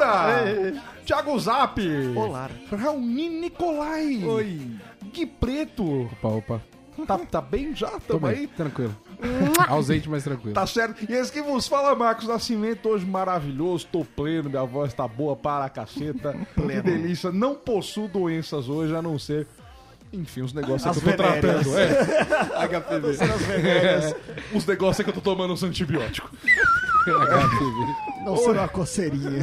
[0.00, 0.82] Kimura.
[1.04, 1.80] Thiago Zap.
[2.16, 2.50] Olá.
[2.70, 4.22] Raoni Nicolai.
[4.24, 4.70] Oi.
[5.12, 6.02] Gui Preto.
[6.12, 6.62] Opa, opa.
[7.06, 7.90] Tá, tá bem já?
[7.90, 8.46] Tô Tamo bem, aí?
[8.46, 8.96] tranquilo.
[9.68, 10.54] Ausente, mas tranquilo.
[10.54, 11.04] Tá certo.
[11.10, 15.36] E esse que vos fala, Marcos Nascimento, hoje maravilhoso, tô pleno, minha voz tá boa
[15.36, 16.34] para a caceta.
[16.54, 17.30] Que delícia.
[17.30, 19.46] Não possuo doenças hoje, a não ser.
[20.12, 21.66] Enfim, os negócios As que eu tô venéreas.
[21.66, 21.78] tratando.
[21.78, 22.66] É.
[22.80, 23.24] HPV.
[23.24, 24.14] As venéreas.
[24.54, 26.30] Os negócios que eu tô tomando os antibióticos.
[28.24, 29.42] Não será uma coceirinha.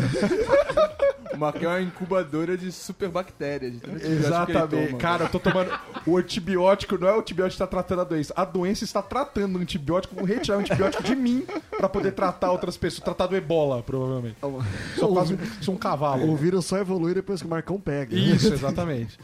[1.34, 3.81] O Marquinhos é uma incubadora de superbactérias.
[3.81, 4.88] que ele Exatamente.
[4.88, 4.98] toma.
[4.99, 5.71] Cara, eu tô tomando.
[6.05, 8.34] O antibiótico não é o antibiótico que tá tratando a doença.
[8.35, 10.15] A doença está tratando o antibiótico.
[10.15, 11.43] Vou retirar o antibiótico de mim
[11.76, 13.04] pra poder tratar outras pessoas.
[13.04, 14.37] Tratar do ebola, provavelmente.
[14.96, 16.32] Sou quase um, sou um cavalo.
[16.32, 18.15] O vírus só evolui depois que o Marcão pega.
[18.15, 19.18] Isso, exatamente.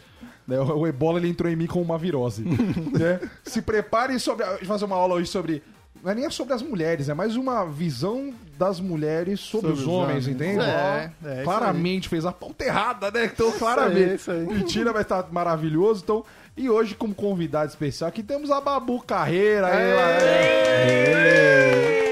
[0.48, 2.42] Né, O o ebola ele entrou em mim com uma virose.
[2.98, 3.20] né?
[3.44, 4.46] Se preparem sobre.
[4.66, 5.62] Fazer uma aula hoje sobre.
[6.04, 10.28] Não é nem sobre as mulheres, é mais uma visão das mulheres sobre, os homens,
[10.28, 10.64] entende?
[10.64, 13.26] É, é isso claramente fez a ponta errada, né?
[13.26, 14.16] Então, claramente.
[14.16, 14.46] isso aí.
[14.46, 16.02] Mentira, vai estar maravilhoso.
[16.04, 16.24] Então,
[16.56, 19.68] e hoje, como convidado especial, aqui temos a Babu Carreira.
[19.68, 19.94] Aí,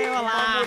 [0.09, 0.65] Olá!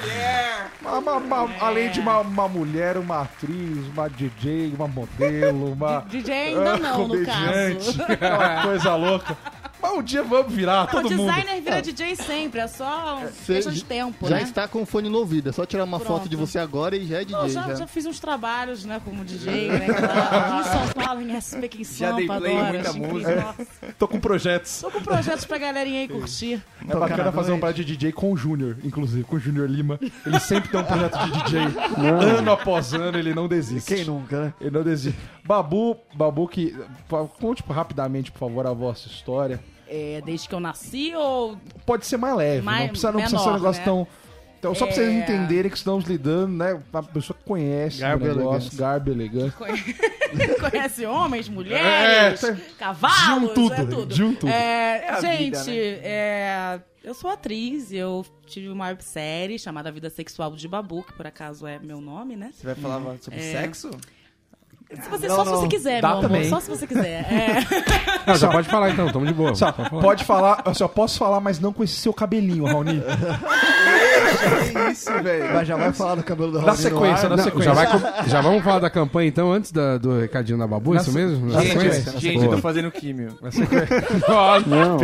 [0.83, 6.01] uma- uma- uma- Além de uma, uma mulher, uma atriz, uma DJ, uma modelo, uma.
[6.09, 8.03] DJ ainda ah, não, no comediante, caso.
[8.13, 9.37] Aquela coisa louca.
[9.83, 11.27] Mas um dia vamos virar, Não, todo mundo.
[11.31, 14.43] designer vira DJ sempre, é só questão de tempo, já né?
[14.43, 16.19] está com o fone no ouvido, é só tirar uma Pronto.
[16.19, 17.37] foto de você agora e já é DJ.
[17.41, 17.75] Não, já, já.
[17.77, 19.87] já fiz uns trabalhos, né, como DJ, né?
[19.87, 22.89] Aqui em São Paulo, em SP, aqui em Já dei Sampa, play em adoro, muita
[22.91, 23.21] acho incrível.
[23.21, 23.55] música.
[23.59, 23.95] Nossa.
[23.99, 24.81] Tô com projetos.
[24.81, 26.63] Tô com projetos pra galerinha aí curtir.
[26.89, 29.99] É bacana fazer um projeto de DJ com o Júnior, inclusive, com o Júnior Lima.
[30.27, 31.61] Ele sempre tem um projeto de DJ.
[32.39, 33.95] Ano após ano, ele não desiste.
[33.95, 34.55] Quem nunca, né?
[34.61, 35.19] Ele não desiste.
[35.45, 36.77] Babu, Babu, que.
[37.41, 39.61] Conte rapidamente, por favor, a vossa história.
[39.93, 41.57] É, desde que eu nasci ou...
[41.85, 43.85] Pode ser mais leve, Mais- não precisa, não precisa ser um menor, negócio né?
[43.85, 44.07] tão.
[44.59, 45.13] Então, só pra vocês É.
[45.19, 46.79] entenderem que estamos lidando, né?
[46.93, 48.79] Uma pessoa que conhece Garbo o negócio, elegância.
[48.79, 49.55] garbo elegante.
[50.71, 54.15] Conhece homens, mulheres, É, cavalos, de um tudo, é tudo.
[54.15, 54.49] de um tudo.
[54.53, 55.73] É, a gente, vida, né?
[56.05, 61.27] é, eu sou atriz, eu tive uma websérie chamada Vida Sexual de Babu, que por
[61.27, 62.51] acaso é meu nome, né?
[62.55, 63.63] Você vai falar sobre É.
[63.63, 63.91] sexo?
[64.93, 65.61] Se você, Não, só se não.
[65.61, 67.25] você quiser, Dá meu só se você quiser.
[67.33, 67.61] É.
[68.27, 69.55] Não, já pode falar então, tamo de boa.
[69.55, 70.03] Só, Pode falar.
[70.03, 73.01] pode falar, eu só posso falar, mas não com esse seu cabelinho, Raoni.
[74.31, 75.53] Que isso, velho.
[75.55, 77.75] Mas já vai falar do cabelo do Na Raoni no sequência, na sequência.
[77.75, 81.01] já, vai já vamos falar da campanha então, antes da- do recadinho da Babu, Na
[81.01, 81.47] isso se- mesmo?
[81.53, 82.19] Na Gente, sequência?
[82.21, 82.47] gente, Boa.
[82.47, 83.37] eu tô fazendo químio.
[84.67, 84.99] Não,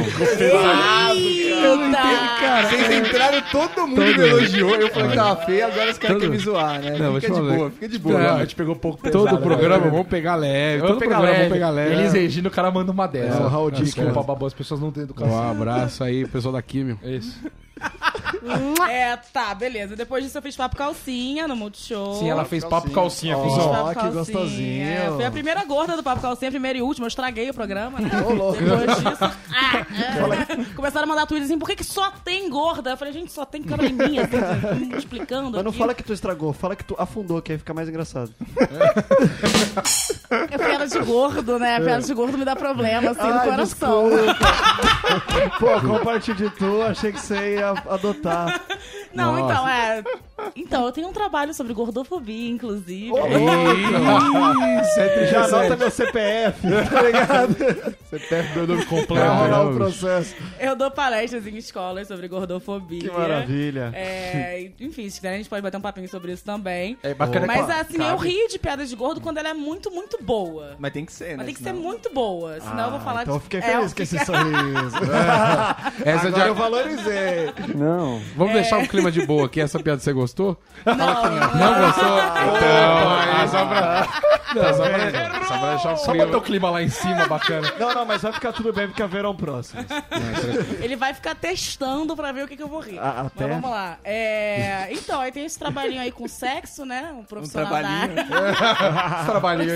[1.10, 2.68] Eita!
[2.68, 4.74] Vocês entraram, todo mundo me elogiou.
[4.76, 6.96] Eu falei que tava feio, agora os caras Todo- querem me zoar, né?
[6.98, 8.22] Não, fica de boa, fica de boa.
[8.22, 9.46] É, a gente pegou um pouco pesado, todo o né?
[9.80, 10.78] Programa, vamos pegar leve.
[10.78, 11.48] Vamos Todo pegar programa leve.
[11.48, 11.94] vamos pegar leve.
[11.94, 13.38] Eles Regina, o cara manda uma dessa.
[13.38, 13.70] É, o Raul.
[13.70, 15.34] Desculpa, Babu, as pessoas não têm educação.
[15.34, 16.98] Um abraço aí, pessoal da Químio.
[17.02, 17.38] Isso.
[18.88, 19.96] É, tá, beleza.
[19.96, 22.14] Depois disso eu fiz papo calcinha no Multishow.
[22.14, 23.72] Sim, ela fez papo calcinha, Ó, Fiz cuzão.
[23.72, 24.12] Papo que Calcinha.
[24.12, 24.86] gostosinho.
[24.86, 27.06] É, fui a primeira gorda do Papo Calcinha, a primeira e última.
[27.06, 28.10] Eu estraguei o programa, né?
[28.22, 28.58] Ô, louco.
[28.62, 29.24] Depois disso.
[29.50, 29.86] ah,
[30.60, 30.74] é.
[30.74, 32.90] Começaram a mandar tweets assim, por que, que só tem gorda?
[32.90, 34.36] Eu falei, gente, só tem câmera em mim, assim,
[34.96, 35.50] explicando.
[35.50, 35.78] Mas não aqui.
[35.78, 38.32] fala que tu estragou, fala que tu afundou, que aí fica mais engraçado.
[40.30, 41.80] É piada de gordo, né?
[41.80, 44.04] Piada de gordo me dá problema, assim, no Ai, coração.
[45.58, 48.62] Pô, de tu, achei que você ia adotar.
[49.14, 49.52] Não, Nossa.
[49.52, 50.04] então, é.
[50.54, 53.10] Então, eu tenho um trabalho sobre gordofobia, inclusive.
[55.30, 56.60] Já anota meu CPF,
[56.90, 57.56] tá ligado?
[58.10, 59.26] CPF meu nome Vai completo.
[59.32, 60.34] rolar o processo.
[60.60, 63.00] Eu dou palestras em escolas sobre gordofobia.
[63.00, 63.90] Que maravilha.
[63.94, 66.98] É, enfim, se quiser a gente pode bater um papinho sobre isso também.
[67.02, 70.22] É bacana Mas assim, eu rio de piada de gordo quando ela é muito, muito
[70.22, 70.76] boa.
[70.78, 71.36] Mas tem que ser, né?
[71.38, 73.44] Mas tem que ser senão- muito boa, senão eu vou falar Então eu de...
[73.44, 74.96] fiquei É, feliz eu com esse sorriso.
[76.04, 76.48] Essa Agora de...
[76.48, 77.52] eu valorizei.
[77.74, 78.20] Não.
[78.36, 79.60] Vamos deixar um clima de boa aqui.
[79.60, 80.60] Essa piada você gostou?
[80.84, 82.18] Não, Não gostou?
[82.18, 84.08] Então, ah, só pra...
[84.54, 86.26] Não, só pra, só pra deixar o Só clima.
[86.26, 87.72] botar o clima lá em cima, bacana.
[87.78, 89.84] Não, não, mas vai ficar tudo bem porque haverão próximos.
[90.80, 92.98] ele vai ficar testando pra ver o que, que eu vou rir.
[92.98, 93.46] A- até?
[93.46, 93.98] Mas vamos lá.
[94.04, 97.10] É, Então, aí tem esse trabalhinho aí com sexo, né?
[97.12, 98.12] Um Um profissional da trabalhinho.
[98.20, 99.16] área.
[99.18, 99.72] Esse trabalhinho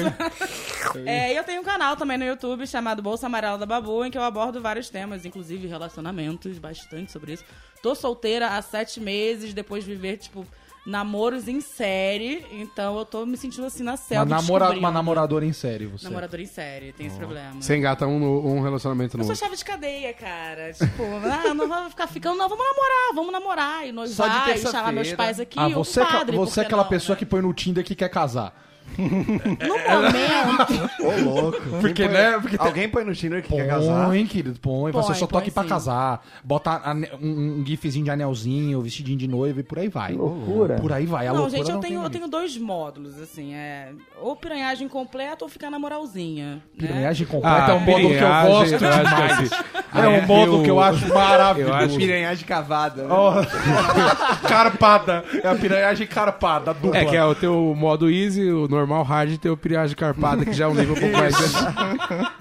[0.94, 1.06] aí.
[1.06, 4.11] É, e eu tenho um canal também no YouTube chamado Bolsa Amarela da Babu, em
[4.11, 7.44] que eu abordo vários temas, inclusive relacionamentos, bastante sobre isso.
[7.82, 10.47] Tô solteira há sete meses, depois de viver, tipo,
[10.87, 12.44] namoros em série.
[12.53, 14.25] Então eu tô me sentindo assim na Uma, selva.
[14.27, 14.79] namora, descobrindo.
[14.81, 16.05] uma namoradora em série, você.
[16.05, 17.61] Namoradora em série, tem esse problema.
[17.61, 18.23] Você engata um,
[18.56, 20.73] um relacionamento no Eu sou chave de cadeia, cara.
[20.73, 23.87] Tipo, ah, não vai ficar ficando, não, vamos namorar, vamos namorar.
[23.88, 25.59] E Só de noivar, e chamar meus pais aqui.
[25.59, 27.19] Ah, o você, é aquela- padre, você é que aquela não, pessoa né?
[27.19, 28.69] que põe no Tinder que quer casar.
[29.61, 30.91] No momento.
[31.00, 31.61] Ô, louco.
[31.81, 32.38] Porque, né?
[32.41, 34.06] Porque tem- Alguém põe no Tinder que quer casar?
[34.06, 34.93] Põe, querido, põe.
[34.93, 35.69] Você Põe, só tô põe aqui pra sim.
[35.69, 36.25] casar.
[36.44, 36.81] Bota
[37.20, 40.12] um, um gifzinho de anelzinho, vestidinho de noiva e por aí vai.
[40.12, 40.76] Loucura.
[40.76, 41.26] Por aí vai.
[41.26, 43.91] A Não, loucura gente, eu não tenho, tem eu tenho dois módulos, assim, é...
[44.20, 46.55] Ou piranhagem completa ou ficar na moralzinha.
[46.56, 46.61] né?
[46.79, 49.50] Piranhagem completa é um Ah, módulo que eu gosto demais.
[49.94, 51.73] É um é, módulo eu- que eu acho maravilhoso.
[51.73, 53.03] eu acho Piranhagem cavada.
[53.03, 53.08] né?
[53.11, 53.35] Ó,
[54.49, 55.25] carpada.
[55.43, 56.99] É a piranhagem carpada, dupla.
[56.99, 60.52] É que é o teu modo easy, o normal hard e teu piragem carpada, que
[60.52, 61.34] já é um nível um pouco mais.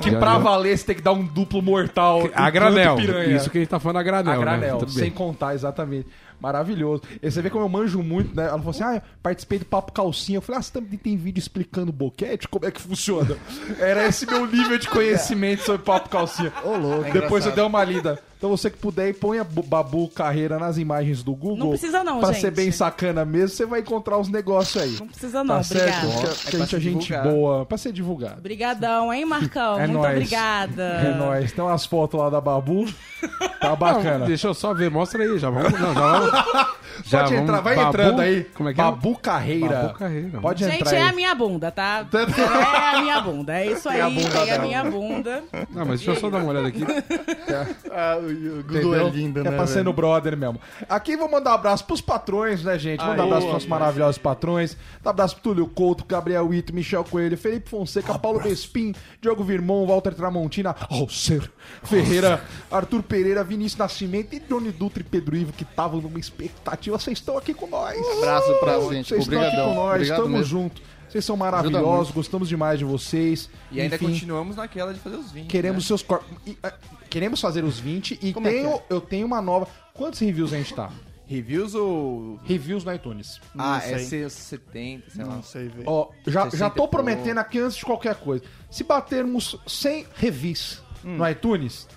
[0.01, 2.29] Que Já pra valer você tem que dar um duplo mortal.
[2.33, 2.97] A granel.
[3.35, 4.33] Isso que a gente tá falando a granel.
[4.33, 4.87] A granel, né?
[4.87, 6.07] Sem contar, exatamente.
[6.39, 7.03] Maravilhoso.
[7.21, 8.43] E você vê como eu manjo muito, né?
[8.47, 10.37] Ela falou assim: ah, eu participei do Papo Calcinha.
[10.37, 12.47] Eu falei, ah, você também tem vídeo explicando boquete?
[12.47, 13.35] Como é que funciona?
[13.77, 16.53] Era esse meu nível de conhecimento sobre Papo Calcinha.
[16.63, 17.11] Ô, louco.
[17.11, 18.19] Depois eu dei uma lida.
[18.39, 21.57] Então você que puder, põe a Bu- Babu Carreira nas imagens do Google.
[21.57, 22.39] Não precisa não, Pra gente.
[22.39, 24.95] ser bem sacana mesmo, você vai encontrar os negócios aí.
[24.97, 26.05] Não precisa não, tá certo?
[26.07, 26.33] obrigada.
[26.35, 27.23] Que, que a pra gente é se gente divulgar.
[27.33, 27.65] boa.
[27.65, 28.37] Pra ser divulgado.
[28.39, 29.77] Obrigadão, hein, Marcão?
[29.77, 30.13] É Muito nóis.
[30.15, 30.83] obrigada.
[30.83, 31.51] É nóis.
[31.51, 32.85] Tem umas fotos lá da Babu.
[33.59, 34.19] Tá bacana.
[34.19, 35.73] Não, deixa eu só ver, mostra aí, já vamos.
[35.77, 36.31] Não, já vamos.
[37.03, 38.43] já Pode vamos- entrar, vai Babu- entrando aí.
[38.55, 38.83] Como é que é?
[38.85, 39.81] Babu Carreira.
[39.81, 40.39] Babu Carreira.
[40.39, 41.09] Pode Gente, entrar é aí.
[41.09, 42.05] a minha bunda, tá?
[42.39, 43.53] É a minha bunda.
[43.59, 45.43] É isso aí, a bunda tem a minha bunda.
[45.71, 46.85] Não, mas deixa eu só dar uma olhada aqui.
[47.91, 49.51] Ah, o, é lindo, é né?
[49.51, 50.59] pra ser no brother mesmo.
[50.87, 52.99] Aqui vou mandar um abraço pros patrões, né, gente?
[52.99, 54.77] Mandar um abraço pros nossos maravilhosos patrões.
[55.03, 59.85] Um abraço pro Túlio Couto, Gabriel Ito, Michel Coelho, Felipe Fonseca, Paulo Bespin, Diogo Virmão,
[59.85, 61.49] Walter Tramontina, Alcer
[61.83, 66.97] Ferreira, Arthur Pereira, Vinícius Nascimento e Johnny Dutra e Pedro Ivo, que estavam numa expectativa.
[66.97, 67.97] Vocês estão aqui com nós.
[68.17, 69.09] Abraço pra gente.
[69.09, 70.45] Vocês estão aqui com nós, Obrigado tamo mesmo.
[70.45, 70.81] junto.
[71.09, 73.49] Vocês são maravilhosos, gostamos demais de vocês.
[73.71, 75.47] E ainda Enfim, continuamos naquela de fazer os 20.
[75.47, 75.87] Queremos né?
[75.87, 76.27] seus corpos.
[76.45, 76.73] e, ah,
[77.09, 78.83] Queremos fazer os 20 e Como é tenho, é?
[78.89, 79.67] eu tenho uma nova.
[79.93, 80.91] Quantos reviews a gente tá?
[81.25, 82.39] Reviews ou.
[82.43, 83.39] Reviews no iTunes.
[83.57, 85.35] Ah, é ser 70, sei lá.
[85.35, 85.83] Não sei ver.
[85.85, 88.43] Ó, já, 60 já tô prometendo aqui antes de qualquer coisa.
[88.69, 91.17] Se batermos 100 reviews Hum.
[91.17, 91.87] no iTunes,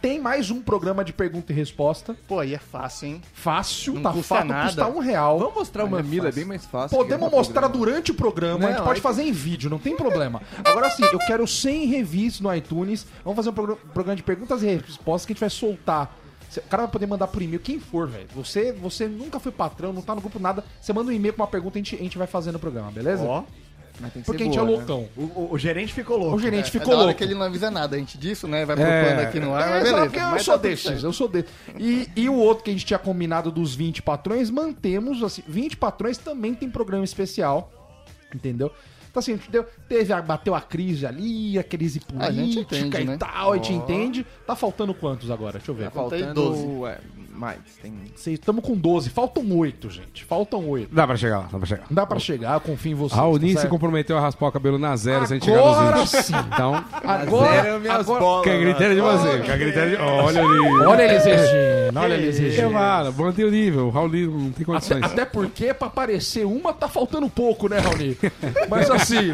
[0.00, 2.16] tem mais um programa de pergunta e resposta.
[2.28, 3.22] Pô, aí é fácil, hein?
[3.32, 4.64] Fácil, Não tá custa fácil, nada.
[4.66, 5.38] custa um real.
[5.38, 6.96] Vamos mostrar o mamilo, é bem mais fácil.
[6.96, 7.86] Podemos mostrar programa.
[7.86, 10.40] durante o programa, a gente Não, pode aí- fazer em vídeo, não tem problema.
[10.64, 13.06] Agora sim, eu quero 100 reviews no iTunes.
[13.24, 16.16] Vamos fazer um programa, de perguntas e respostas que a gente vai soltar.
[16.56, 18.28] O cara vai poder mandar por e-mail, quem for, velho.
[18.34, 20.64] Você, você nunca foi patrão, não tá no grupo nada.
[20.80, 22.58] Você manda um e-mail com uma pergunta e a gente, a gente vai fazer no
[22.58, 23.22] programa, beleza?
[23.24, 23.42] Ó,
[23.98, 24.76] Mas tem que Porque a ser gente boa, é né?
[24.78, 25.08] loucão.
[25.16, 26.36] o, o- o gerente ficou louco.
[26.36, 27.14] O gerente É ficou hora louco.
[27.18, 27.96] que ele não avisa nada.
[27.96, 28.64] A gente disso, né?
[28.66, 29.02] Vai É.
[29.04, 30.00] propondo aqui no ar, É, mas beleza.
[30.04, 31.50] porque eu Mas sou tá desses, eu sou desses.
[31.78, 35.76] E, e o outro que a gente tinha combinado dos 20 patrões, mantemos, assim, 20
[35.78, 37.72] patrões também tem programa especial,
[38.34, 38.70] entendeu?
[39.10, 42.54] Então assim, a gente deu, teve, a- bateu a crise ali, a crise A gente
[42.66, 43.16] política entende, e né?
[43.16, 44.26] tal, a gente entende.
[44.46, 45.52] Tá faltando quantos agora?
[45.58, 45.84] Deixa eu ver.
[45.84, 46.86] Tá faltando.
[46.86, 46.98] É,
[47.36, 47.58] mais.
[47.82, 47.94] Tem.
[48.32, 50.24] Estamos com 12, faltam 8, gente.
[50.24, 50.94] Faltam 8.
[50.94, 51.86] Dá pra chegar lá, dá pra chegar.
[51.90, 53.18] Dá pra chegar, eu confio em vocês.
[53.18, 56.06] Raoni tá se comprometeu a raspar o cabelo na zero sem chegar nos Agora 20.
[56.08, 56.34] sim.
[56.52, 58.44] Então, Agora, Zero minhas agora bolas.
[58.44, 59.38] que é critério de você.
[59.40, 60.02] Que é critério de...
[60.02, 60.86] Olha ali.
[60.86, 62.70] olha eles Regina, olha eles Regina.
[62.70, 63.86] falo, mantém o nível.
[63.86, 65.02] O Raoni não tem Até, condições.
[65.04, 68.16] até porque pra aparecer uma tá faltando pouco, né, Raoni?
[68.68, 69.32] Mas assim,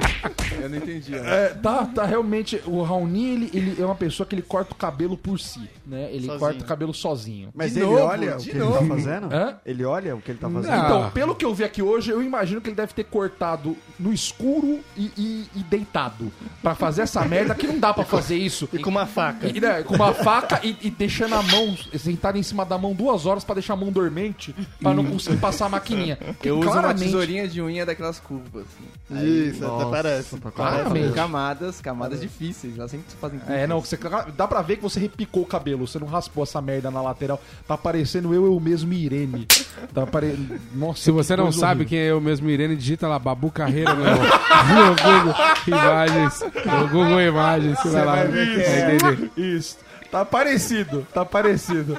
[0.61, 1.13] Eu não entendi.
[1.13, 1.21] né?
[1.25, 2.61] é, tá, tá realmente.
[2.67, 6.09] O Raoni, ele, ele é uma pessoa que ele corta o cabelo por si, né?
[6.11, 6.39] Ele Sozinho.
[6.39, 7.49] corta o cabelo sozinho.
[7.55, 8.79] Mas De ele novo, olha o de que ele novo.
[8.79, 9.33] tá fazendo?
[9.33, 9.57] Hã?
[9.65, 10.73] Ele olha o que ele tá fazendo?
[10.73, 10.79] Ah.
[10.85, 14.13] Então, pelo que eu vi aqui hoje, eu imagino que ele deve ter cortado no
[14.13, 16.33] escuro e, e- e deitado.
[16.63, 18.69] Pra fazer essa merda que não dá pra fazer isso.
[18.73, 19.47] E com uma faca.
[19.49, 22.93] E, né, com uma faca e, e deixando a mão, sentado em cima da mão
[22.95, 26.17] duas horas pra deixar a mão dormente, pra não conseguir passar a maquininha.
[26.17, 28.65] Porque Eu uso uma claramente- tesourinha de unha daquelas curvas.
[29.11, 29.25] Assim.
[29.49, 30.37] Isso, até parece.
[30.39, 31.13] Claramente.
[31.15, 32.79] Camadas, camadas difíceis.
[32.79, 33.99] Elas sempre fazem É, não, você,
[34.37, 37.41] dá pra ver que você repicou o cabelo, você não raspou essa merda na lateral.
[37.67, 39.47] Tá parecendo eu, eu mesmo e Irene.
[39.93, 40.39] Tá pare...
[40.75, 41.89] Nossa, Se você não sabe horrível.
[41.89, 45.35] quem é eu mesmo, Irene, digita lá Babu Carreira no, no Google
[45.67, 46.41] Imagens.
[46.65, 48.13] No Google Imagens, você vai lá.
[48.15, 48.95] vai ver é.
[48.95, 49.31] entender.
[49.37, 49.79] Isso.
[50.11, 51.99] Tá parecido, tá parecido.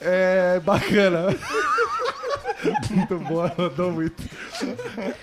[0.00, 1.28] É bacana.
[2.90, 4.22] muito bom, rodou muito.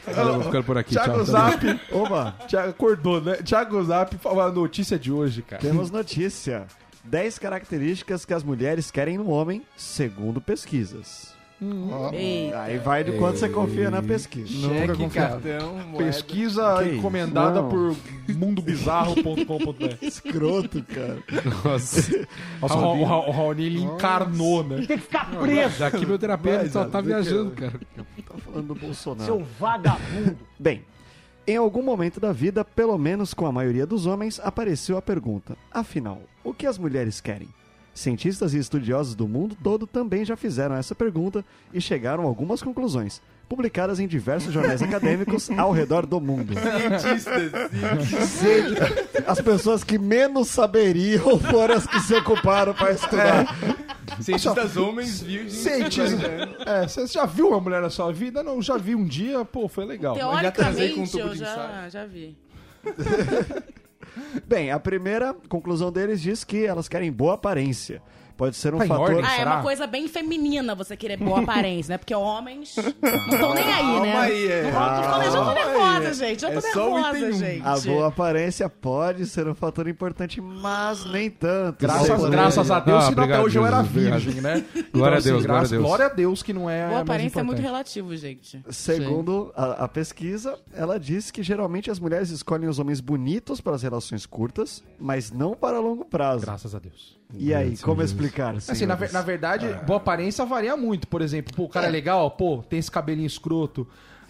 [0.07, 1.25] Eu vou ficando por aqui, Thiago tchau.
[1.25, 3.35] Zap, Oba, Thiago acordou, né?
[3.35, 5.61] Thiago Zap, fala a notícia de hoje, cara.
[5.61, 6.65] temos notícia.
[7.09, 11.37] 10 características que as mulheres querem no homem, segundo pesquas.
[12.13, 12.61] Eita.
[12.61, 14.47] Aí vai do quanto você confia na pesquisa.
[14.47, 15.41] Cheque, confiava.
[15.41, 15.97] cartão, moeda.
[16.05, 17.67] Pesquisa Que encomendada isso?
[17.69, 17.95] por
[18.33, 19.97] mundobizarro.com.br.
[20.01, 21.17] Escroto, cara.
[21.65, 22.27] Nossa.
[22.61, 24.87] Nossa, o, Ra- o, Ra- o Raoni, ele encarnou, né?
[25.77, 27.79] Da quimioterapia ele só Mas, tá mas, viajando, que- cara.
[28.25, 29.25] Tá falando do Bolsonaro.
[29.25, 30.37] Seu vagabundo.
[30.57, 30.83] Bem,
[31.50, 35.58] em algum momento da vida, pelo menos com a maioria dos homens, apareceu a pergunta:
[35.72, 37.50] afinal, o que as mulheres querem?
[37.94, 42.62] Cientistas e estudiosos do mundo todo também já fizeram essa pergunta e chegaram a algumas
[42.62, 43.22] conclusões.
[43.50, 46.53] publicadas em diversos jornais acadêmicos ao redor do mundo.
[46.53, 47.51] Cientistas,
[49.27, 53.56] As pessoas que menos saberiam foram as que se ocuparam para estudar.
[54.21, 55.53] cientistas homens virgens.
[55.53, 56.27] Cientista.
[56.65, 58.43] É, você já viu uma mulher na sua vida?
[58.43, 60.15] Não, já vi um dia, pô, foi legal.
[60.15, 62.37] já transei com um Teoricamente, tubo eu de já vi.
[64.47, 68.01] Bem, a primeira conclusão deles diz que elas querem boa aparência.
[68.39, 69.01] Pode ser um Tá fator.
[69.15, 69.25] ordem?
[69.25, 69.55] Ah, é Será?
[69.55, 71.98] uma coisa bem feminina você querer boa aparência, né?
[71.98, 74.12] Porque homens não estão nem aí, né?
[74.13, 74.62] Calma aí, é.
[74.72, 76.13] Não eu já tô nervosa, aí.
[76.13, 76.41] gente.
[76.41, 77.31] Já tô É só um nervosa, um.
[77.34, 77.62] gente.
[77.67, 81.81] A boa aparência pode ser um fator importante, mas nem tanto.
[81.81, 84.63] Graças, graças a Deus, Ah, se até hoje eu era virgem, né?
[84.93, 85.84] Glória a assim, Deus, glória a graças- Deus.
[85.84, 86.88] Glória a Deus que não é.
[86.88, 88.63] Boa aparência é muito relativo, gente.
[88.69, 93.75] Segundo a, a pesquisa, ela diz que geralmente as mulheres escolhem os homens bonitos para
[93.75, 96.46] as relações curtas, mas não para longo prazo.
[96.46, 97.19] Graças a Deus.
[97.38, 98.55] E aí, Graças como a Explicar?
[98.55, 101.07] Assim, na, na verdade, boa aparência varia muito.
[101.07, 103.88] Por exemplo, pô, o cara é legal, pô, tem esse cabelinho escroto.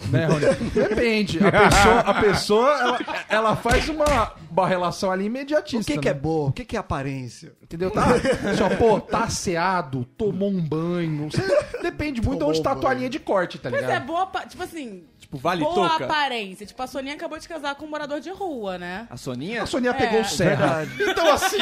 [0.10, 0.46] Né, Rony?
[0.74, 1.40] Depende.
[1.46, 5.92] A pessoa, a pessoa ela, ela faz uma, uma relação ali imediatista.
[5.92, 6.12] O que, que né?
[6.12, 6.48] é boa?
[6.50, 7.52] O que, que é aparência?
[7.62, 7.92] Entendeu?
[7.92, 11.30] Tá, assim, ó, pô, tá asseado, tomou um banho.
[11.30, 11.42] Você-
[11.82, 14.06] depende muito de onde tá a tua linha de corte, tá Mas é ligado?
[14.06, 16.06] boa, apa- tipo assim, Tipo, vale boa toca.
[16.06, 16.66] aparência.
[16.66, 19.06] Tipo, a Soninha acabou de casar com um morador de rua, né?
[19.12, 19.62] A Soninha?
[19.62, 19.94] A Soninha É.
[19.94, 20.88] pegou serra.
[21.00, 21.58] Então, assim,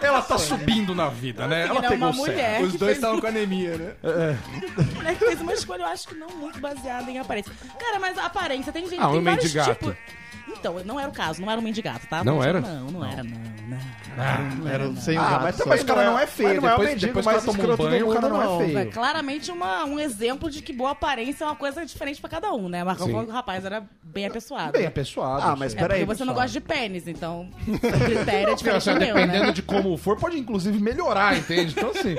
[0.00, 1.66] ela tá subindo na vida, né?
[1.68, 2.26] Ela é pegou uma serra.
[2.32, 3.94] mulher Os dois fez, estavam com anemia, né?
[4.94, 7.52] mulher que fez uma escolha, eu acho que não muito baseada em aparência.
[7.78, 9.74] Cara, mas a aparência, tem gente Ah, tem um vários mendigato.
[9.74, 9.96] tipos.
[10.48, 12.22] Então, não era o caso, não era um mendigato, tá?
[12.24, 12.60] Não era?
[12.60, 13.30] Não, não era, não,
[13.68, 14.68] não.
[14.68, 16.62] Era sem Ah, mas também o cara não é feio.
[16.62, 18.58] mas não é o mendigo mais escroto do o cara não é não.
[18.60, 18.78] feio.
[18.78, 22.52] É claramente uma, um exemplo de que boa aparência é uma coisa diferente pra cada
[22.52, 22.82] um, né?
[22.82, 23.12] Marcão Sim.
[23.12, 24.72] falou que o rapaz era bem apessoado.
[24.72, 25.42] Bem apessoado.
[25.44, 25.82] Ah, mas é aí.
[25.82, 29.14] peraí, porque você não gosta de pênis, então o critério é diferente Assim, do meu,
[29.14, 29.52] dependendo né?
[29.52, 31.74] de como for, pode inclusive melhorar, entende?
[31.76, 32.16] Então, assim,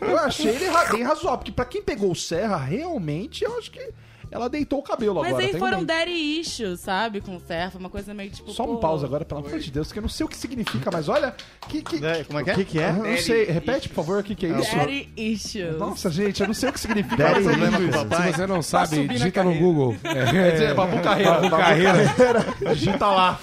[0.00, 3.92] eu achei ele bem razoável, porque pra quem pegou o Serra, realmente, eu acho que
[4.34, 5.44] ela deitou o cabelo Mas agora.
[5.44, 7.20] aí tem foram um- daddy issues, sabe?
[7.20, 8.50] Com o Serfa, uma coisa meio tipo.
[8.50, 10.36] Só um pô, pausa agora, pelo amor de Deus, que eu não sei o que
[10.36, 11.34] significa, mas olha,
[11.68, 11.80] que...
[11.80, 12.04] que...
[12.04, 12.54] É, como é que O é?
[12.56, 12.88] que, que é?
[12.90, 14.76] Eu não sei, repete, por favor, o que, que é isso?
[14.76, 15.78] Daddy issues.
[15.78, 17.16] Nossa, gente, eu não sei o que significa.
[17.16, 18.08] Daddy mas é Problema lindo com o isso.
[18.08, 18.32] papai.
[18.32, 19.54] Se você não sabe, digita no.
[19.54, 19.96] Google.
[20.02, 21.32] É, Quer dizer, Babu Carreira.
[21.40, 22.02] Babu Carreira.
[22.74, 23.40] Digita lá.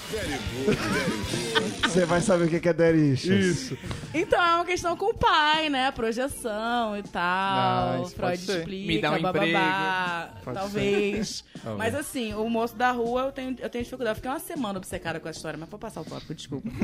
[1.91, 3.45] Você vai saber o que é daddy issues.
[3.45, 3.77] Isso.
[4.13, 5.91] Então é uma questão com o pai, né?
[5.91, 7.21] Projeção e tal.
[7.21, 8.57] Ah, Freud pode ser.
[8.59, 11.43] explica, Me dá um bababá, Pode talvez.
[11.77, 14.11] Mas assim, o moço da rua eu tenho, eu tenho dificuldade.
[14.11, 16.67] Eu fiquei uma semana obcecada com a história, mas vou passar o tópico, desculpa.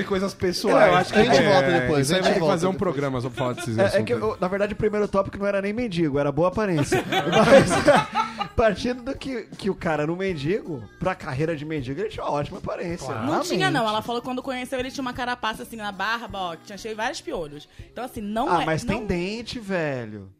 [0.00, 0.94] Em coisas Eu pessoais.
[0.94, 2.06] acho que A gente é, volta depois.
[2.06, 4.02] Isso a vai gente ter que fazer um programa só pra falar desses É, é
[4.02, 7.02] que, eu- na verdade, o primeiro tópico não era nem mendigo, era boa aparência.
[7.08, 12.08] Mas, partindo do que, que o cara era um mendigo, pra carreira de mendigo, ele
[12.08, 13.14] tinha uma ótima aparência.
[13.14, 13.86] Não tinha, não.
[13.88, 16.76] Ela falou que quando conheceu ele tinha uma carapaça assim na barba, ó, que tinha
[16.78, 17.68] cheio de vários piolhos.
[17.90, 18.66] Então, assim, não Ah, é.
[18.66, 18.94] mas não...
[18.94, 20.30] tem dente, velho.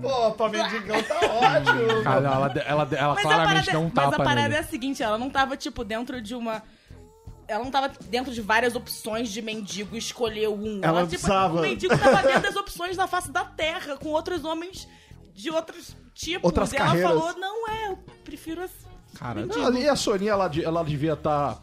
[0.00, 2.02] Pô, pra mendigão tá ótimo.
[2.04, 4.54] Cara, ela, ela, ela Mas a claramente parada, deu um mas tapa a parada nele.
[4.54, 6.62] é a seguinte, ela não tava, tipo, dentro de uma.
[7.46, 10.80] Ela não tava dentro de várias opções de mendigo e escolheu um.
[10.82, 14.44] Ela tipo, precisava- o mendigo tava dentro das opções na face da terra, com outros
[14.44, 14.88] homens
[15.34, 16.44] de outros tipos.
[16.44, 17.10] Outras e ela carreiras.
[17.10, 18.74] falou, não é, eu prefiro esse
[19.18, 19.46] Cara,
[19.78, 21.62] e a Soninha, ela, ela devia estar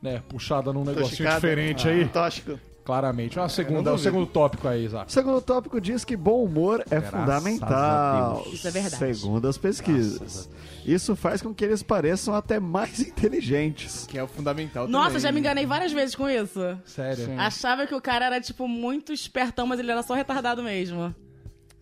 [0.00, 1.34] né, puxada num negocinho Intoxicada.
[1.36, 2.08] diferente aí.
[2.08, 2.58] Tóxico.
[2.84, 3.38] Claramente.
[3.38, 3.98] Uma segunda, o duvido.
[3.98, 5.08] segundo tópico aí, Isaac.
[5.08, 8.44] O segundo tópico diz que bom humor é Graças fundamental.
[8.52, 8.96] Isso é verdade.
[9.14, 10.50] Segundo as pesquisas.
[10.84, 14.04] Isso faz com que eles pareçam até mais inteligentes.
[14.08, 15.20] Que é o fundamental Nossa, também.
[15.20, 16.60] já me enganei várias vezes com isso.
[16.84, 17.38] Sério.
[17.38, 21.14] Achava que o cara era, tipo, muito espertão, mas ele era só retardado mesmo.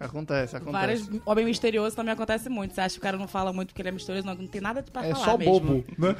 [0.01, 0.73] Acontece, acontece.
[0.73, 2.75] Vários homem misterioso também acontece muito.
[2.75, 4.27] Você acha que o cara não fala muito porque ele é misterioso?
[4.27, 5.53] Não, não tem nada pra É falar só mesmo.
[5.53, 6.17] bobo, né?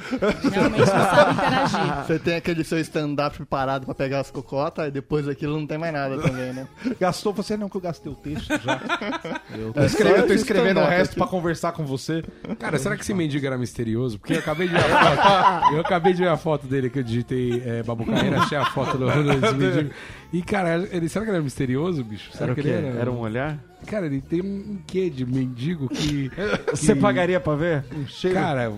[0.51, 1.95] Realmente não sabe interagir.
[2.05, 5.77] Você tem aquele seu stand-up preparado pra pegar as cocotas, e depois daquilo não tem
[5.79, 6.67] mais nada também, né?
[6.99, 8.79] Gastou você não, que eu gastei o texto já.
[9.57, 11.19] Eu tô, É escrevendo, eu tô escrevendo o resto aqui.
[11.19, 12.23] pra conversar com você.
[12.59, 14.19] Cara, será que esse mendigo era misterioso?
[14.19, 15.73] Porque eu acabei de ver a foto.
[15.73, 18.65] Eu acabei de ver a foto dele que eu digitei é, Babu Carreira, achei a
[18.65, 19.07] foto do,
[19.41, 19.91] desse mendigo.
[20.31, 22.31] E, cara, ele, será que ele era misterioso, bicho?
[22.31, 22.87] Será Era que ele era?
[22.99, 23.59] Era um olhar?
[23.87, 26.31] Cara, ele tem um quê de mendigo que.
[26.71, 27.83] Você que- pagaria pra ver?
[28.07, 28.35] Cheiro.
[28.39, 28.71] Cara,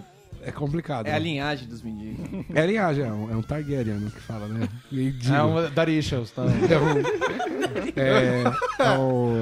[0.46, 1.08] é complicado.
[1.08, 1.20] É a né?
[1.20, 2.46] linhagem dos mendigos.
[2.54, 4.68] É a linhagem, é um, é um Targaryen que fala, né?
[4.92, 5.34] Mendigo.
[5.34, 6.44] é um Darishas, tá?
[7.96, 8.44] É,
[8.80, 9.34] é o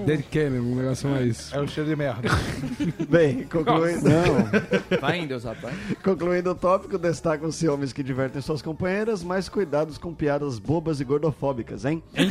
[0.00, 1.52] é, Dead Cannon, um negócio mais.
[1.52, 2.28] É o cheiro de merda.
[3.08, 4.98] Bem, concluindo, não.
[5.00, 5.74] Vai Deus, rapaz.
[6.02, 11.04] concluindo o tópico, destacam-se homens que divertem suas companheiras, mas cuidados com piadas bobas e
[11.04, 12.02] gordofóbicas, hein?
[12.14, 12.28] Hein,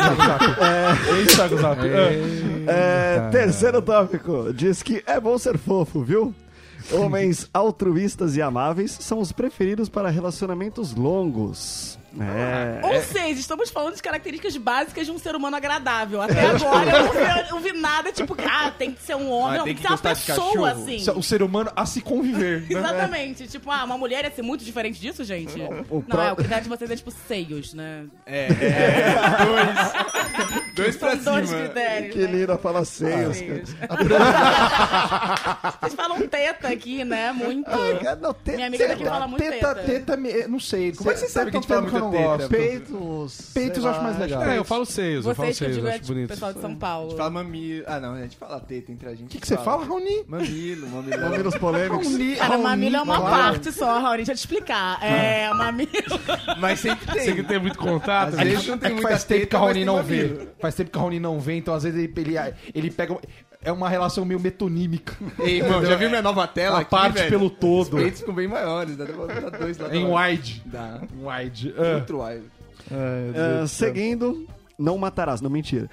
[1.35, 1.81] Zago Zap?
[1.81, 2.65] Hein?
[2.67, 3.29] É, Eita.
[3.31, 6.33] terceiro tópico, diz que é bom ser fofo, viu?
[6.91, 11.97] Homens altruístas e amáveis são os preferidos para relacionamentos longos.
[12.19, 12.85] É.
[12.85, 16.21] Ou seja, estamos falando de características básicas de um ser humano agradável.
[16.21, 16.91] Até agora
[17.47, 19.87] eu não vi, nada tipo, ah, tem que ser um homem, Ah, tem que que
[19.87, 21.03] ser uma pessoa, assim.
[21.15, 22.67] O ser humano a se conviver, né?
[22.79, 23.47] Exatamente.
[23.47, 25.59] Tipo, ah, uma mulher ia ser muito diferente disso, gente?
[25.89, 28.05] o Não, pró- é, o critério de vocês é tipo seios, né?
[28.25, 29.15] É, é.
[29.45, 29.75] dois.
[30.75, 31.61] Dois pra São dois cima.
[31.61, 32.13] critérios.
[32.13, 32.27] Que né?
[32.27, 33.37] linda fala seios.
[35.79, 37.31] Vocês falam teta aqui, né?
[37.31, 37.65] Muito.
[37.69, 39.85] cara, não, teta, Minha amiga daqui fala muito Teta, teta.
[39.87, 40.91] teta, me- não sei.
[40.93, 42.49] Como é que você sabe que a gente fala eu não gosto?
[42.49, 43.51] Peitos.
[43.53, 44.43] Peitos eu acho mais legal.
[44.43, 46.13] É, eu falo seios, eu falo Vocês que eu seios, digo eu é acho tipo
[46.13, 46.27] bonito.
[46.29, 47.05] pessoal de São Paulo.
[47.05, 47.83] A gente fala mamilo.
[47.87, 49.25] Ah, não, a gente fala teta entre a gente.
[49.25, 50.23] O que, que você fala, Raoni?
[50.27, 51.21] Mamilo, mamilo.
[51.21, 52.07] Mamilos polêmicos.
[52.37, 55.03] Cara, mamilo é uma parte só, Raoni, deixa eu te explicar.
[55.03, 55.89] É, mamilo.
[56.59, 57.23] Mas sempre tem.
[57.25, 58.43] Você que tem muito contato, Às né?
[58.45, 59.95] vezes não É tem que muita faz tempo teta, que a mas Raoni tem não
[59.97, 60.35] mamilo.
[60.39, 60.47] vê.
[60.59, 63.17] Faz tempo que a Raoni não vê, então às vezes ele, ele, ele pega.
[63.65, 65.15] É uma relação meio metonímica.
[65.39, 67.29] Ei, irmão, já viu minha nova tela A aqui, parte velho?
[67.31, 67.95] pelo todo.
[67.95, 69.93] Os peitos ficam bem maiores, dá pra botar dois lá.
[69.95, 70.61] Em wide.
[70.67, 71.01] Dá.
[71.19, 71.73] Wide.
[71.95, 72.45] Outro wide.
[72.91, 75.89] Ah, seguindo, não matarás, não mentira.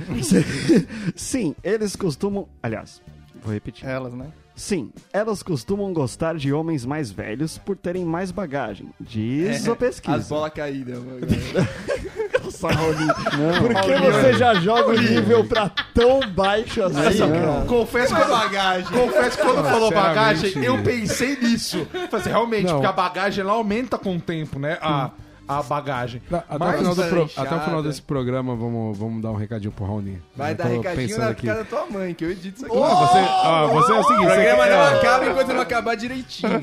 [1.16, 2.46] Sim, eles costumam.
[2.62, 3.00] Aliás,
[3.42, 3.88] vou repetir.
[3.88, 4.26] Elas, né?
[4.54, 8.90] Sim, elas costumam gostar de homens mais velhos por terem mais bagagem.
[9.00, 10.16] Diz a pesquisa.
[10.18, 10.98] As bolas caídas.
[12.61, 13.14] mano.
[13.61, 17.18] Por que você já joga o nível pra tão baixo assim?
[17.18, 17.64] Cara?
[17.66, 18.87] Confesso eu- bagagem.
[18.92, 21.87] Confesso que quando falou bagagem, eu pensei nisso.
[21.90, 22.73] Falei assim, realmente, Não.
[22.75, 24.78] porque a bagagem ela aumenta com o tempo, né?
[24.80, 25.11] A,
[25.59, 26.23] a bagagem.
[26.30, 29.30] Não, Até, Mas- o final do pro- até o final desse programa, vamos, vamos dar
[29.30, 30.23] um recadinho pro Raoni.
[30.37, 31.47] Vai dar recadinho na aqui.
[31.47, 32.75] casa da tua mãe, que eu edito isso aqui.
[32.75, 36.52] Não, você, ó, você é o seguinte, O programa não acaba enquanto não acabar direitinho.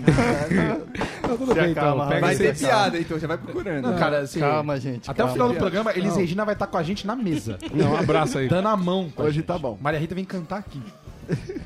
[1.29, 1.97] Não, tudo bem, então.
[1.97, 3.83] Vai ter piada, então já vai procurando.
[3.91, 5.09] Não, cara, assim, Calma, gente.
[5.09, 5.33] até o calma.
[5.33, 7.59] final do programa, Elis Regina vai estar com a gente na mesa.
[7.71, 8.47] Não, um abraço aí.
[8.47, 9.11] Dando a mão.
[9.15, 9.45] Hoje gente.
[9.45, 9.77] tá bom.
[9.79, 10.81] Maria Rita vem cantar aqui.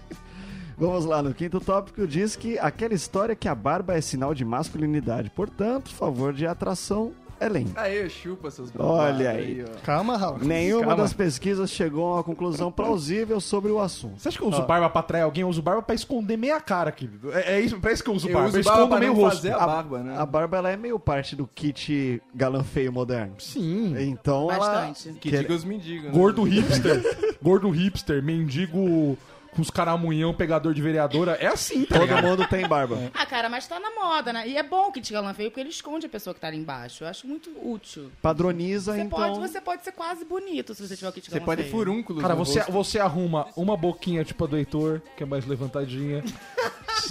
[0.78, 4.44] Vamos lá, no quinto tópico diz que aquela história que a barba é sinal de
[4.44, 5.30] masculinidade.
[5.30, 7.12] Portanto, favor de atração
[7.48, 7.72] lento.
[7.76, 9.64] Aê, chupa seus Olha aí.
[9.64, 9.80] ó.
[9.86, 10.40] Calma, Raul.
[10.42, 11.04] Nenhuma Calma.
[11.04, 14.20] das pesquisas chegou a uma conclusão plausível sobre o assunto.
[14.20, 15.42] Você acha que eu uso barba pra atrair alguém?
[15.42, 17.32] Eu uso barba pra esconder meia cara, querido.
[17.34, 18.50] É, é isso, pra isso que eu uso Eu barba.
[18.50, 19.36] uso eu barba escondo meio rosto.
[19.38, 20.16] fazer a barba, né?
[20.18, 23.36] A barba ela é meio parte do kit galã feio moderno.
[23.40, 23.96] Sim.
[24.00, 25.10] Então Bastante.
[25.10, 25.18] ela.
[25.20, 26.12] Que que- diga os mendigos, né?
[26.12, 27.38] Gordo hipster.
[27.42, 29.18] gordo hipster, mendigo
[29.54, 31.34] com os caramunhão, pegador de vereadora.
[31.40, 32.98] É assim, tá Todo mundo tem barba.
[33.14, 34.48] Ah, cara, mas tá na moda, né?
[34.48, 36.58] E é bom que te galã feio, porque ele esconde a pessoa que tá ali
[36.58, 37.04] embaixo.
[37.04, 38.12] Eu acho muito útil.
[38.22, 39.18] Padroniza, Você, então.
[39.20, 41.72] pode, você pode ser quase bonito se você tiver o kit Você galã pode feio.
[41.74, 42.72] furúnculos Cara, no você, rosto.
[42.72, 46.24] você arruma uma boquinha tipo a do Heitor, que é mais levantadinha.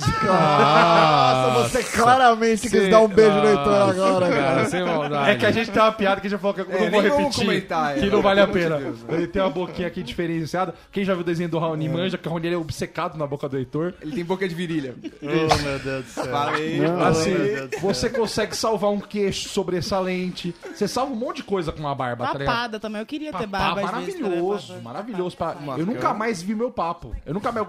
[0.01, 4.65] Nossa, você claramente quis dar um beijo no Heitor agora, cara.
[4.67, 5.31] Sem maldade.
[5.31, 6.91] É que a gente tem uma piada que a gente falou que eu É, não
[6.91, 7.45] vou nem vamos repetir.
[7.47, 8.81] comentar, que é, não vale a pena.
[9.09, 10.75] Ele tem uma boquinha aqui diferenciada.
[10.91, 13.27] Quem já viu o desenho do Raoni manja, que o Raoni ele é obcecado na
[13.27, 13.95] boca do Heitor.
[14.01, 14.95] Ele tem boca de virilha.
[15.23, 16.25] Oh, meu Deus do céu.
[16.27, 16.81] Falei.
[16.81, 17.81] Não, Assim, meu Deus do céu.
[17.81, 20.55] você consegue salvar um queixo sobressalente.
[20.75, 22.47] Você salva um monte de coisa com uma barba, tá ligado?
[22.55, 23.01] Papada também.
[23.01, 25.37] Eu queria ter barba maravilhoso, maravilhoso.
[25.79, 27.15] Eu nunca mais vi meu papo.
[27.27, 27.67] Eu nunca mais.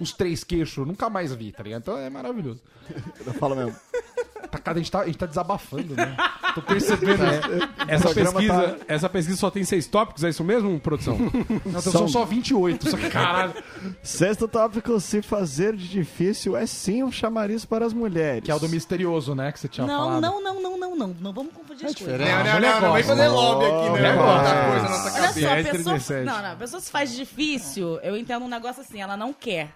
[0.00, 1.80] Os três queixos, eu nunca mais vi, tá ligado?
[1.82, 2.62] Então é maravilhoso.
[3.40, 3.74] Fala mesmo.
[4.50, 6.14] Tá, cara, a, gente tá, a gente tá desabafando, né?
[6.54, 7.22] Tô percebendo.
[7.22, 7.40] né?
[7.88, 11.16] Essa pesquisa, essa pesquisa só tem seis tópicos, é isso mesmo, produção?
[11.64, 12.90] Não, então são só 28.
[12.90, 13.54] Só que, caralho.
[14.02, 18.44] Sexto tópico: se fazer de difícil é sim um chamariz para as mulheres.
[18.44, 19.50] Que é o do misterioso, né?
[19.52, 20.20] Que você tinha Não, falado.
[20.20, 21.16] não, não, não, não, não.
[21.18, 22.18] Não vamos confundir as coisas.
[22.18, 24.12] Não, não, não, não, vai fazer lobby aqui, né?
[24.16, 26.24] Botar coisa na nossa Olha só, a 10, pessoa, 37.
[26.26, 29.70] não, não, a pessoa se faz difícil, eu entendo um negócio assim, ela não quer.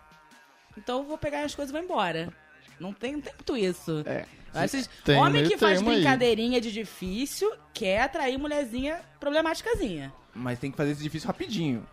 [0.77, 2.33] Então eu vou pegar as coisas e vou embora.
[2.79, 4.03] Não tem, muito isso.
[4.07, 4.25] É.
[5.05, 5.97] Tem homem que faz termo aí.
[5.97, 10.13] brincadeirinha de difícil quer atrair mulherzinha problemáticazinha.
[10.35, 11.87] Mas tem que fazer isso difícil rapidinho.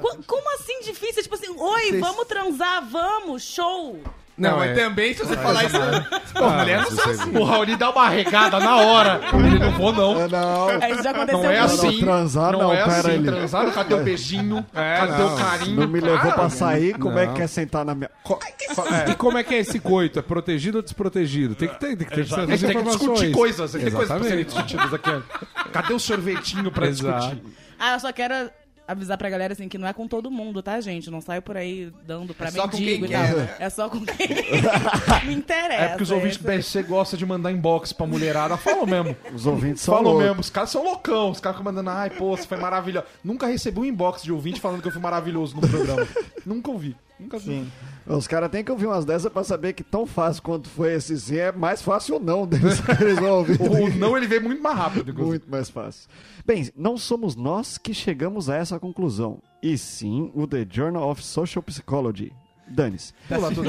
[0.00, 1.22] Co- como assim difícil?
[1.22, 4.00] Tipo assim, oi, Vocês- vamos transar, vamos, show.
[4.38, 4.74] Não, Não, mas é.
[4.84, 5.76] também se você falar isso.
[6.34, 7.38] Pô, mulher não sabe.
[7.38, 9.20] O Raoni dá uma regada na hora.
[9.32, 10.20] Ele não vou, não.
[10.20, 10.90] É, não.
[10.92, 12.00] Isso já aconteceu Não é assim.
[12.00, 13.10] transar não, é pera assim.
[13.12, 13.22] aí.
[13.24, 14.66] Transar, cadê o beijinho?
[14.74, 15.34] cadê não.
[15.34, 15.80] o carinho?
[15.80, 17.32] Não me levou Cara, pra sair, como é Não.
[17.32, 18.10] que quer sentar na minha.
[19.08, 20.18] E como é que é esse coito?
[20.18, 21.54] É protegido ou desprotegido?
[21.54, 23.00] Tem que ter, tem que ter A essas gente tem que informações.
[23.00, 23.72] discutir coisas.
[23.72, 24.66] Tem coisas pra serem Exatamente.
[24.66, 25.22] discutidas aqui.
[25.72, 27.20] Cadê o sorvetinho pra Exato.
[27.36, 27.42] discutir?
[27.78, 28.34] Ah, eu só quero
[28.86, 31.10] avisar pra galera assim que não é com todo mundo, tá, gente?
[31.10, 33.24] Não saio por aí dando pra É mendigo e tal.
[33.26, 33.56] quer, né?
[33.58, 34.28] É só com quem
[35.26, 35.82] me interessa.
[35.82, 38.56] É porque os ouvintes do BSC gostam de mandar inbox pra mulherada.
[38.56, 39.16] Falam mesmo.
[39.34, 40.28] Os ouvintes são Falam loucos.
[40.28, 40.40] mesmo.
[40.40, 41.30] Os caras são loucão.
[41.30, 43.06] Os caras ficam mandando, ai, pô, você foi maravilhoso.
[43.24, 46.06] Nunca recebi um inbox de ouvinte falando que eu fui maravilhoso no programa.
[46.44, 46.96] Nunca ouvi.
[47.18, 47.44] Nunca vi.
[47.44, 47.72] Sim.
[48.06, 51.18] Os caras têm que ouvir umas dessas pra saber que tão fácil quanto foi esse
[51.18, 53.60] sim é mais fácil ou não deles que ouvir.
[53.60, 55.12] O não, ele veio muito mais rápido.
[55.12, 56.08] Muito mais fácil.
[56.44, 61.22] Bem, não somos nós que chegamos a essa conclusão, e sim o The Journal of
[61.24, 62.32] Social Psychology.
[62.68, 63.12] Dane-se.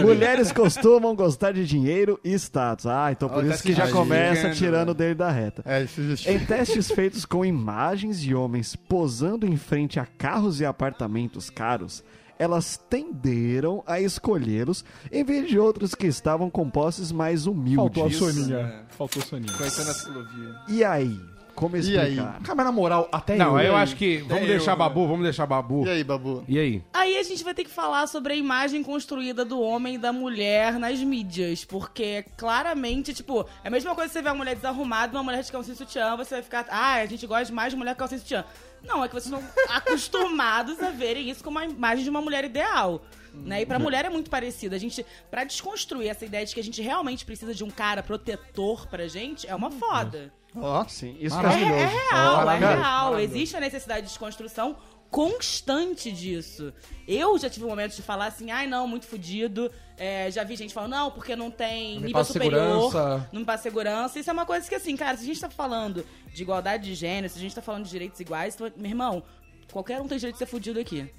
[0.04, 2.88] Mulheres costumam gostar de dinheiro e status.
[2.88, 4.94] Ah, então por tá isso que se já começa tirando né?
[4.96, 5.62] dele da reta.
[5.66, 6.44] É, isso justifica.
[6.44, 12.04] Em testes feitos com imagens de homens posando em frente a carros e apartamentos caros,
[12.40, 18.06] elas tenderam a escolhê-los em vez de outros que estavam com posses mais Faltou a
[18.06, 18.18] humildes.
[18.18, 18.86] Soninha.
[18.90, 19.54] Faltou a Soninha.
[19.54, 20.56] Conhecendo a ciclovia.
[20.68, 21.20] E aí?
[21.58, 22.04] Como E explicar?
[22.04, 22.16] aí?
[22.44, 23.70] Cara, mas na moral, até Não, eu...
[23.70, 24.18] eu acho que.
[24.20, 24.78] Vamos eu, deixar né?
[24.78, 25.88] babu, vamos deixar babu.
[25.88, 26.44] E aí, Babu?
[26.48, 26.84] E aí?
[26.94, 30.14] Aí a gente vai ter que falar sobre a imagem construída do homem e da
[30.14, 31.66] mulher nas mídias.
[31.66, 35.42] Porque claramente, tipo, é a mesma coisa que você vê uma mulher desarrumada, uma mulher
[35.42, 38.00] de calcinha e sutiã, você vai ficar, ah, a gente gosta mais de mulher com
[38.00, 38.46] calcinha e sutiã.
[38.84, 39.44] Não, é que vocês estão
[39.76, 43.02] acostumados a verem isso como a imagem de uma mulher ideal.
[43.46, 43.62] Né?
[43.62, 44.76] E pra mulher é muito parecido.
[44.76, 48.04] A gente, pra desconstruir essa ideia de que a gente realmente precisa de um cara
[48.04, 50.34] protetor pra gente, é uma foda.
[50.56, 52.76] Ó, Sim, isso É, é é real, é Maravilhoso.
[52.78, 53.20] real.
[53.20, 54.76] Existe a necessidade de desconstrução
[55.10, 56.74] constante disso.
[57.08, 59.72] Eu já tive momentos de falar assim, ai não, muito fudido.
[59.98, 63.30] É, já vi gente falando, não, porque não tem Não me nível superior, segurança.
[63.32, 64.20] não me passa segurança.
[64.20, 66.94] Isso é uma coisa que, assim, cara, se a gente tá falando de igualdade de
[66.96, 69.24] gênero, se a gente tá falando de direitos iguais, então, meu irmão,
[69.72, 71.10] qualquer um tem direito de ser fudido aqui.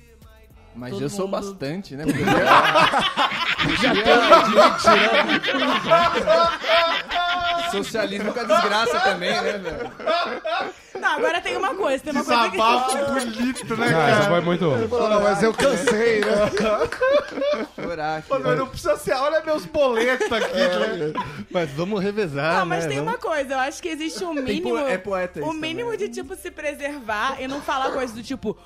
[0.79, 2.05] Mas Todo eu sou mundo- bastante, né?
[2.07, 2.23] Porque
[7.73, 9.91] Socialismo com a desgraça também, né, velho?
[10.99, 12.57] Não, agora tem uma coisa, tem uma coisa que...
[13.37, 14.65] bonito, né, Ah, essa foi muito.
[14.67, 16.51] Não, mas eu cansei, né?
[17.77, 18.29] Chorar aqui.
[18.31, 19.13] Mas não precisa ser...
[19.15, 20.57] Olha meus boletos aqui.
[20.57, 21.13] É.
[21.51, 22.91] Mas vamos revezar, Não, mas né?
[22.91, 24.71] tem Vamos- uma coisa, eu acho que existe um Tem mínimo.
[24.79, 28.23] po- é poeta isso O mínimo de, tipo, se preservar e não falar coisas do
[28.23, 28.57] tipo.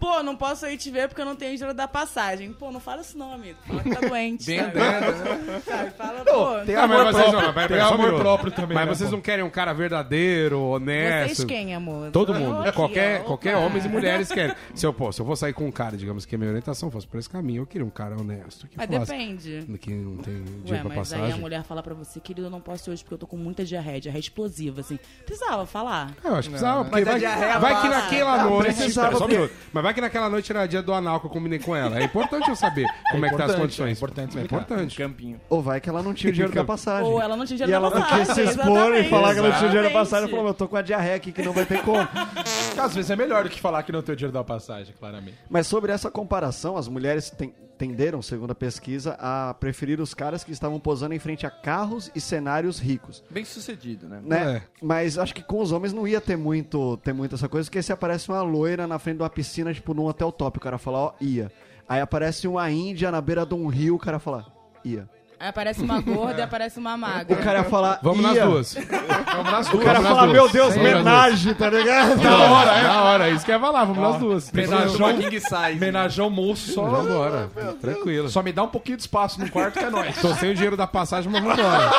[0.00, 2.52] Pô, não posso ir te ver porque eu não tenho dinheiro da passagem.
[2.54, 3.58] Pô, não fala isso não, amigo.
[3.66, 4.46] Fala que tá doente.
[4.46, 4.78] Bem sabe?
[4.78, 5.60] né?
[5.64, 5.90] Sabe?
[5.90, 6.64] Fala, pô.
[6.64, 7.46] Tem Ah, amor mas vocês próprio.
[7.46, 8.74] não, pera, tem um amor próprio também.
[8.74, 9.16] Mas né, vocês pô?
[9.16, 11.36] não querem um cara verdadeiro, honesto.
[11.36, 12.10] Vocês quem, amor?
[12.10, 12.62] Todo mundo.
[12.62, 13.24] aqui, qualquer ó.
[13.24, 14.54] qualquer homens e mulheres querem.
[14.74, 16.90] Se eu, pô, se eu vou sair com um cara, digamos que a minha orientação
[16.90, 18.66] fosse por esse caminho, eu queria um cara honesto.
[18.68, 19.66] Que Mas falasse depende.
[19.78, 22.50] Que não tem Ué, dinheiro pra mas aí a mulher fala pra você, querido, eu
[22.50, 24.98] não posso ir hoje porque eu tô com muita diarreia, diarreia explosiva, assim.
[25.26, 26.10] Precisava falar.
[26.24, 28.64] É, eu acho que precisava, porque Mas a vai, vai que naquela Não, noite.
[28.74, 29.54] precisava Espera, só um porque- minuto.
[29.72, 31.98] Mas vai que naquela noite era dia do anal que eu combinei com ela.
[31.98, 33.88] É importante eu saber como é, que tá as importante, condições.
[33.88, 34.96] é importante É importante.
[34.96, 35.40] Campinho.
[35.48, 37.10] Ou vai que ela não tinha o dinheiro da passagem.
[37.10, 38.26] Ou ela não tinha E dinheiro ela da não passagem.
[38.26, 40.24] quis se expor e falar que ela não tinha dinheiro da passagem.
[40.24, 41.98] Ela falou, eu tô com a diarreia aqui que não vai ter como.
[42.80, 45.36] Às vezes é melhor do que falar que não tem o dinheiro da passagem, claramente.
[45.48, 50.44] Mas sobre essa comparação, as mulheres ten- tenderam, segundo a pesquisa, a preferir os caras
[50.44, 53.22] que estavam posando em frente a carros e cenários ricos.
[53.30, 54.20] Bem sucedido, né?
[54.22, 54.56] Né?
[54.56, 54.62] É.
[54.82, 57.82] Mas acho que com os homens não ia ter muito, ter muito essa coisa, porque
[57.82, 60.78] se aparece uma loira na frente de uma piscina, tipo, num hotel top, o cara
[60.78, 61.50] fala, ó, ia.
[61.88, 64.46] Aí aparece uma índia na beira de um rio, o cara fala,
[64.84, 65.08] ia.
[65.40, 67.34] Aí aparece uma gorda e aparece uma magra.
[67.34, 68.44] O cara ia falar, Vamos nas ia.
[68.44, 68.74] duas.
[68.74, 69.84] Vamos nas O duas.
[69.84, 70.32] cara Vamos nas fala, duas.
[70.34, 72.20] meu Deus, Vamos nas homenagem, tá ligado?
[72.20, 72.82] Da hora, é.
[72.82, 73.30] Da hora.
[73.30, 73.84] Isso que ia falar.
[73.86, 74.52] Vamos nas duas.
[74.52, 75.78] Menajão, king size.
[75.80, 76.84] menajão moço só...
[76.84, 77.48] Vambora.
[77.80, 78.28] Tranquilo.
[78.28, 80.14] Só me dá um pouquinho de espaço no quarto que é nóis.
[80.20, 81.90] Tô sem o dinheiro da passagem, mas vambora.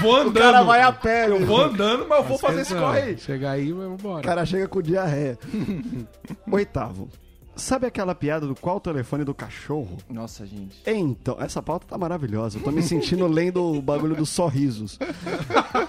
[0.00, 0.36] Vou andando.
[0.38, 3.18] O cara vai a pé, Eu vou andando, mas eu vou fazer esse corre aí.
[3.18, 4.22] Chegar aí, mas O vambora.
[4.22, 5.38] cara chega com diarreia.
[6.50, 7.10] Oitavo.
[7.56, 9.96] Sabe aquela piada do qual telefone do cachorro?
[10.10, 10.82] Nossa, gente.
[10.86, 12.58] Então, essa pauta tá maravilhosa.
[12.58, 14.98] Eu tô me sentindo lendo o bagulho dos sorrisos.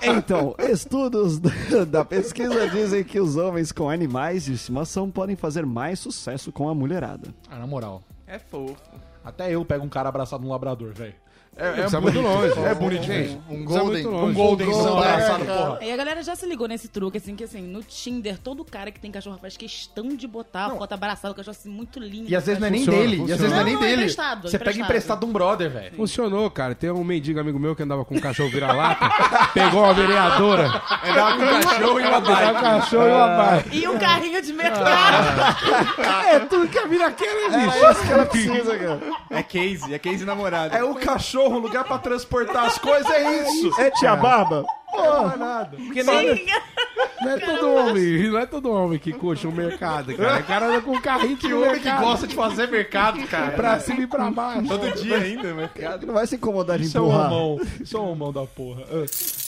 [0.01, 5.65] Então, estudos da- da pesquisa dizem que os homens com animais de estimação podem fazer
[5.65, 7.33] mais sucesso com a mulherada.
[7.49, 8.03] Ah, na moral.
[8.27, 8.75] É fofo.
[9.23, 11.15] Até eu pego um cara abraçado num labrador, velho.
[11.57, 12.59] É, Precisa muito longe.
[12.59, 13.39] É bonito, gente.
[13.49, 14.07] Um Precisa golden.
[14.07, 15.65] Um Golden, abraçado, é, cara.
[15.65, 15.79] porra.
[15.85, 18.91] E a galera já se ligou nesse truque, assim, que assim, no Tinder, todo cara
[18.91, 22.29] que tem cachorro faz questão de botar a foto abraçada, o cachorro assim, muito lindo.
[22.29, 23.17] E às vezes não é nem Funciona, dele.
[23.25, 24.01] E às vezes não é Não, nem não, é dele.
[24.01, 24.85] emprestado, Você pega emprestado.
[24.85, 25.95] emprestado de um brother, velho.
[25.95, 26.75] Funcionou, cara.
[26.75, 29.09] Tem um mendigo amigo meu que andava com um cachorro vira-lata,
[29.53, 30.67] pegou uma vereadora,
[31.07, 32.61] Andava com um cachorro e uma pegou um bike.
[32.61, 33.77] cachorro e uma bike.
[33.77, 35.55] E um carrinho de mercado.
[36.27, 37.85] É tudo que a mina quer, né, bicho?
[37.85, 39.01] É isso que ela precisa, cara.
[39.29, 40.75] É case, é case namorado.
[40.75, 43.81] É o cachorro, um lugar pra transportar as coisas, é isso.
[43.81, 44.65] É tia Barba?
[44.93, 45.77] Não é nada.
[45.77, 46.45] Porque não, Sim.
[47.21, 50.39] não é todo homem, não é todo homem que curte um mercado, cara.
[50.39, 53.27] O cara anda com um carrinho Que de homem que mercado, gosta de fazer mercado,
[53.27, 53.51] cara.
[53.51, 54.67] pra cima e pra baixo.
[54.67, 56.07] Todo dia ainda, mercado.
[56.07, 57.67] Não vai se incomodar de Isso é um empurrar.
[57.81, 58.83] Isso é um homão da porra.
[58.89, 59.05] Ah.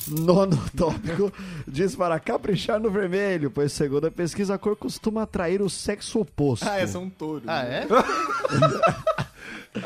[0.09, 1.31] Nono tópico
[1.67, 6.19] diz para caprichar no vermelho, pois segundo a pesquisa, a cor costuma atrair o sexo
[6.19, 6.67] oposto.
[6.67, 7.43] Ah, é um touro.
[7.47, 7.87] Ah, né?
[7.89, 9.26] é?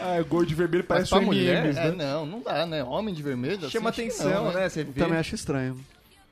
[0.01, 1.65] Ah, é gordo de vermelho, Mas parece pra um mulher?
[1.65, 1.91] É, né?
[1.91, 2.83] não, não dá, né?
[2.83, 3.69] Homem de vermelho?
[3.69, 4.67] Chama assim, acho que atenção, não, né?
[4.69, 4.99] Você vê.
[4.99, 5.77] Também acho estranho.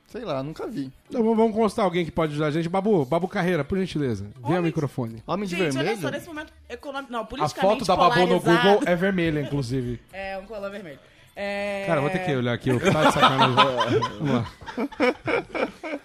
[0.08, 0.90] Sei lá, nunca vi.
[1.08, 2.68] Então, vamos- constar alguém que pode ajudar a gente.
[2.68, 4.26] Babu, Babu Carreira, por gentileza.
[4.44, 5.22] Vem ao microfone.
[5.24, 6.00] Homem de Gente, olha vermelho?
[6.00, 7.12] só, nesse momento econômico.
[7.12, 10.00] Não, A politicamente foto da Babu no Google é vermelha, inclusive.
[10.12, 10.98] É, um color vermelho.
[11.42, 11.84] É...
[11.86, 13.54] Cara, vou ter que olhar aqui, eu tá de sacanagem.
[14.20, 14.52] Vamos lá.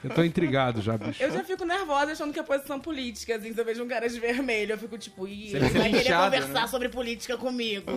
[0.02, 1.22] Eu tô intrigado já, bicho.
[1.22, 4.08] Eu já fico nervosa achando que é posição política, assim, se eu vejo um cara
[4.08, 6.68] de vermelho, eu fico tipo, ih, ele vai querer linchado, conversar né?
[6.68, 7.92] sobre política comigo.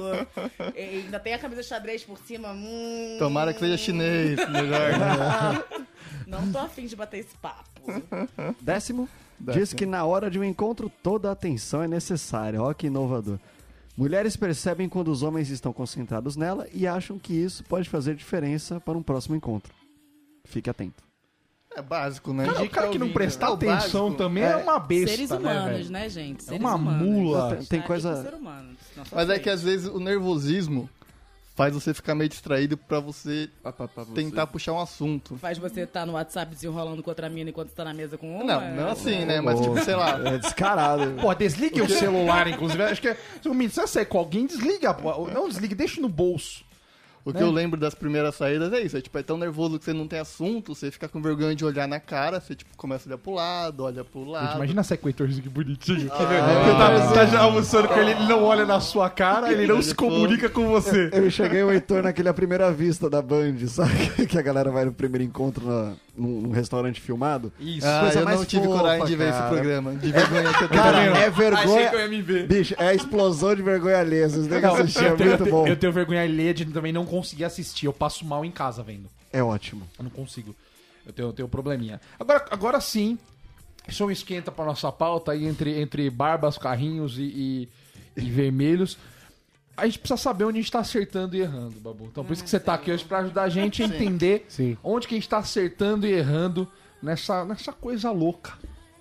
[0.75, 3.17] E ainda tem a camisa xadrez por cima, hum...
[3.21, 4.99] Tomara que seja chinês, melhor.
[4.99, 5.87] né?
[6.27, 7.69] Não tô afim de bater esse papo.
[8.61, 12.61] Décimo, diz que na hora de um encontro toda a atenção é necessária.
[12.61, 13.39] Ó que inovador.
[13.99, 18.79] Mulheres percebem quando os homens estão concentrados nela e acham que isso pode fazer diferença
[18.79, 19.75] para um próximo encontro.
[20.45, 21.03] Fique atento.
[21.77, 22.45] É básico, né?
[22.47, 24.15] Cara, o cara que não prestar É o atenção básico.
[24.23, 25.91] também é, uma besta, Seres né, humanos, velho?
[25.91, 26.41] né, gente?
[26.41, 27.07] É Seres uma humanos.
[27.09, 27.57] mula.
[27.57, 28.41] Tem- tem coisa-
[29.13, 30.89] Mas é que às vezes o nervosismo
[31.59, 33.51] faz você ficar meio distraído pra você
[33.97, 34.15] você.
[34.15, 35.37] tentar puxar um assunto.
[35.39, 38.33] Faz você estar no WhatsApp desenrolando com outra mina enquanto você tá na mesa com
[38.33, 38.45] uma?
[38.45, 39.41] Não, não assim, né?
[39.41, 40.21] Mas tipo, sei lá.
[40.25, 41.15] É descarado.
[41.21, 42.81] Pô, desligue o celular, inclusive.
[42.85, 43.17] Acho que é.
[43.43, 44.95] Se você sair com alguém, desliga.
[44.95, 45.27] pô.
[45.27, 46.65] Não desligue, deixa no bolso.
[47.29, 47.45] O que Né?
[47.47, 48.97] eu lembro das primeiras saídas é isso.
[48.97, 51.65] É tipo, é tão nervoso que você não tem assunto, você fica com vergonha de
[51.65, 54.47] olhar na cara, você tipo, começa a olhar pro lado, olha pro lado.
[54.47, 56.11] Gente, imagina sair com o Heitorzinho que bonitinho.
[56.13, 59.67] Ah, Você tá, tá já almoçando com ele, ele não olha na sua cara, ele
[59.67, 61.11] não se comunica com você.
[61.13, 63.89] Eu cheguei o Heitor naquele A Primeira Vista da Band, sabe?
[64.29, 67.53] Que a galera vai no primeiro encontro na- num, restaurante filmado.
[67.59, 67.87] Isso.
[67.87, 69.51] Ah, coisa eu mais não tive fofa, coragem de ver esse cara.
[69.51, 69.95] programa.
[69.95, 70.83] De vergonha que eu tenho.
[70.83, 71.91] Cara, é Achei vergonha.
[71.91, 72.47] que eu ia me ver.
[72.47, 74.29] Bicho, é a explosão de vergonha alheia.
[74.29, 75.67] Vocês têm que assistir, é eu, tenho, muito bom.
[75.67, 77.87] eu tenho vergonha alheia de também não conseguir assistir.
[77.87, 79.09] Eu passo mal em casa vendo.
[79.33, 79.89] É ótimo.
[79.99, 80.55] Eu não consigo.
[81.07, 82.01] Eu tenho, eu tenho um probleminha.
[82.19, 83.19] Agora, agora sim,
[83.89, 87.69] isso é um esquenta pra nossa pauta aí entre, entre barbas, carrinhos e, e,
[88.17, 88.99] e vermelhos.
[89.79, 92.07] A gente precisa saber onde a gente tá acertando e errando, Babu.
[92.11, 94.77] Então por isso que você tá aqui hoje pra ajudar a gente a entender Sim.
[94.83, 96.69] onde que a gente tá acertando e errando
[97.03, 98.53] nessa, nessa coisa louca.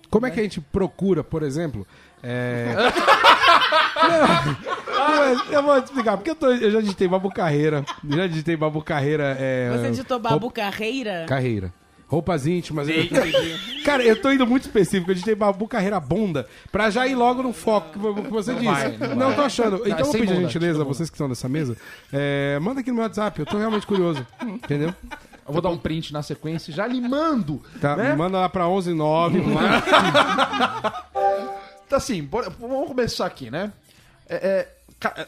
[0.08, 1.86] Como é que a gente procura, por exemplo?
[2.22, 2.74] É...
[4.86, 8.56] não, eu vou te explicar, porque eu, tô- eu já digitei Babu Carreira, já digitei
[8.56, 9.36] Babu Carreira.
[9.38, 11.26] É, Você digitou Babu Carreira?
[11.28, 11.72] Carreira.
[12.08, 12.88] Roupas íntimas.
[12.90, 13.04] eu-
[13.84, 15.10] Cara, eu tô indo muito específico.
[15.10, 18.52] Eu digitei Babu Carreira Bunda pra já ir logo no foco que vo- que você
[18.54, 18.64] disse.
[18.64, 19.36] vai, não não, vai.
[19.36, 19.76] tô achando.
[19.86, 21.76] Então eu vou pedir a bunda, gentileza, a vocês que estão nessa mesa,
[22.12, 23.38] é, manda aqui no meu WhatsApp.
[23.38, 24.26] Eu tô realmente curioso.
[24.42, 24.94] Entendeu?
[25.46, 27.62] Eu vou dar um print na sequência e já lhe mando.
[27.80, 28.14] Tá, né?
[28.14, 29.42] Manda lá pra 119.
[31.86, 33.72] Então, assim, bora- vamos começar aqui, né?
[34.28, 34.68] É, é,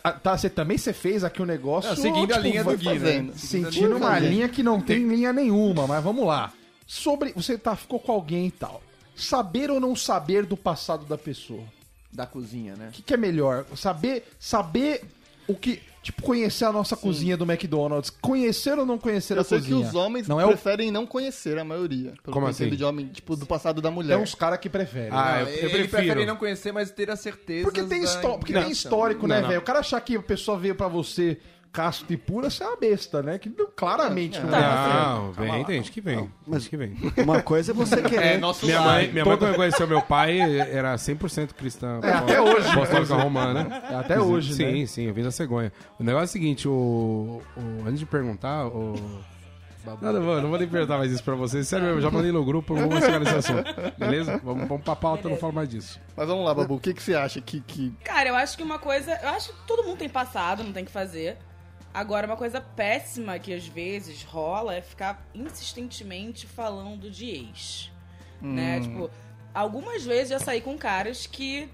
[0.04, 1.88] a- tá, você também você fez aqui um negócio.
[1.88, 3.30] Não, seguindo a linha do Gui, né?
[3.34, 6.52] Sentindo uma linha que não tem linha nenhuma, mas vamos lá.
[6.92, 7.32] Sobre.
[7.34, 8.82] Você tá, ficou com alguém e tal.
[9.14, 11.62] Saber ou não saber do passado da pessoa?
[12.12, 12.88] Da cozinha, né?
[12.88, 13.64] O que, que é melhor?
[13.76, 15.04] Saber, saber
[15.46, 15.80] o que.
[16.02, 18.10] Tipo, conhecer a nossa cozinha do McDonald's.
[18.10, 19.86] Conhecer ou não conhecer Eu a sei que cozinha?
[19.86, 20.48] os homens não é o...
[20.48, 22.14] preferem não conhecer a maioria.
[22.24, 22.68] Pelo Como assim?
[22.70, 24.18] de homem, tipo, do passado da Tem mulher.
[24.18, 25.10] uns caras que preferem.
[25.12, 25.42] Ah, né?
[25.42, 25.88] eu, eu Ele prefiro.
[25.90, 27.62] prefere não conhecer, mas ter a certeza.
[27.64, 29.48] Porque tem, histó- porque tem histórico, né, Não, não.
[29.50, 29.60] velho?
[29.60, 31.38] O cara achar que a pessoa veio pra você
[31.72, 33.38] casto e pura, você é uma besta, né?
[33.38, 34.60] Que não- claramente não, é.
[35.04, 36.30] Não, vem, tem gente que vem.
[36.46, 36.96] Mas que vem.
[37.18, 38.38] Uma coisa é você É, querer.
[38.38, 38.94] nosso Minha lar.
[38.94, 42.00] mãe, minha mãe, quando conheceu meu pai, era 100% cristã.
[42.02, 42.68] É, até hoje.
[42.70, 43.82] Apostólica romana.
[43.90, 44.86] É, até hoje, sim, né?
[44.86, 45.72] Sim, eu vim da cegonha.
[45.98, 48.94] O negócio é o seguinte, o, o- antes de perguntar, o...
[50.02, 51.66] Não, não vou, não vou nem perguntar mais isso pra vocês.
[51.66, 53.64] Sério, eu já mandei no grupo, não vou chegar nesse assunto.
[53.98, 54.38] Beleza?
[54.44, 55.98] Vamos, vamos pra pauta, eu não falo mais disso.
[56.14, 58.62] Mas vamos lá, Babu, o que, que você acha que, que Cara, eu acho que
[58.62, 59.18] uma coisa.
[59.22, 61.38] Eu acho que todo mundo tem passado, não tem que fazer.
[61.92, 67.90] Agora, uma coisa péssima que às vezes rola é ficar insistentemente falando de ex.
[68.40, 68.80] Né?
[68.80, 69.10] Tipo,
[69.52, 71.68] algumas vezes já saí com caras que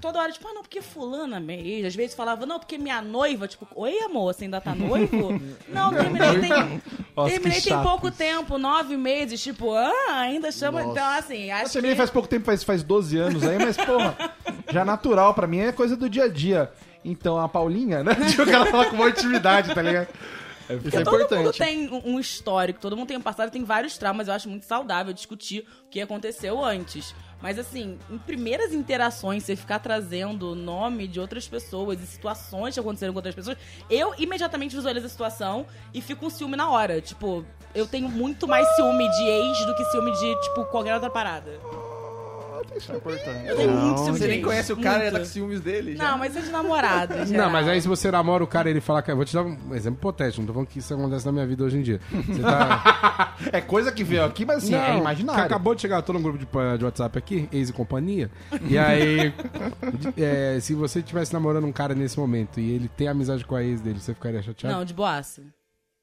[0.00, 1.86] toda hora, tipo, ah, não, porque fulana é minha ex.
[1.86, 5.40] Às vezes falava, não, porque minha noiva, tipo, oi, amor, você ainda tá noivo?
[5.68, 6.82] não, terminei tem.
[7.16, 10.82] Nossa, terminei tem pouco tempo, nove meses, tipo, ah, ainda chama.
[10.82, 11.82] Então, assim, acho Você que.
[11.82, 14.16] também faz pouco tempo, faz, faz 12 anos aí, mas, porra,
[14.72, 16.72] já natural pra mim é coisa do dia a dia.
[17.04, 18.14] Então, a Paulinha, né?
[18.28, 20.08] Tipo, o cara fala com uma intimidade, tá ligado?
[20.84, 21.58] isso é todo mundo importante?
[21.58, 24.28] tem um- histórico, todo mundo tem um passado, tem vários traumas.
[24.28, 27.14] Eu acho muito saudável discutir o que aconteceu antes.
[27.42, 32.74] Mas assim, em primeiras interações, você ficar trazendo o nome de outras pessoas e situações
[32.74, 33.56] que aconteceram com outras pessoas,
[33.88, 37.00] eu imediatamente visualizo a situação e fico com ciúme na hora.
[37.00, 41.08] Tipo, eu tenho muito mais ciúme de ex do que ciúme de, tipo, qualquer outra
[41.10, 41.50] parada.
[42.76, 43.46] Isso é importante.
[43.46, 45.96] Eu tenho muito ciúme Você nem conhece o cara e já tá com ciúmes dele.
[45.96, 46.10] já.
[46.10, 47.14] Não, mas é de namorado.
[47.14, 47.50] em Não, geral.
[47.50, 49.10] mas aí se você namora o cara e ele fala que.
[49.10, 51.46] eu Vou te dar um exemplo hipotético, não tô falando que isso acontece na minha
[51.46, 52.00] vida hoje em dia.
[52.10, 53.36] Você tá.
[53.52, 55.44] É coisa que veio aqui, mas assim, é que imaginário.
[55.44, 56.46] acabou de chegar, eu tô num grupo de,
[56.78, 58.30] de WhatsApp aqui, ex e companhia.
[58.68, 59.32] E aí,
[60.16, 63.64] é, se você estivesse namorando um cara nesse momento e ele tem amizade com a
[63.64, 64.76] ex dele, você ficaria chateado?
[64.76, 65.42] Não, de boaça.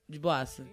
[0.10, 0.64] De boaça.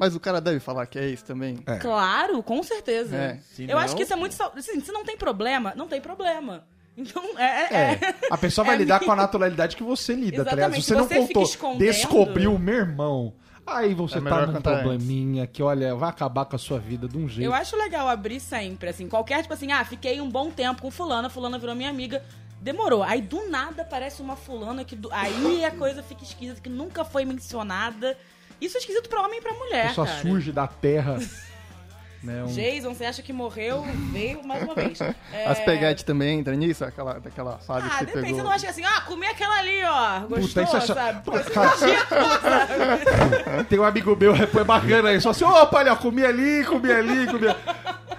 [0.00, 1.58] Mas o cara deve falar que é isso também.
[1.66, 1.76] É.
[1.76, 3.14] Claro, com certeza.
[3.14, 4.34] É, eu não- acho que isso é muito.
[4.42, 6.64] Assim, se não tem problema, não tem problema.
[6.96, 7.44] Então, é.
[7.44, 10.74] é, É, a pessoa vai É lidar com a naturalidade que você lida, tá ligado?
[10.74, 13.32] Exatamente, Se você não você fica contou, escondendo- descobriu, meu irmão.
[13.66, 17.16] Aí você É tá num probleminha que, olha, vai acabar com a sua vida de
[17.16, 17.46] um jeito.
[17.46, 20.90] Eu acho legal abrir sempre, assim, qualquer, tipo assim, ah, fiquei um bom tempo com
[20.90, 22.22] fulana, fulana virou minha amiga,
[22.60, 23.02] demorou.
[23.02, 24.96] Aí do nada aparece uma fulana que.
[24.96, 28.16] do- Aí a coisa fica esquisita, que nunca foi mencionada.
[28.60, 29.88] Isso é esquisito pra homem e pra mulher.
[29.88, 30.20] pessoa cara.
[30.20, 31.18] surge da terra.
[32.22, 34.98] né, um- Jason, você acha que morreu, veio mais uma vez.
[35.32, 35.46] É...
[35.46, 38.36] As peguetes também entram nisso, aquela, daquela fase Ah, que você depende, pegou.
[38.38, 40.20] você não acha assim, ah, comi aquela ali, ó.
[40.26, 41.22] Gostou, Puta, isso é só- sabe?
[41.52, 41.70] Cara.
[41.70, 43.64] nojento, sabe?
[43.70, 47.26] Tem um amigo meu, foi bacana aí, só assim, opa, olha, comi ali, comi ali,
[47.26, 47.56] comi ali.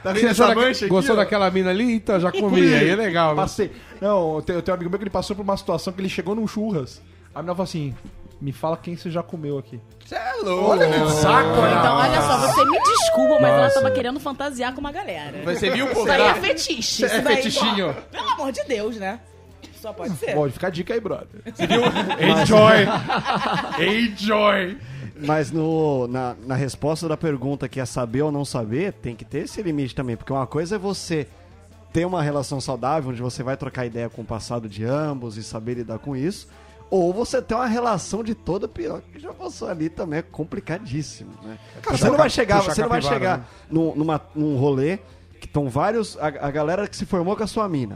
[0.01, 0.87] Tá vendo essa Gostou, da- mancha aqui?
[0.87, 1.19] gostou ó?
[1.19, 1.93] daquela mina ali?
[1.93, 2.73] Então, já comi.
[2.73, 3.35] Aí é legal.
[3.35, 3.41] né?
[3.41, 3.71] Passei.
[4.01, 6.01] Não, eu tenho, eu tenho um amigo meu que ele passou por uma situação que
[6.01, 6.99] ele chegou num churras.
[7.35, 7.93] A menina falou assim:
[8.41, 9.79] me fala quem você já comeu aqui.
[10.03, 10.71] Você é louco.
[10.71, 11.75] Olha que saco, né?
[11.79, 15.43] Então, olha só, você me desculpa, mas ela tava querendo fantasiar com uma galera.
[15.45, 15.99] Você viu, pô?
[15.99, 17.03] Isso daí é fetiche.
[17.03, 17.93] É Isso daí, fetichinho.
[17.93, 19.19] pô, Pelo amor de Deus, né?
[19.79, 20.33] Só pode ser.
[20.33, 21.41] Pode ficar a dica aí, brother.
[21.45, 21.81] Você viu?
[22.19, 22.85] Enjoy!
[23.79, 24.77] Enjoy!
[25.25, 29.23] Mas no, na, na resposta da pergunta que é saber ou não saber, tem que
[29.23, 30.15] ter esse limite também.
[30.17, 31.27] Porque uma coisa é você
[31.93, 35.43] ter uma relação saudável, onde você vai trocar ideia com o passado de ambos e
[35.43, 36.47] saber lidar com isso.
[36.91, 41.31] Ou você ter uma relação de toda pior, que já passou ali também, é complicadíssimo,
[41.41, 41.57] né?
[41.89, 43.45] você não vai chegar, você não vai chegar né?
[43.69, 44.99] num, numa, num rolê
[45.39, 46.17] que estão vários.
[46.17, 47.95] A, a galera que se formou com a sua mina.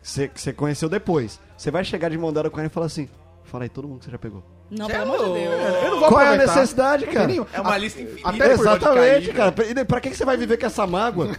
[0.00, 1.38] que Você, que você conheceu depois.
[1.58, 3.06] Você vai chegar de mão dada com ela e falar assim:
[3.44, 4.42] fala aí todo mundo que você já pegou.
[4.74, 5.84] Não, pelo amor de Deus.
[5.84, 6.54] Eu não vou Qual é a aproveitar.
[6.56, 7.32] necessidade, tem cara?
[7.52, 8.28] É uma lista infinita.
[8.28, 9.54] Até por onde Exatamente, cair, cara.
[9.68, 11.28] E daí, Pra que que você vai viver com essa mágoa?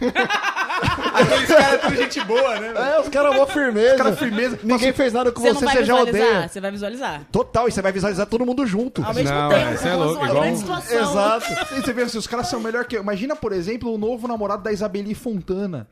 [1.14, 2.72] Aqueles caras tudo gente boa, né?
[2.96, 3.96] é, os caras mó firmeza.
[3.96, 4.58] cara firmeza.
[4.62, 6.48] Ninguém fez nada com Você você, não vai você já visualizar, odeia.
[6.48, 7.20] você vai visualizar.
[7.32, 9.04] Total, e você vai visualizar todo mundo junto.
[9.04, 11.00] Ao mesmo Não, tempo, esse é louco, uma igual grande um- situação.
[11.00, 11.46] Exato.
[11.68, 13.02] Você você vê assim, os caras são melhor que eu.
[13.02, 15.86] Imagina, por exemplo, o novo namorado da Isabeli Fontana.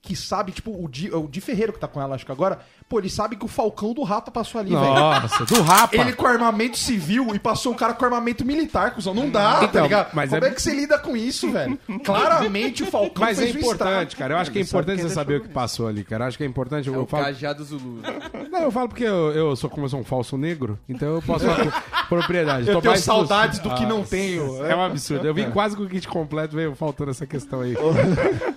[0.00, 2.60] Que sabe, tipo, o Di, o Di Ferreiro que tá com ela, acho que agora.
[2.88, 4.80] Pô, ele sabe que o Falcão do Rapa passou ali, velho.
[4.82, 5.94] Nossa, do rapa.
[5.94, 9.12] Ele com armamento civil e passou o cara com armamento militar, cuzão.
[9.12, 10.10] Não dá, tá Então, ligado?
[10.14, 10.50] mas Como é- é...
[10.52, 11.78] que você lida com isso, velho?
[12.02, 14.34] Claramente o Falcão Mas é fez um importante, cara.
[14.34, 16.24] Eu acho que é importante você saber o que passou ali, cara.
[16.24, 16.88] Eu acho que é importante.
[16.88, 18.00] Eu, É o falo, cajado Zulu.
[18.50, 21.20] não, eu falo porque eu, eu sou como eu sou um falso negro, então eu
[21.22, 21.66] posso falar
[22.08, 22.68] com propriedade.
[22.68, 24.64] Eu Tô tenho mais saudades do que Ah, não tenho.
[24.64, 25.26] É um absurdo.
[25.26, 27.74] Eu vim quase com o kit completo, veio faltando essa questão aí.
[27.74, 27.82] Eu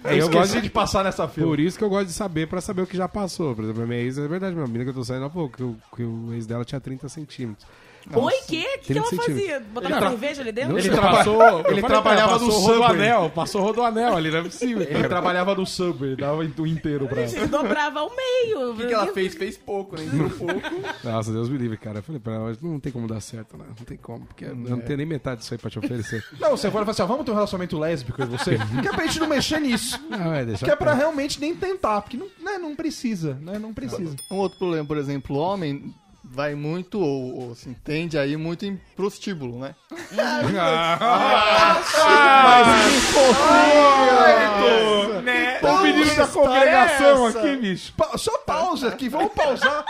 [0.06, 1.48] eu esqueci gosto de passar nessa fila.
[1.48, 3.54] Por isso que eu gosto de saber, pra saber o que já passou.
[3.56, 5.56] Por exemplo, a minha ex, é verdade, minha menina que eu tô saindo há pouco,
[5.58, 7.68] que, o- que o ex dela tinha 30 centímetros.
[8.14, 8.60] Oi, que?
[8.62, 9.60] O que, que ela 30 fazia?
[9.60, 10.78] Botava Ele tra- cerveja ali dentro?
[10.78, 12.78] Ele passou, ele trabalhava no passou Subway.
[12.80, 14.82] rodoanel, passou rodoanel ali, não é possível.
[14.90, 17.32] Ele trabalhava no Subway, dava o inteiro pra ela.
[17.32, 18.72] Ele dobrava ao meio.
[18.72, 19.36] O que, que ela fez?
[19.36, 20.04] Fez pouco, né?
[20.06, 20.62] Entrou pouco.
[21.04, 22.00] Nossa, Deus me livre, cara.
[22.00, 23.66] Eu falei pra ela, não tem como dar certo, né?
[23.68, 26.24] Não tem como, porque eu não tenho nem metade disso aí pra te oferecer.
[26.40, 28.58] Não, você vai falar assim, ó, vamos ter um relacionamento lésbico e você?
[28.82, 30.00] Que é pra gente não mexer nisso.
[30.10, 33.60] Não, é, deixa Que é pra realmente nem tentar, porque não, né, não precisa, né?
[33.60, 34.16] Não precisa.
[34.32, 35.94] Um outro problema, por exemplo, o homem
[36.34, 39.76] vai muito, ou, ou assim, tende a ir muito em prostíbulo, né?
[45.64, 47.94] O menino da congregação aqui, bicho.
[47.96, 49.84] Pa- só pausa aqui, vamos pausar.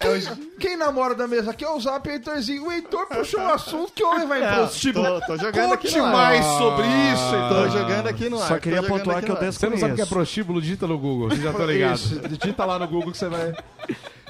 [0.00, 0.20] Quem,
[0.60, 2.66] quem namora da mesa aqui é o Zap o Heitorzinho.
[2.66, 5.20] O Heitor puxou um assunto que o homem vai em É, prostíbulo.
[5.20, 6.12] tô- tô jogando aqui Conte no ar.
[6.12, 7.48] mais sobre isso, Heitor.
[7.64, 8.48] Tô jogando aqui no ar.
[8.48, 9.52] Só queria pontuar aqui que eu no ar.
[9.52, 10.14] Você não sabe o que é desconheço.
[10.14, 11.96] prostíbulo, digita no Google, você já tá ligado.
[11.96, 13.52] Isso, digita lá no Google que você vai...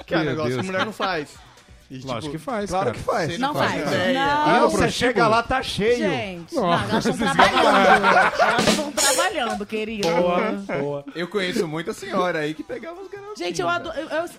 [0.09, 1.29] Que é um negócio Deus, que mulher não faz.
[1.91, 2.97] E, Lógico tipo, que faz, Claro cara.
[2.97, 3.39] que faz.
[3.39, 3.81] Não faz.
[3.81, 4.09] ideia.
[4.11, 5.97] E Não, você chega lá, tá cheio.
[5.97, 6.53] gente.
[6.53, 8.41] Nossa, Não, elas estão trabalhando.
[8.41, 10.07] Elas estão trabalhando, querido.
[10.79, 11.03] Boa.
[11.15, 13.39] Eu conheço muita senhora aí que pegava os garotos.
[13.39, 13.97] Gente, eu adoro.
[13.99, 14.29] Eu, eu-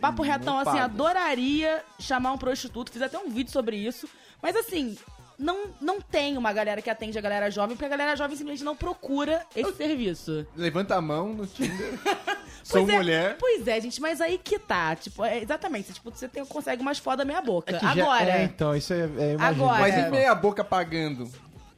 [0.00, 2.92] papo retão, assim, adoraria chamar um prostituto.
[2.92, 4.08] Fiz até um vídeo sobre isso.
[4.42, 4.96] Mas assim.
[5.42, 8.62] Não, não tem uma galera que atende a galera jovem, porque a galera jovem simplesmente
[8.62, 10.46] não procura esse serviço.
[10.54, 11.94] Levanta a mão no Tinder.
[12.70, 13.36] Sou Pois é, mulher.
[13.38, 14.94] Pois é, gente, mas aí que tá.
[14.96, 15.92] Tipo, é, exatamente.
[15.92, 17.72] Tipo, você tem, consegue umas foda meia boca.
[17.78, 18.30] Que já- Agora.
[18.30, 19.00] É, então, isso é...
[19.00, 19.46] é imagina.
[19.46, 19.80] Agora.
[19.80, 20.06] Mas É.
[20.06, 21.30] e meia boca pagando?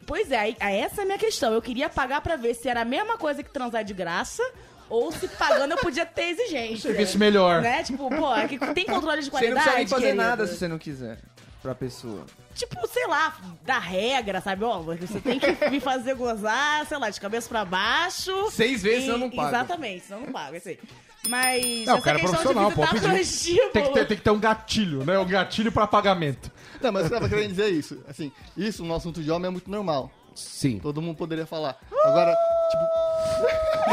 [0.07, 1.53] Pois é, essa é a minha questão.
[1.53, 4.43] Eu queria pagar pra ver se era a mesma coisa que transar de graça.
[4.91, 6.91] Ou se pagando eu podia ter exigência.
[6.93, 7.63] Serviço melhor.
[7.63, 7.83] Né?
[7.83, 9.55] Tipo, pô, é que tem controle de Você qualidade.
[9.55, 10.23] não precisa nem fazer querido.
[10.23, 11.19] nada se você não quiser.
[11.63, 12.27] Pra pessoa.
[12.57, 14.65] Tipo, sei lá, da regra, sabe?
[14.65, 18.51] Ó, você tem que me fazer gozar, sei lá, de cabeça pra baixo.
[18.51, 19.49] Seis vezes E- senão não paga.
[19.49, 20.79] Exatamente, senão não paga, isso aí.
[21.29, 21.87] Mas.
[21.87, 23.71] Não, o cara é profissional, de pode visitar pedir.
[23.71, 25.17] Tem que, ter, tem que ter um gatilho, né?
[25.21, 26.51] Um gatilho pra pagamento.
[26.81, 28.03] Não, mas eu tava querendo dizer isso.
[28.09, 30.11] Assim, isso no assunto de homem é muito normal.
[30.35, 30.79] Sim.
[30.81, 31.77] Todo mundo poderia falar.
[32.05, 32.35] Agora,
[32.71, 33.93] tipo.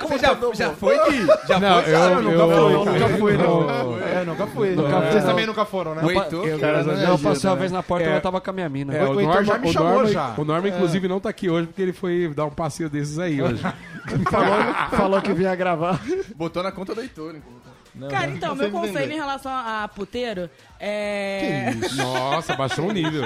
[0.00, 1.26] Você já, já foi, Gui?
[1.48, 2.12] Já Não, foi, eu, cara?
[2.12, 3.98] eu, nunca fui, eu- nunca fui, eu- não.
[4.00, 4.70] É, nunca fui.
[4.76, 6.02] Nunca Vocês também nunca foram, né?
[6.04, 7.60] O Heitor, eu- cara, Eu, não eu reagiu, passei uma né?
[7.60, 8.12] vez na porta e É.
[8.12, 8.94] ela tava com a minha mina.
[8.94, 10.34] É, o O Heitor já me o chamou Norma, já.
[10.36, 13.42] o Norma, inclusive, não tá aqui hoje porque ele foi dar um passeio desses aí
[13.42, 13.62] hoje.
[14.30, 16.00] falou, falou que vinha gravar.
[16.36, 17.34] Botou na conta do Heitor.
[17.96, 18.08] Então.
[18.08, 21.72] Cara, então, meu conselho em relação a puteiro é.
[21.96, 23.22] Nossa, baixou o nível.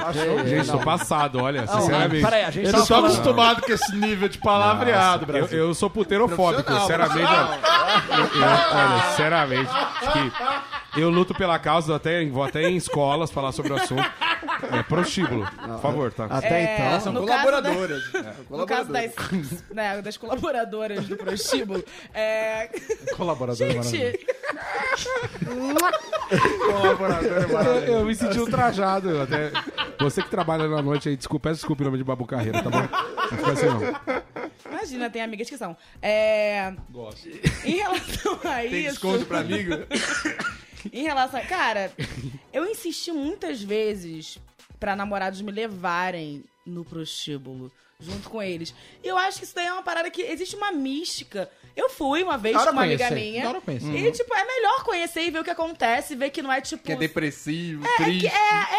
[0.46, 2.22] Gente, tô passado, olha, sinceramente.
[2.24, 3.12] Peraí, a gente Eu tá não tô falando...
[3.12, 5.58] acostumado com esse nível de palavreado, Eu, Brasil.
[5.58, 7.26] eu sou puteirofóbico, sinceramente.
[7.26, 7.58] olha,
[8.10, 9.70] eu- eu- olha, sinceramente.
[9.70, 10.32] acho que
[10.96, 14.02] eu luto pela causa, até, vou até em escolas falar sobre o assunto.
[14.72, 16.26] É prostíbulo, por favor, tá?
[16.26, 17.00] Até É, então...
[17.00, 18.02] São da- colaboradoras.
[18.14, 19.12] É, No caso das,
[19.72, 21.82] né, das colaboradoras do prostíbulo,
[22.14, 22.68] é.
[23.16, 23.90] Colaborador maravilhoso.
[23.96, 24.26] Gente,
[27.86, 29.20] Eu, eu me senti ultrajado.
[29.22, 29.50] Até...
[30.00, 32.70] Você que trabalha na noite aí, desculpa, peço desculpa em nome de Babu Carreira, tá
[32.70, 32.80] bom?
[32.80, 33.80] Não fica assim, não.
[34.80, 35.76] Imagina, tem amigas que são.
[36.02, 36.72] É.
[36.90, 37.28] Gosto.
[37.64, 38.90] Em relação a Tem isso.
[38.90, 39.74] desconto pra amigo?
[40.92, 41.40] Em relação.
[41.46, 41.92] Cara,
[42.52, 44.38] eu insisti muitas vezes
[44.78, 47.70] pra namorados me levarem no prostíbulo.
[48.00, 48.74] Junto com eles.
[49.04, 51.50] E eu acho que isso daí é uma parada que existe uma mística.
[51.76, 53.42] Eu fui uma vez Da hora com uma amiga conhecer, minha.
[53.44, 53.94] da hora conhecer.
[53.96, 56.82] E, tipo, é melhor conhecer e ver o que acontece, ver que não é tipo.
[56.82, 58.20] Que é depressivo, É, triste.
[58.22, 58.30] que é,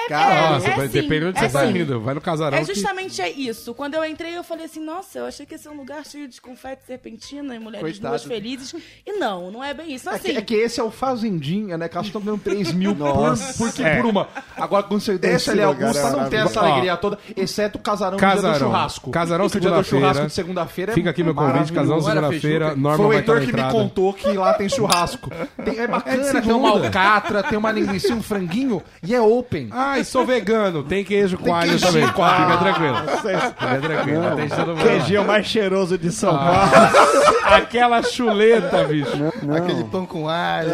[0.06, 1.78] é, Cara, é, Nossa, é vai sim, depende onde é você tá sim.
[1.78, 2.02] indo.
[2.02, 2.58] Vai no casarão.
[2.58, 3.74] É que- justamente é isso.
[3.74, 6.28] Quando eu entrei, eu falei assim, nossa, eu achei que ia ser um lugar cheio
[6.28, 8.10] de confete serpentina e mulheres Coitado.
[8.10, 8.74] duas felizes.
[9.06, 10.04] E não, não é bem isso.
[10.10, 11.88] Então, É que, assim, é que esse é o Fazendinha, né?
[11.88, 13.54] Que elas estão ganhando 3 mil por, Nossa.
[13.58, 13.96] por, que- É.
[13.98, 14.28] por uma.
[14.58, 17.82] Agora, quando você desce Esse ali Augusta, é não tem essa alegria toda, exceto o
[17.82, 18.72] casarão, dia do Casarão.
[19.12, 19.12] Churrasco.
[19.12, 19.84] Casarão, segunda-feira.
[19.84, 21.72] churrasco de segunda-feira é Fica aqui meu convite.
[21.78, 22.76] Era segunda-feira.
[22.76, 25.30] Norma Foi o Heitor que me contou que lá tem churrasco.
[25.64, 29.70] Tem- é bacana, É tem uma alcatra, tem uma linguiça, um franguinho e é open.
[29.72, 30.84] Ai, sou vegano.
[30.84, 32.08] Tem queijo com alho queijo também.
[32.10, 32.46] com alho.
[32.46, 32.98] Fica tranquilo.
[32.98, 34.28] Fica tranquilo.
[34.28, 34.82] Atende todo mundo.
[34.82, 36.60] Queijinho mais cheiroso de São Paulo.
[37.46, 39.12] Aquela chuleta, bicho.
[39.56, 40.70] Aquele pão com alho.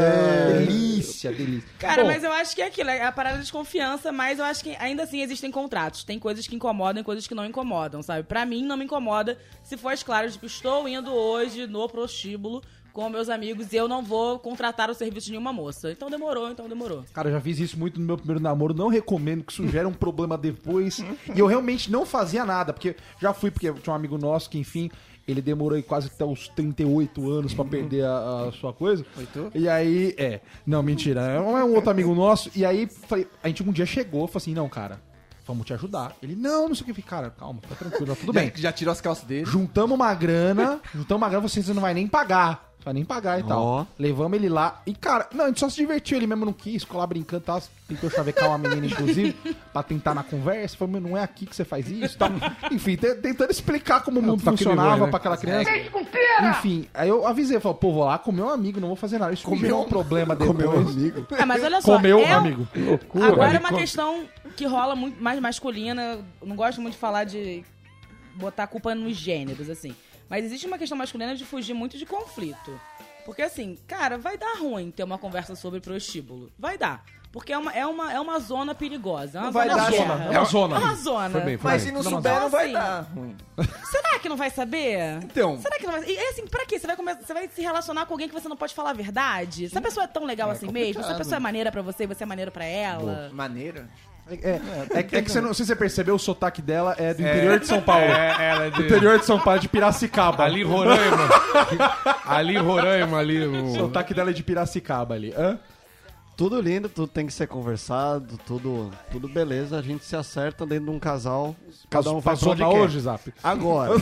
[0.59, 1.67] Delícia, delícia.
[1.79, 4.45] Cara, Bom, mas eu acho que é aquilo, é a parada de confiança, mas eu
[4.45, 6.03] acho que ainda assim existem contratos.
[6.03, 8.23] Tem coisas que incomodam e coisas que não incomodam, sabe?
[8.27, 12.61] Pra mim, não me incomoda se for as claras, tipo, estou indo hoje no prostíbulo
[12.97, 15.91] com meus amigos e eu não vou contratar o serviço de nenhuma moça.
[15.91, 17.05] Então demorou, então demorou.
[17.13, 18.73] Cara, eu já fiz isso muito no meu primeiro namoro.
[18.73, 20.97] Não recomendo que isso gere um problema depois.
[21.35, 24.57] E eu realmente não fazia nada, porque já fui, porque tinha um amigo nosso que,
[24.57, 24.89] enfim,
[25.27, 29.05] ele demorou aí quase até os 38 anos pra perder a, a sua coisa.
[29.53, 30.41] E aí, é.
[30.65, 31.21] Não, mentira.
[31.21, 32.49] É um, é um outro amigo nosso.
[32.55, 35.01] E aí, falei, a gente um dia chegou, falou assim: não, cara,
[35.47, 36.13] vamos te ajudar.
[36.21, 37.01] Ele, não, não sei o que.
[37.01, 38.51] Cara, calma, tá tranquilo, tá tudo bem.
[38.55, 39.45] Já, já tirou as calças dele.
[39.45, 42.65] Juntamos uma grana, juntamos uma grana, você você não vai nem pagar.
[42.85, 43.47] Vai nem pagar e Ó.
[43.47, 43.87] tal.
[43.99, 44.81] Levamos ele lá.
[44.85, 46.15] E, cara, não, a gente só se divertiu.
[46.17, 47.61] Ele mesmo não quis, ficou lá brincando e tal.
[47.85, 49.33] Tentou chavecar uma menina, inclusive,
[49.73, 50.77] pra tentar na conversa.
[50.77, 52.29] Falou, meu, não é aqui que você faz isso e tal.
[52.71, 55.07] Enfim, te- tentando explicar como o mundo Tá funcionava né?
[55.09, 55.69] pra aquela criança.
[56.49, 59.33] Enfim, aí eu avisei, falei, pô, vou lá comer um amigo, não vou fazer nada.
[59.33, 60.87] Isso comeu um problema depois.
[60.89, 61.27] amigo.
[61.37, 62.67] Ah, mas olha só, Comeu, é um- amigo.
[63.21, 64.23] Agora é uma questão
[64.57, 66.19] que rola muito mais masculina.
[66.41, 67.63] Não gosto muito de falar de
[68.35, 69.95] botar a culpa nos gêneros, assim.
[70.29, 72.79] Mas existe uma questão masculina de fugir muito de conflito.
[73.25, 76.51] Porque, assim, cara, vai dar ruim ter uma conversa sobre prostíbulo.
[76.57, 77.03] Vai dar.
[77.31, 79.37] Porque é uma, é uma, é uma zona perigosa.
[79.37, 80.23] É uma vai zona dar guerra.
[80.33, 80.75] é uma zona.
[80.75, 81.29] É uma zona.
[81.29, 81.89] Foi bem, foi Mas bem.
[81.91, 83.35] se não Não, souber, mas não vai assim- dar ruim.
[83.91, 85.19] Será que não vai saber?
[85.23, 86.03] Então, Será que não vai...
[86.09, 86.79] E assim, pra quê?
[86.79, 88.93] Você vai, come- você vai se relacionar com alguém que você não pode falar a
[88.93, 89.67] verdade?
[89.69, 92.05] Se a pessoa é tão legal assim mesmo, se a pessoa é maneira pra você
[92.05, 93.29] e você é maneira pra ela...
[93.33, 93.89] maneira.
[94.29, 94.59] É,
[94.93, 97.67] é, é que você não, se você percebeu, o sotaque dela é do interior de
[97.67, 98.03] São Paulo.
[98.03, 98.83] É, ela é Do de...
[98.85, 100.43] interior de São Paulo, de Piracicaba.
[100.43, 101.29] Ali Roraima.
[102.25, 103.45] ali Roraima, ali.
[103.45, 103.75] O O...
[103.75, 105.33] sotaque dela é de Piracicaba ali.
[105.37, 105.59] Hã?
[106.35, 109.79] Tudo lindo, tudo tem que ser conversado, tudo, tudo beleza.
[109.79, 111.55] A gente se acerta dentro de um casal.
[111.89, 112.83] Cada um faz pra Passou onde quer.
[112.83, 113.33] hoje, Zap?
[113.43, 113.93] Agora,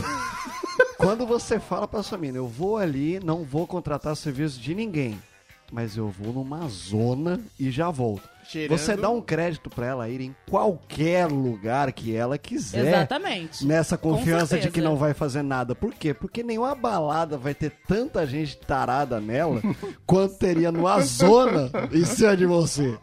[0.98, 5.18] quando você fala pra sua mina, eu vou ali, não vou contratar serviço de ninguém,
[5.72, 8.28] mas eu vou numa zona e já volto.
[8.48, 8.78] Cheirando.
[8.78, 12.86] Você dá um crédito pra ela ir em qualquer lugar que ela quiser.
[12.86, 13.66] Exatamente.
[13.66, 15.74] Nessa Com confiança de que não vai fazer nada.
[15.74, 16.14] Por quê?
[16.14, 19.60] Porque nenhuma balada vai ter tanta gente tarada nela
[20.06, 22.96] quanto teria numa zona em cima de você.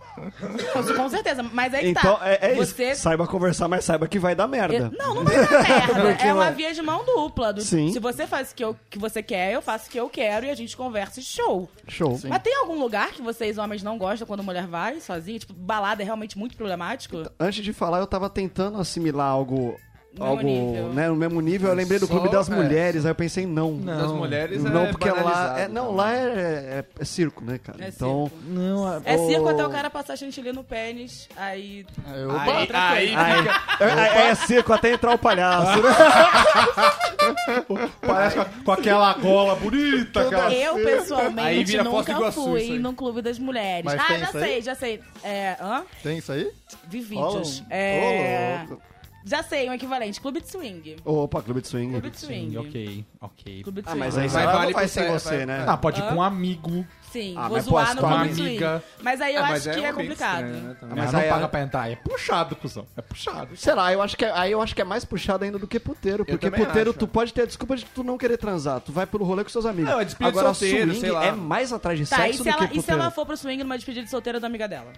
[0.95, 2.29] Com- certeza, mas é que Então tá.
[2.29, 2.73] é, é isso.
[2.75, 4.91] Você Saiba conversar, mas saiba que vai dar merda.
[4.91, 6.01] Eu- Não, não vai dar merda.
[6.09, 7.51] Porque é uma via de mão dupla.
[7.53, 7.91] do- Sim.
[7.91, 10.45] Se você faz o que, eu- que você quer, eu faço o que eu quero
[10.45, 11.69] e a gente conversa e show.
[11.87, 12.19] Show.
[12.25, 15.32] Mas tem algum lugar que vocês, homens, não gostam quando mulher vai sozinha?
[15.39, 17.23] Tipo, balada é realmente muito problemático?
[17.39, 19.77] Antes de falar, eu tava tentando assimilar algo
[20.17, 20.89] No algo, mesmo nível.
[20.93, 22.55] né, no mesmo nível, eu lembrei do Só, Clube das é.
[22.55, 23.75] Mulheres, aí eu pensei, não.
[23.77, 25.59] Das mulheres Não, é porque lá.
[25.59, 27.83] É, não, lá é, é- é circo, né, cara?
[27.83, 28.29] É então.
[28.29, 28.43] circo.
[28.47, 29.49] Não, É circo Ô.
[29.49, 31.83] até o cara passar chantilly no pênis, aí...
[32.05, 33.47] Aí, opa, Aí, aí, Aí,
[33.79, 35.89] é, é circo até entrar o palhaço, né?
[38.05, 40.53] Parece com, aquela gola bonita, aquela...
[40.53, 42.79] Eu, pessoalmente, nunca Iguaçu, fui aí.
[42.79, 43.83] no Clube das Mulheres.
[43.85, 44.99] Mas ah, já sei, já sei.
[45.23, 45.83] É, hã?
[46.03, 46.49] tem isso aí?
[46.87, 47.61] Vi vídeos.
[47.61, 48.83] um- É, louco.
[49.25, 50.19] Já sei, um equivalente.
[50.21, 50.95] Clube de swing.
[51.05, 51.91] Opa, Clube de Swing.
[51.91, 52.57] Clube de swing.
[52.57, 53.63] ok, ok.
[53.63, 53.99] Clube de Ah, swing.
[54.05, 55.65] mas aí Mas você vale não vai sem você, vai- né?
[55.67, 56.85] Ah, pode ir com um amigo.
[57.13, 58.41] Sim, Ah, vou mas zoar no swing.
[58.41, 58.83] amiga.
[59.01, 60.45] Mas aí eu Ah, acho mas que é é, complicado.
[60.45, 60.95] estranho, né, também.
[60.95, 61.91] Mas Mas não aí paga é- pra entrar.
[61.91, 62.87] É puxado, cuzão.
[62.97, 63.55] É puxado.
[63.55, 65.67] Sei lá, eu acho que é, aí eu acho que é mais puxado ainda do
[65.67, 66.25] que puteiro.
[66.25, 66.97] Porque também puteiro acho.
[66.99, 68.79] tu pode ter a desculpa de tu não querer transar.
[68.81, 69.91] Tu vai pelo rolê com seus amigos.
[69.91, 71.25] Não, é despedida de Agora solteiro, swing sei lá.
[71.25, 73.01] é mais atrás de Tá, e sexo se, do ela, que e se puteiro.
[73.01, 74.91] ela for pro swing numa despedida de solteira da amiga dela?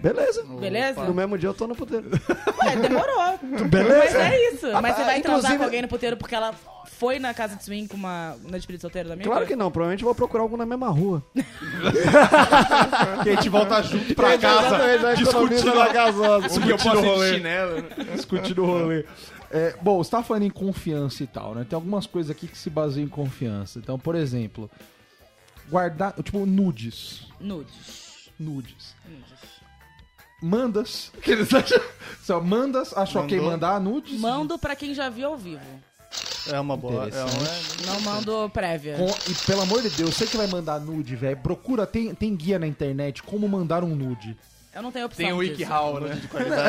[0.00, 0.44] Beleza.
[0.44, 1.04] Beleza?
[1.04, 2.08] No mesmo dia eu tô no puteiro.
[2.64, 3.38] Ué, demorou.
[3.68, 3.98] Beleza.
[3.98, 4.66] Mas é isso.
[4.80, 6.52] Mas Ah, você vai transar inclusive- com alguém no puteiro porque ela
[7.02, 9.28] foi na casa de swing com uma, na despedida de solteira da amiga?
[9.28, 11.20] Claro que não, provavelmente eu vou procurar algo na mesma rua.
[13.24, 15.16] Que a gente volta junto pra casa.
[15.16, 16.46] discutindo a gasosa.
[16.46, 17.34] O posso ir rolê.
[17.34, 17.88] chinelo, né?
[18.14, 19.04] discutindo o rolê.
[19.50, 21.66] É, bom, você tá falando em confiança e tal, né?
[21.68, 23.78] Tem algumas coisas aqui que se baseiam em confiança.
[23.80, 24.70] Então, por exemplo,
[25.68, 27.26] guardar, tipo, nudes.
[27.40, 28.30] Nudes.
[28.38, 28.94] Nudes.
[29.08, 29.42] Nudes.
[30.40, 31.12] Mandas.
[31.22, 31.80] Que eles acham-
[32.22, 33.52] Só mandas, achou ok Mandou.
[33.52, 34.20] mandar nudes?
[34.20, 35.60] Mando pra quem já viu ao vivo.
[36.50, 37.08] É uma boa.
[37.08, 37.92] É uma...
[37.92, 38.96] Não mando prévia.
[38.96, 42.34] Com- e pelo amor de Deus, você que vai mandar nude, velho, procura, tem, tem
[42.34, 44.36] guia na internet como mandar um nude.
[44.74, 45.36] Eu não tenho opção Tem o.
[45.36, 46.18] WikiHow, né?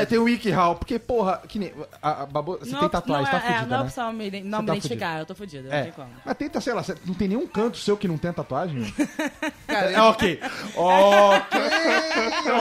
[0.01, 1.72] É, tem o WikiHow, porque, porra, que nem.
[2.01, 3.86] A, a Babu, você Não, tem tatuagem, não tá é, é, fudida, não é né?
[3.86, 5.84] opção me, não Você me tá identificar, eu tô fudida, não É.
[5.84, 6.10] tem como.
[6.26, 8.76] Mas tenta, sei lá, você- não tem nenhum canto seu que não tem tatuagem?
[8.82, 9.08] meu?
[9.70, 10.39] é, ok.
[10.76, 11.60] Ok,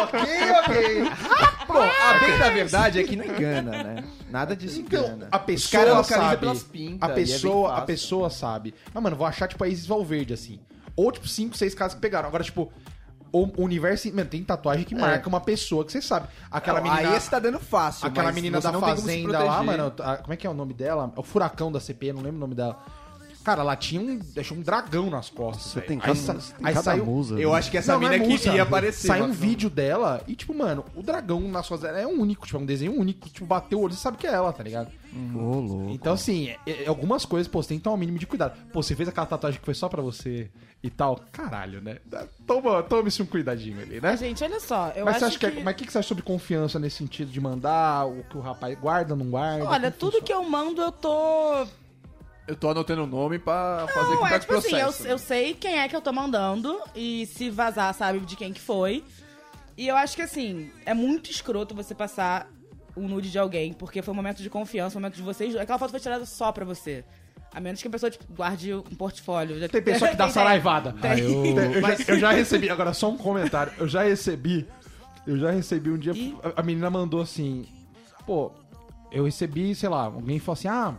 [0.02, 0.20] ok,
[0.62, 1.02] ok.
[1.66, 4.04] Bom, a bem da verdade é que não engana, né?
[4.30, 5.28] Nada disso Então, engana.
[5.30, 6.36] a pessoa localizam sabe.
[6.40, 7.86] pelas pintas, A é pessoa, a fácil.
[7.86, 8.74] pessoa sabe.
[8.92, 10.60] Mas, mano, vou achar, tipo, a Isis Valverde, assim.
[10.94, 12.28] Ou, tipo, cinco, seis casos que pegaram.
[12.28, 12.72] Agora, tipo,
[13.32, 14.08] o universo...
[14.14, 16.28] Mano, tem tatuagem que marca uma pessoa que você sabe.
[16.50, 17.14] Aquela Não, menina...
[17.14, 19.92] Aí você tá dando fácil, Aquela menina da fazenda lá, mano.
[20.00, 21.12] a- como é que é o nome dela?
[21.16, 22.78] É o furacão da CP, não lembro o nome dela.
[23.44, 25.66] Cara, ela tinha um, deixou um dragão nas costas.
[25.72, 27.04] Você tem aí, cada, sa- você tem aí cada saiu.
[27.06, 27.40] musa.
[27.40, 27.58] Eu né?
[27.58, 28.42] acho que essa Não, não mina é musa.
[28.44, 29.06] queria aparecer.
[29.08, 32.46] Saiu um vídeo dela e, tipo, mano, o dragão nas costas dela é único.
[32.46, 33.28] Tipo, é um desenho único.
[33.28, 34.90] Tipo, bateu o olho, você sabe que é ela, tá ligado?
[35.34, 35.90] Ô, louco.
[35.90, 38.56] Então, assim, é- é- algumas coisas, pô, você tem que tomar o mínimo de cuidado.
[38.72, 40.50] Pô, você fez aquela tatuagem que foi só pra você
[40.82, 41.20] e tal.
[41.30, 41.98] Caralho, né?
[42.46, 44.16] Toma, tome-se um cuidadinho ali, né?
[44.16, 45.58] Gente, olha só, eu Mas acho você acha que, que...
[45.60, 48.36] é- mas o que, que você acha sobre confiança nesse sentido de mandar o que
[48.38, 49.64] o rapaz guarda, não guarda?
[49.68, 50.26] Olha, tudo funciona?
[50.26, 51.66] que eu mando eu tô...
[52.46, 55.06] Eu tô anotando o nome pra fazer Não, com é tipo assim, eu, processo.
[55.06, 58.60] eu sei quem é que eu tô mandando e se vazar, sabe de quem que
[58.60, 59.04] foi.
[59.76, 62.48] E eu acho que, assim, é muito escroto você passar
[62.96, 65.54] o nude de alguém, porque foi um momento de confiança, um momento de vocês...
[65.56, 67.04] Aquela foto foi tirada só pra você.
[67.54, 69.58] A menos que a pessoa, tipo, guarde um portfólio.
[69.60, 70.92] Já- Tem pessoa que dá saraivada.
[71.00, 71.20] tem.
[71.20, 73.72] Eu, já, eu já recebi, agora só um comentário.
[73.78, 74.66] Eu já recebi,
[75.26, 76.36] eu já recebi um dia, E?
[76.56, 77.66] a, a menina mandou assim,
[78.26, 78.50] pô,
[79.12, 80.94] eu recebi, sei lá, alguém falou assim, ah,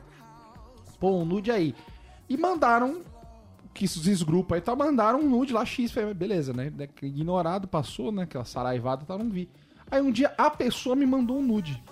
[1.03, 1.75] pô, um nude aí.
[2.29, 3.01] E mandaram,
[3.73, 6.71] que esses grupos aí, tá, mandaram um nude lá, X, beleza, né?
[7.01, 9.49] Ignorado, passou, né, aquela saraivada, tá, não vi.
[9.91, 11.83] Aí um dia a pessoa me mandou um nude.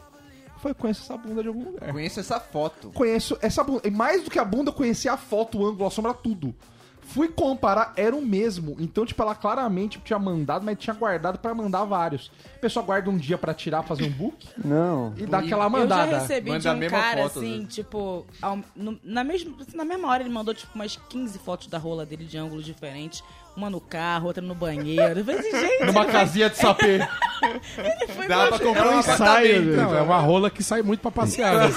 [0.59, 1.91] Foi, conheço essa bunda de algum lugar.
[1.91, 2.89] Conheço essa foto.
[2.91, 3.85] Conheço essa bunda.
[3.85, 6.55] E mais do que a bunda, eu conheci a foto, o ângulo, a sombra, tudo.
[7.03, 8.75] Fui comparar, era o mesmo.
[8.79, 12.31] Então, tipo, ela claramente tinha mandado, mas tinha guardado pra mandar vários.
[12.55, 15.13] A pessoa guarda um dia pra tirar, fazer um book Não.
[15.17, 16.11] e dá aquela Eu mandada.
[16.11, 17.75] já recebi Manda de um cara, foto, assim, vezes.
[17.75, 21.77] tipo, ao- no- na, mesma, na mesma hora ele mandou, tipo, umas 15 fotos da
[21.77, 23.21] rola dele de ângulos diferentes.
[23.55, 25.19] Uma no carro, outra no banheiro.
[25.19, 26.99] Eu falei assim, gente, Numa ele casinha de sapê.
[28.15, 29.65] foi Dá pra comprar um ensaio, apartamento.
[29.65, 29.75] velho.
[29.77, 31.55] Não, é uma rola que sai muito pra passear.
[31.55, 31.69] né?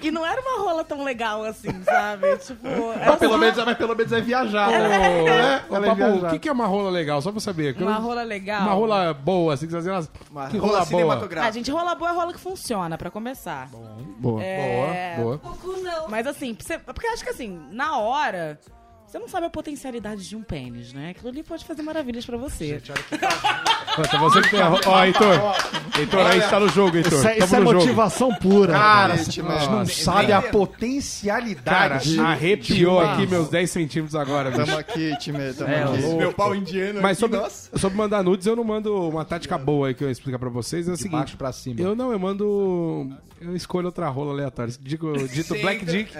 [0.00, 2.36] E não era uma rola tão legal assim, sabe?
[2.38, 4.68] Tipo, era mas, pelo só menos, mas pelo menos é viajar.
[4.68, 5.64] Ô, né?
[5.68, 6.26] ô, Ela é viajar.
[6.26, 7.22] o que, que é uma rola legal?
[7.22, 7.76] Só pra saber.
[7.80, 8.62] uma rola legal.
[8.62, 10.10] Uma rola boa, assim, que você fazer umas...
[10.30, 10.82] Uma que rola rola boa.
[10.82, 11.52] Ah, cinematográfica.
[11.52, 13.68] gente, rola boa é rola que funciona, pra começar.
[14.18, 14.42] Boa.
[14.42, 16.08] É, Boa, boa.
[16.08, 18.58] Mas assim, você- porque eu acho que assim, na hora,
[19.14, 21.10] você não sabe a potencialidade de um pênis, né?
[21.10, 22.82] Aquilo ali pode fazer maravilhas pra você.
[23.96, 25.28] Então você que tem a Ó, Heitor.
[25.96, 27.12] Heitor, aí está no jogo, Heitor.
[27.12, 27.78] Isso é, isso é no jogo.
[27.78, 28.72] motivação pura.
[28.72, 32.18] Cara, Gente, não sabe a Cara, potencialidade.
[32.18, 34.66] arrepiou de uma- aqui meus 10 centímetros agora, bicho.
[34.66, 36.02] Tamo aqui, time, tamo É, aqui.
[36.02, 36.16] louco.
[36.18, 37.78] Meu pau indiano Mas aqui, sobre, nossa.
[37.78, 40.50] sobre mandar nudes, eu não mando uma tática boa aí que eu ia explicar pra
[40.50, 40.88] vocês.
[40.88, 41.18] É o De seguinte.
[41.20, 41.80] baixo pra cima.
[41.80, 43.12] Eu não, eu mando.
[43.40, 44.72] Eu escolho outra rola aleatória.
[44.80, 46.12] Digo, dito Black Dick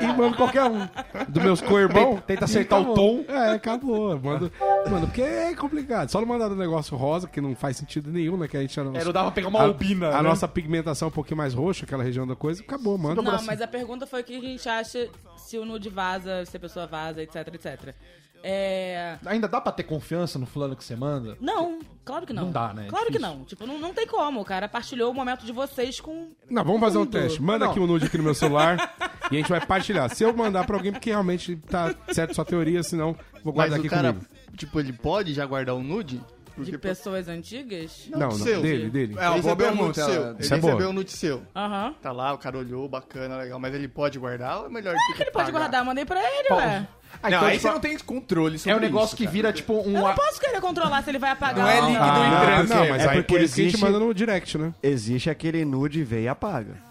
[0.00, 0.86] e mando qualquer um.
[1.28, 2.17] Dos meus co-irmãos.
[2.26, 3.24] Tenta acertar o tom.
[3.28, 4.18] É, acabou.
[4.18, 4.50] Manda,
[4.90, 6.10] manda, porque é complicado.
[6.10, 8.48] Só não mandar um negócio rosa, que não faz sentido nenhum, né?
[8.48, 8.78] Que a gente...
[8.78, 10.28] É, não dava pra pegar uma a, albina, A né?
[10.28, 13.20] nossa pigmentação é um pouquinho mais roxa, aquela região da coisa, acabou, manda.
[13.22, 16.56] Não, mas a pergunta foi o que a gente acha se o nude vaza, se
[16.56, 17.94] a pessoa vaza, etc, etc.
[18.42, 19.16] É...
[19.26, 21.36] Ainda dá pra ter confiança no fulano que você manda?
[21.40, 22.44] Não, claro que não.
[22.44, 22.86] Não dá, né?
[22.86, 23.36] É Claro que difícil.
[23.36, 23.44] não.
[23.44, 24.40] Tipo, não, não tem como.
[24.40, 26.30] O cara partilhou o momento de vocês com.
[26.48, 27.42] Não, vamos fazer um teste.
[27.42, 27.72] Manda Não.
[27.72, 28.94] aqui o nude aqui no meu celular
[29.30, 30.08] e a gente vai partilhar.
[30.14, 33.12] Se eu mandar pra alguém, porque realmente tá certo sua teoria, senão
[33.44, 34.26] vou Mas guardar o aqui cara, comigo.
[34.56, 36.20] tipo, ele pode já guardar o nude?
[36.56, 38.08] De pessoas antigas?
[38.10, 38.60] Não, não, seu.
[38.60, 39.14] dele, dele.
[39.16, 40.06] É ele boa recebeu um nude seu.
[40.08, 40.88] Ele Isso é recebeu boa.
[40.88, 41.42] um nude seu.
[41.54, 41.94] Aham.
[42.02, 43.60] Tá lá, o cara olhou, bacana, legal.
[43.60, 45.58] Mas ele pode guardar ou é melhor ter que Ele pode pagar?
[45.60, 46.88] guardar, mandei pra ele, ué.
[47.22, 49.24] Ah, Não, então, aí tipo, você não tem controle sobre É um negócio isso, que
[49.24, 49.32] cara.
[49.32, 49.96] vira tipo um.
[49.96, 52.24] Eu não posso querer controlar se ele vai apagar Não é líquido não.
[52.24, 52.74] em Ah, transe.
[52.74, 54.72] não, mas É aí porque por isso que a gente existe- manda no direct, né?
[54.82, 56.87] Existe aquele nude vê e apaga.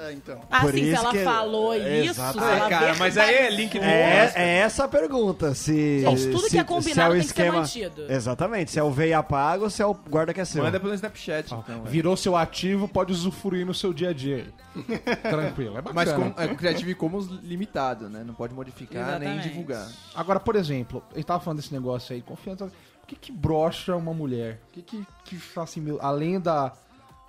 [0.00, 0.40] É, então.
[0.50, 2.38] Ah, Por sim, se isso ela que- falou isso, Exato.
[2.38, 5.54] se Ah, ela cara, mas aí é link do É, é essa a pergunta.
[5.54, 7.58] Se, Gente, tudo se, que é combinado se é o tem que ser esquema...
[7.58, 8.12] mantido.
[8.12, 8.70] Exatamente.
[8.70, 10.62] Se é o veio apaga ou se é o guarda que é seu.
[10.62, 11.82] Manda pelo Snapchat, então.
[11.86, 11.88] é.
[11.90, 14.46] Virou seu ativo, pode usufruir no seu dia a dia.
[15.22, 15.94] Tranquilo, é bacana.
[15.94, 18.22] Mas com, é Creative Commons limitado, né?
[18.24, 19.48] Não pode modificar nem Exatamente.
[19.48, 19.88] divulgar.
[20.14, 22.66] Agora, por exemplo, gente tava falando desse negócio aí, confiança.
[23.02, 24.60] O que que brocha uma mulher?
[24.68, 26.72] O que que, que fala assim, meu, além da,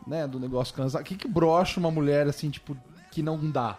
[0.08, 2.76] né, do negócio cansado, o que que brocha uma mulher, assim, tipo,
[3.12, 3.78] que não dá?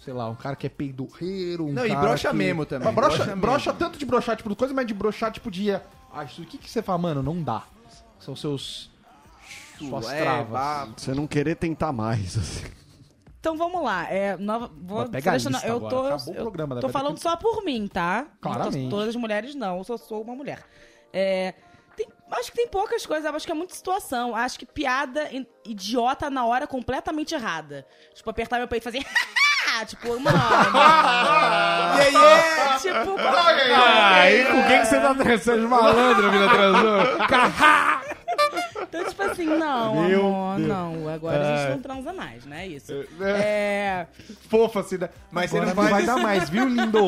[0.00, 2.36] Sei lá, um cara que é peidorreiro, um Não, e cara brocha que...
[2.36, 3.78] mesmo também, Mas brocha, brocha brocha mesmo.
[3.86, 5.72] tanto de brochar, tipo, coisa, mas de brochar, tipo, de...
[5.72, 7.64] Ah, isso, o que que você fala, mano, não dá.
[8.20, 8.90] São seus...
[9.78, 10.48] Suas É, travas.
[10.48, 12.64] vá- Você não querer tentar mais, assim.
[13.38, 14.10] Então vamos lá.
[14.10, 16.74] É, nova, vou Vai pegar a selecionar- lista eu agora, tô, acabou o eu programa,
[16.76, 16.80] né?
[16.80, 18.26] tô Vai ter falando que- só por mim, tá?
[18.40, 18.76] Claramente.
[18.84, 20.64] Não tô- todas as mulheres não, eu só sou uma mulher.
[21.12, 21.54] É,
[22.32, 24.34] acho que tem poucas coisas, acho que é muita situação.
[24.34, 25.28] Acho que piada
[25.64, 27.86] idiota na hora completamente errada.
[28.14, 29.04] Tipo, apertar meu peito e fazer.
[29.86, 30.38] tipo, mano.
[31.96, 32.78] Yeah, yeah!
[32.78, 38.00] tipo, Aí, com quem que você tá transando de malandro, mina transou?
[39.00, 41.08] Então, tipo assim, não, amor, não.
[41.08, 42.66] Agora a gente não transa mais, né?
[42.66, 42.92] Isso.
[43.20, 44.06] É.
[44.48, 45.08] Fofa, assim, né?
[45.30, 47.06] Mas você Agora não não faz vai dar mais, viu, lindo?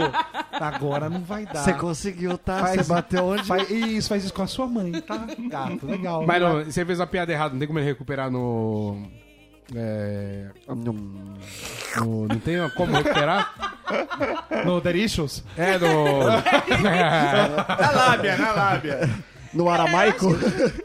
[0.52, 1.64] Agora não vai dar.
[1.64, 2.58] Você conseguiu, tá?
[2.60, 3.44] Faz- Você bateu onde?
[3.44, 5.26] Faz, isso, faz isso com a sua mãe, tá?
[5.48, 6.24] Gato, legal.
[6.26, 9.02] Mas não, você fez uma piada errada, não tem como ele recuperar no.
[9.74, 10.92] É, no-
[12.26, 13.52] não tem como recuperar?
[14.64, 15.44] No Delicious?
[15.56, 16.04] É, no.
[16.82, 19.10] Na lábia, na lábia.
[19.52, 20.26] No aramaico?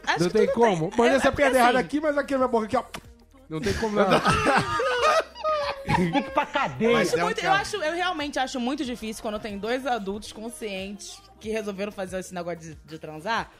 [0.06, 0.88] Acho não tem como.
[0.90, 0.98] bem.
[0.98, 2.84] Manda É- essa é piada errada assim, aqui, mas aqui na minha boca aqui, ó.
[3.48, 4.04] Não tem como não.
[6.80, 9.58] Eu, Mas acho é um muito- eu acho- eu realmente acho muito difícil quando tem
[9.58, 13.50] dois adultos conscientes que resolveram fazer esse negócio de, de transar.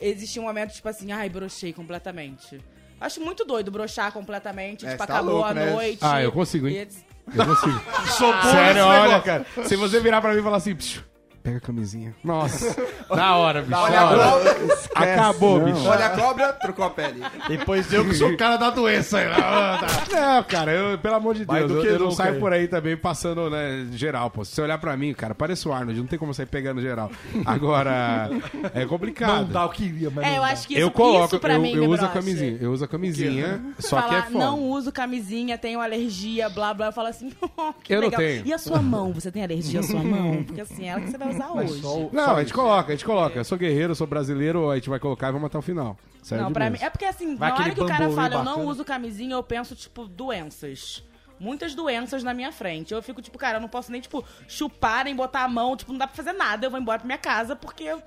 [0.00, 2.60] Existir um momento, tipo assim, ai, brochei completamente.
[3.00, 5.70] Acho muito doido brochar completamente, É, tipo, tá acabou louco, a né?
[5.70, 5.98] noite.
[6.00, 6.74] Ah, eu consigo, hein?
[6.74, 7.38] E.
[7.38, 7.80] Eu consigo.
[8.50, 9.46] Sério, olha, cara.
[9.64, 11.02] Se você virar pra mim e falar assim, "Psiu,
[11.44, 12.14] pega a camisinha.
[12.24, 12.74] Nossa,
[13.14, 13.76] na hora, bicho.
[13.78, 15.66] Olha a cobra, Acabou, não.
[15.72, 15.86] bicho.
[15.86, 17.22] olha a cobra, trocou a pele.
[17.48, 19.26] Depois eu que sou o cara da doença aí.
[20.10, 22.38] Não, cara, eu, pelo amor de Vai Deus, do eu, que eu não nunca saio
[22.40, 24.44] por aí também passando, né, geral, pô.
[24.44, 27.10] Se você olhar pra mim, cara, parece o Arnold, não tem como sair pegando geral.
[27.44, 28.30] Agora,
[28.72, 29.42] é complicado.
[29.42, 30.48] Não dá o que iria, mas É, não eu dá.
[30.48, 32.84] acho que isso, eu coloco, isso pra eu, mim eu uso a camisinha, eu uso
[32.84, 34.38] a camisinha, só que é Falar, foda.
[34.38, 36.86] não uso camisinha, tenho alergia, blá blá.
[36.86, 37.30] Eu falo assim,
[37.82, 38.20] que Eu não legal.
[38.20, 38.46] tenho.
[38.46, 39.12] E a sua mão?
[39.12, 40.42] Você tem alergia à sua mão?
[40.44, 41.80] Porque assim, é ela que você vai usar hoje.
[41.80, 42.54] Só Não, só a gente isso.
[42.54, 43.38] coloca, a gente coloca.
[43.38, 45.96] Eu sou guerreiro, eu sou brasileiro, a gente vai colocar e vamos até o final.
[46.22, 46.78] Sério Não, pra mim.
[46.80, 48.70] É porque assim, Vai na hora que o cara fala, eu não bacana.
[48.70, 51.02] uso camisinha, eu penso, tipo, doenças.
[51.38, 52.94] Muitas doenças na minha frente.
[52.94, 55.92] Eu fico, tipo, cara, eu não posso nem, tipo, chupar, nem botar a mão, tipo,
[55.92, 56.64] não dá pra fazer nada.
[56.66, 58.02] Eu vou embora pra minha casa porque eu.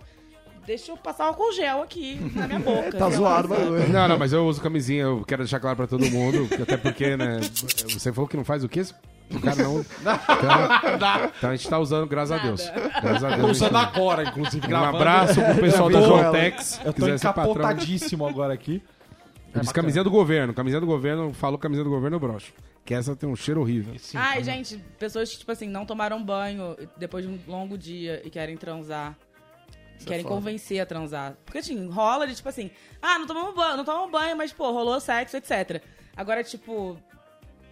[0.65, 2.91] Deixa eu passar álcool gel aqui na minha boca.
[2.97, 3.88] Tá zoado, bagulho.
[3.88, 7.15] Não, não, mas eu uso camisinha, eu quero deixar claro pra todo mundo, até porque,
[7.15, 7.39] né,
[7.89, 8.82] você falou que não faz o quê?
[9.30, 9.80] O cara não...
[10.95, 12.43] Então, então a gente tá usando, graças a.
[12.43, 12.61] Deus.
[13.01, 13.41] Graças a Deus.
[13.41, 14.97] Tô usando tá- agora, inclusive, Um gravando.
[14.97, 16.80] abraço pro pessoal da Eu tô- João Tex.
[16.86, 17.51] Eu tô quiser ser patrão.
[17.51, 18.82] encapotadíssimo agora aqui.
[19.53, 22.53] Eu disse camisinha do governo, camisinha do governo, falou camisinha do governo, eu broxo.
[22.86, 23.95] Que essa tem um cheiro horrível.
[24.15, 28.30] Ai, gente, pessoas que, tipo assim, não tomaram banho depois de um longo dia e
[28.30, 29.15] querem transar.
[30.05, 31.34] querem convencer a transar.
[31.43, 32.69] Porque, assim, rola de, tipo assim,
[33.01, 35.82] ah, não tomamos banho, não tomamos banho, mas, pô, rolou sexo, etc.
[36.15, 36.97] Agora, tipo,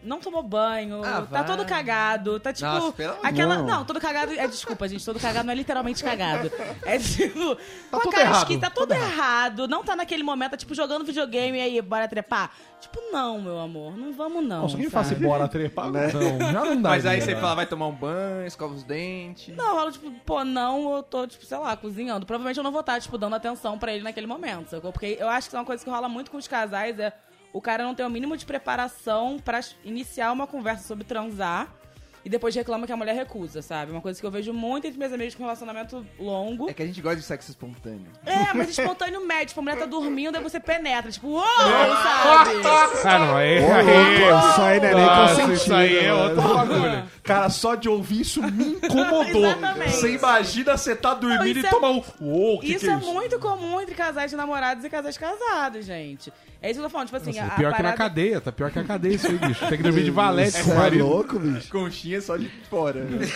[0.05, 1.45] não tomou banho, Ah, tá vai.
[1.45, 2.67] todo cagado, tá tipo.
[2.67, 3.57] Nossa, pelo aquela.
[3.57, 3.65] Não.
[3.65, 3.85] Não.
[3.85, 4.33] todo cagado.
[4.33, 6.51] É desculpa, gente, todo cagado não é literalmente cagado.
[6.85, 7.55] É tipo.
[7.89, 9.67] com a tudo cara errado, esquisita, tá tudo tudo errado.
[9.67, 12.51] Não tá naquele momento, tá tipo jogando videogame e aí, bora trepar.
[12.79, 14.63] Tipo, não, meu amor, não vamos não.
[14.63, 15.25] Nossa, quem faz sabe?
[15.25, 15.89] bora trepar?
[15.91, 16.89] Não, já não dá.
[16.89, 19.55] Mas aí você fala, vai tomar um banho, escova os dentes.
[19.55, 22.25] Não, eu falo, tipo, pô, não, eu tô, tipo, sei lá, cozinhando.
[22.25, 24.91] Provavelmente eu não vou estar, tipo, dando atenção pra ele naquele momento, sacou?
[24.91, 27.11] Porque eu acho que é uma coisa que rola muito com os casais, é
[27.55, 31.73] o cara não ter o mínimo de preparação pra iniciar uma conversa sobre transar.
[32.25, 33.91] E depois reclama que a mulher recusa, sabe?
[33.91, 36.67] Uma coisa que eu vejo muito entre meus amigos com relacionamento longo.
[36.67, 38.07] É que a gente gosta de sexo espontâneo.
[38.25, 39.49] É, mas espontâneo médio.
[39.49, 41.11] Tipo, a mulher tá dormindo, aí você penetra.
[41.11, 42.51] Tipo, uou, sabe?
[43.03, 43.59] Ah, não, aí.
[43.59, 45.53] Ô, aí louco, isso aí não é nem consentido.
[45.53, 47.03] isso aí é outro bagulho.
[47.23, 49.45] Cara, só de ouvir isso me incomodou.
[49.45, 49.91] Exatamente.
[49.91, 52.03] Você imagina você tá dormindo Não, e é- tomar um.
[52.21, 53.13] Uou, que isso que é, é isso?
[53.13, 56.33] muito comum entre casais de namorados e casais casados, gente.
[56.61, 57.07] É isso que eu tô falando.
[57.07, 57.97] Tipo assim, Nossa, a, é pior a que na parada...
[57.97, 59.67] cadeia, tá pior que na cadeia isso aí, bicho.
[59.67, 61.07] Tem que dormir de valete com Você o é marido.
[61.07, 61.69] louco, bicho?
[61.71, 63.03] Conchinha só de fora.
[63.03, 63.27] né?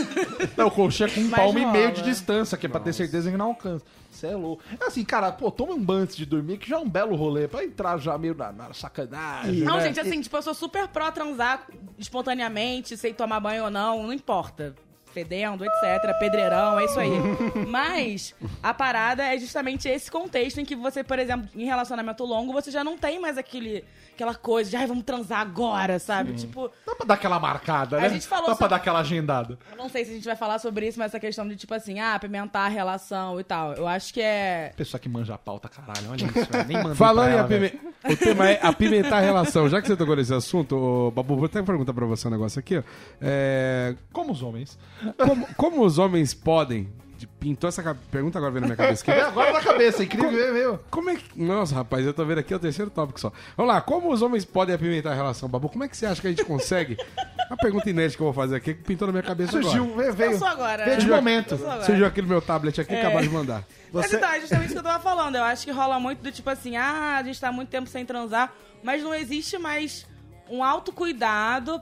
[0.56, 0.82] Não, é com
[1.20, 2.12] um Mas palmo e meio de rola.
[2.12, 3.84] distância, que é pra ter certeza que não alcança.
[4.10, 4.62] Você é louco.
[4.80, 7.16] É assim, cara, pô, toma um banho antes de dormir, que já é um belo
[7.16, 9.60] rolê, pra entrar já meio na, na sacanagem.
[9.62, 9.82] Não, né?
[9.82, 11.66] gente, assim, tipo, eu sou super pró transar
[11.98, 14.74] espontaneamente, sei tomar banho ou não, não importa.
[15.14, 17.10] Fedendo, etc, pedreirão, é isso aí.
[17.70, 22.52] Mas a parada é justamente esse contexto em que você, por exemplo, em relacionamento longo,
[22.52, 26.32] você já não tem mais aquele, aquela coisa de, ai, vamos transar agora, sabe?
[26.34, 28.08] Tipo, Dá pra dar aquela marcada, A né?
[28.10, 29.56] gente falou Dá pra sobre- dar aquela agendada.
[29.70, 31.72] eu não sei se a gente vai falar sobre isso, mas essa questão de, tipo
[31.72, 33.72] assim, ah, apimentar a relação e tal.
[33.74, 34.72] Eu acho que é.
[34.76, 36.66] Pessoa que manja a pauta, caralho, olha isso, velho.
[36.66, 37.94] Nem mandei Falando pra em apimentar.
[38.10, 39.68] O tema é apimentar a relação.
[39.68, 42.58] Já que você tocou nesse assunto, ô, Babu, vou até perguntar pra você um negócio
[42.58, 42.82] aqui, ó.
[43.20, 44.76] É, Como os homens.
[45.12, 46.88] Como, como os homens podem.
[47.18, 49.10] de- Pintou essa pergunta agora vendo na minha cabeça aqui.
[49.20, 50.78] É agora na cabeça, incrível mesmo.
[50.90, 51.40] Como é que.
[51.40, 53.32] Nossa, rapaz, eu tô vendo aqui é o terceiro tópico só.
[53.56, 55.68] Vamos lá, como os homens podem apimentar a relação, Babu?
[55.68, 56.96] Como é que você acha que a gente consegue?
[57.48, 59.96] Uma pergunta inédita que eu vou fazer aqui que pintou na minha cabeça Surgiu, agora.
[60.02, 60.32] veio, veio.
[60.32, 60.84] Eu sou agora.
[60.86, 61.16] Veio de né?
[61.16, 61.52] momento.
[61.54, 61.84] Eu sou agora.
[61.84, 63.62] Surgiu aqui no meu tablet aqui, acabaram de mandar.
[63.92, 65.36] Mas Você- então, é justamente isso que eu tava falando.
[65.36, 67.88] Eu acho que rola muito do tipo assim, ah, a gente tá há muito tempo
[67.88, 68.52] sem transar,
[68.82, 70.06] mas não existe mais
[70.50, 71.80] um autocuidado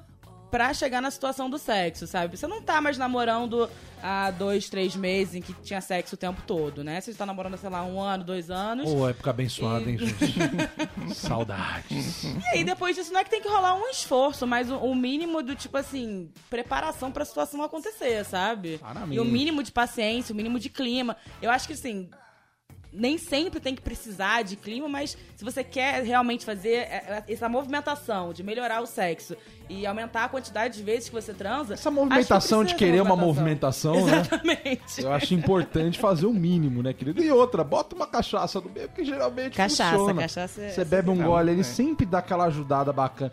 [0.52, 2.36] pra chegar na situação do sexo, sabe?
[2.36, 3.70] Você não tá mais namorando
[4.02, 7.00] há dois, três meses em que tinha sexo o tempo todo, né?
[7.00, 8.86] Você tá namorando, sei lá, um ano, dois anos.
[8.86, 10.34] Ô, época abençoada, hein, gente?
[11.16, 12.24] Saudades.
[12.24, 14.94] E aí, depois disso, não é que tem que rolar um esforço, mas o, o
[14.94, 18.76] mínimo do, tipo assim, preparação pra situação acontecer, sabe?
[18.76, 19.16] Claramente.
[19.16, 21.16] E o mínimo de paciência, o mínimo de clima.
[21.40, 22.10] Eu acho que, assim,
[22.92, 27.32] nem sempre tem que precisar de clima, mas se você quer realmente fazer é, é,
[27.32, 29.34] essa movimentação de melhorar o sexo
[29.80, 31.74] e aumentar a quantidade de vezes que você transa.
[31.74, 34.20] Essa movimentação de que precisa querer uma movimentação, né?
[34.20, 35.02] Exatamente.
[35.02, 37.22] Eu acho importante fazer o mínimo, né, querido?
[37.22, 40.22] E outra, bota uma cachaça no meio, que geralmente Cachaça, funciona.
[40.22, 43.32] cachaça é- Você bebe um gole, ele sempre dá aquela ajudada bacana.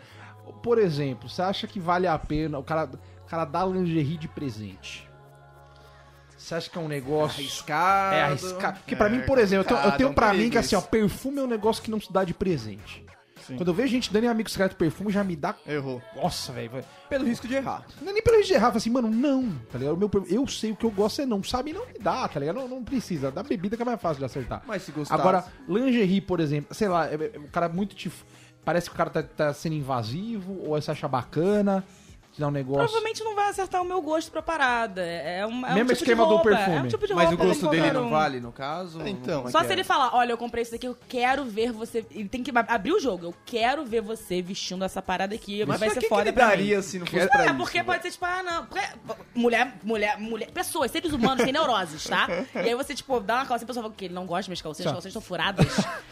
[0.62, 2.90] Por exemplo, você acha que vale a pena o cara,
[3.24, 5.08] o cara dá lingerie de presente?
[6.36, 7.40] Você acha que é um negócio...
[7.40, 8.14] Arriscado.
[8.16, 8.78] É arriscado.
[8.78, 10.74] Porque pra mim, por exemplo, eu tenho, eu tenho é um pra mim que assim,
[10.74, 13.04] ó, perfume é um negócio que não se dá de presente.
[13.50, 13.56] Sim.
[13.56, 15.54] Quando eu vejo gente dando em amigo secreto perfume, já me dá.
[15.66, 16.00] Errou.
[16.16, 16.70] Nossa, velho.
[17.08, 17.84] Pelo risco de errar.
[18.00, 19.50] Não é nem pelo risco de errar, fala assim, mano, não.
[19.70, 19.94] Tá ligado?
[19.94, 21.42] O meu, per- eu sei o que eu gosto é não.
[21.42, 22.56] Sabe, não me dá, tá ligado?
[22.56, 23.30] Não, não precisa.
[23.30, 24.62] Da bebida que é mais fácil de acertar.
[24.66, 25.20] Mas se gostasse...
[25.20, 28.10] Agora, lingerie, por exemplo, sei lá, é- é- o cara é muito te.
[28.64, 31.82] Parece que o cara tá, tá sendo invasivo, ou você acha bacana,
[32.32, 32.84] te dá um negócio.
[32.84, 35.02] Provavelmente não vai acertar o meu gosto pra parada.
[35.04, 36.76] É um, é um Mesmo tipo esquema de do perfume.
[36.76, 38.10] É um tipo de Mas o gosto dele não um.
[38.10, 39.00] vale, no caso?
[39.06, 39.48] Então.
[39.48, 39.74] É Só que se é?
[39.74, 42.04] ele falar, olha, eu comprei isso daqui, eu quero ver você.
[42.10, 43.26] Ele tem que abrir o jogo.
[43.26, 45.64] Eu quero ver você vestindo essa parada aqui.
[45.66, 46.50] Mas vai ser que que foda pra mim.
[46.50, 47.54] daria se não fosse pra É, isso?
[47.56, 48.66] porque pode ser tipo, ah, não.
[48.66, 48.88] porque-
[49.34, 50.50] mulher, mulher, mulher.
[50.52, 52.28] Pessoas, seres humanos têm neuroses, tá?
[52.54, 54.44] E aí você, tipo, dá uma calcinha e a pessoa fala que ele não gosta
[54.44, 55.66] de minhas calcinhas, as calcinhas estão furadas.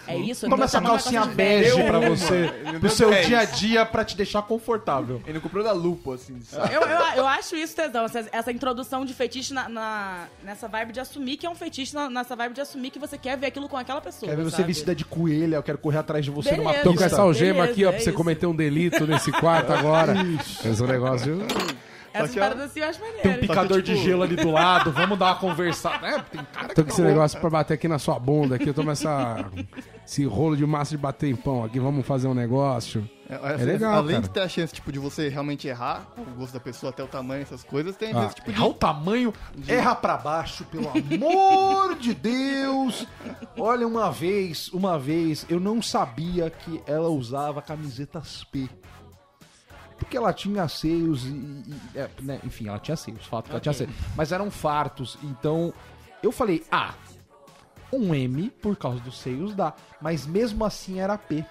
[0.06, 0.42] É isso?
[0.46, 2.50] Toma Então essa tá calcinha bege pra você,
[2.80, 5.22] pro seu dia a dia, pra te deixar confortável.
[5.24, 5.72] Ele não comprou da
[6.10, 6.74] lupa, assim, sabe?
[6.74, 10.92] Eu, eu, eu acho isso tesão, essa, essa introdução de fetiche na, na- nessa vibe
[10.92, 13.46] de assumir que é um fetiche, na- nessa vibe de assumir que você quer ver
[13.46, 14.28] aquilo com aquela pessoa.
[14.30, 14.68] Quer ver você sabe?
[14.68, 16.82] vestida de coelha, eu quero correr atrás de você numa Beleza.
[16.84, 17.06] Tô com pista.
[17.06, 18.16] essa algema Beleza, aqui, ó, é pra você isso.
[18.16, 20.14] cometer um delito nesse quarto agora.
[20.64, 21.38] Esse é um negócio.
[22.10, 23.40] Essas que, ó, paradas assim eu acho Tem um maneiro.
[23.40, 26.06] picador tipo- de gelo ali do lado, vamos dar uma conversada.
[26.08, 28.66] É, tem cara que Tô com esse negócio pra bater aqui na sua bunda aqui.
[28.68, 29.44] Eu tomo essa,
[30.06, 31.78] esse rolo de massa de bater em pão aqui.
[31.78, 33.08] Vamos fazer um negócio.
[33.28, 34.22] É, legal, Além cara.
[34.22, 37.06] de ter a chance, tipo, de você realmente errar o gosto da pessoa, até o
[37.06, 38.56] tamanho, essas coisas, tem Ah, vezes, tipo, de...
[38.56, 39.34] Errar o tamanho,
[39.66, 43.06] erra pra baixo, pelo amor de Deus.
[43.58, 48.68] Olha, uma vez, uma vez, eu não sabia que ela usava camisetas P.
[49.98, 51.28] Porque ela tinha seios e.
[51.30, 53.92] e- é, né, enfim, ela tinha seios, fato que ela tinha seios.
[54.16, 55.18] Mas eram fartos.
[55.24, 55.74] Então,
[56.22, 56.94] eu falei, ah,
[57.92, 59.74] um M por causa dos seios dá.
[60.00, 61.44] Mas mesmo assim era P.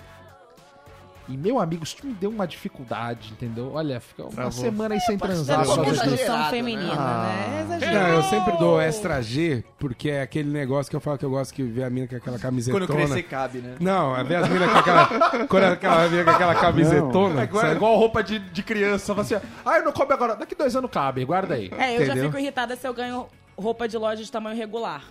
[1.30, 3.72] E meu amigo, isso me deu uma dificuldade, entendeu?
[3.74, 5.62] Olha, fica uma semana aí sem transar.
[5.62, 6.02] É causa disso.
[6.04, 7.66] construção feminina, Ah.
[7.68, 7.78] né?
[7.82, 11.26] É Não, eu sempre dou extra G, porque é aquele negócio que eu falo que
[11.26, 12.88] eu gosto que ver a mina com aquela camisetona.
[12.88, 13.76] Quando crescer, cabe, né?
[13.80, 15.48] Não, é ver as minas com aquela.
[15.48, 17.42] Quando aquela mina com aquela camisetona.
[17.42, 19.08] É igual, é igual roupa de, de criança.
[19.14, 20.36] Fala assim, ah, não coube agora.
[20.36, 21.70] Daqui dois anos cabe, guarda aí.
[21.78, 22.26] É, eu já Entendeu?
[22.32, 25.04] fico irritada se eu ganho roupa de loja de tamanho regular,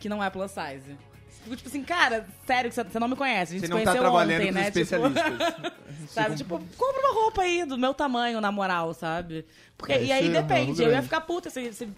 [0.00, 0.96] que não é plus size.
[1.42, 3.52] Fico tipo assim, cara, sério que você- não me conhece.
[3.52, 4.60] A gente Você se não tá conheceu trabalhando ontem, com né?
[4.60, 5.24] os especialistas.
[5.24, 5.72] Tipo,
[6.12, 6.36] sabe?
[6.36, 9.44] Tipo, compra uma roupa aí do meu tamanho, na moral, sabe?
[9.76, 10.70] Porque, É, e aí é depende.
[10.70, 11.88] algo Eu ia ficar puta se, se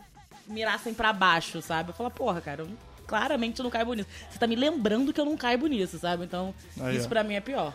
[0.46, 1.90] mirassem pra baixo, sabe?
[1.90, 2.68] Eu falo, porra, cara, eu
[3.06, 4.08] claramente não caibo nisso.
[4.30, 6.24] Você tá me lembrando que eu não caibo nisso, sabe?
[6.24, 7.08] Então, Aí, isso ó.
[7.10, 7.72] pra mim é pior.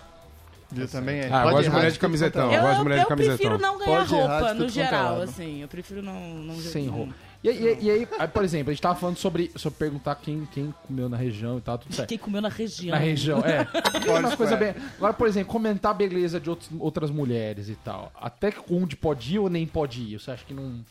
[0.75, 1.29] Eu também é.
[1.31, 2.51] Ah, eu gosto de errar, mulher de camisetão.
[2.51, 3.37] Eu Eu, gosto de mulher de eu camisetão.
[3.37, 5.61] prefiro não ganhar Pode errar de roupa, tudo no é geral, assim.
[5.61, 6.19] Eu prefiro não...
[6.35, 7.13] não Sem roupa.
[7.41, 10.45] E, e- e aí, aí, por exemplo, a gente tava falando sobre, sobre perguntar quem,
[10.51, 12.09] quem comeu na região e tal, tudo certo.
[12.09, 12.91] Quem comeu na região.
[12.91, 13.65] Na região, é.
[14.19, 14.75] Uma coisa bem.
[14.97, 18.11] Agora, por exemplo, comentar a beleza de outros- outras mulheres e tal.
[18.19, 20.19] Até que onde pode ir ou nem pode ir?
[20.19, 20.83] Você acha que não,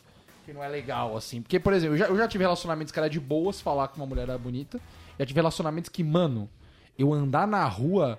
[0.43, 1.39] que não é legal, assim?
[1.41, 3.97] Porque, por exemplo, eu já, eu já tive relacionamentos que era de boas falar que
[3.97, 4.79] uma mulher era bonita.
[5.19, 6.49] Já tive relacionamentos que, mano,
[6.97, 8.17] eu andar na rua,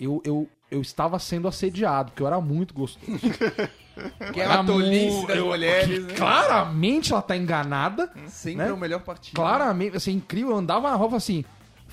[0.00, 3.18] eu, eu, eu estava sendo assediado, porque eu era muito gostoso.
[4.32, 6.14] Que Era a tolice das mulheres, né?
[6.14, 8.08] Claramente ela tá enganada.
[8.28, 8.70] Sempre né?
[8.70, 9.34] é o melhor partido.
[9.34, 10.50] Claramente, assim, incrível.
[10.52, 11.44] Eu andava na falava assim.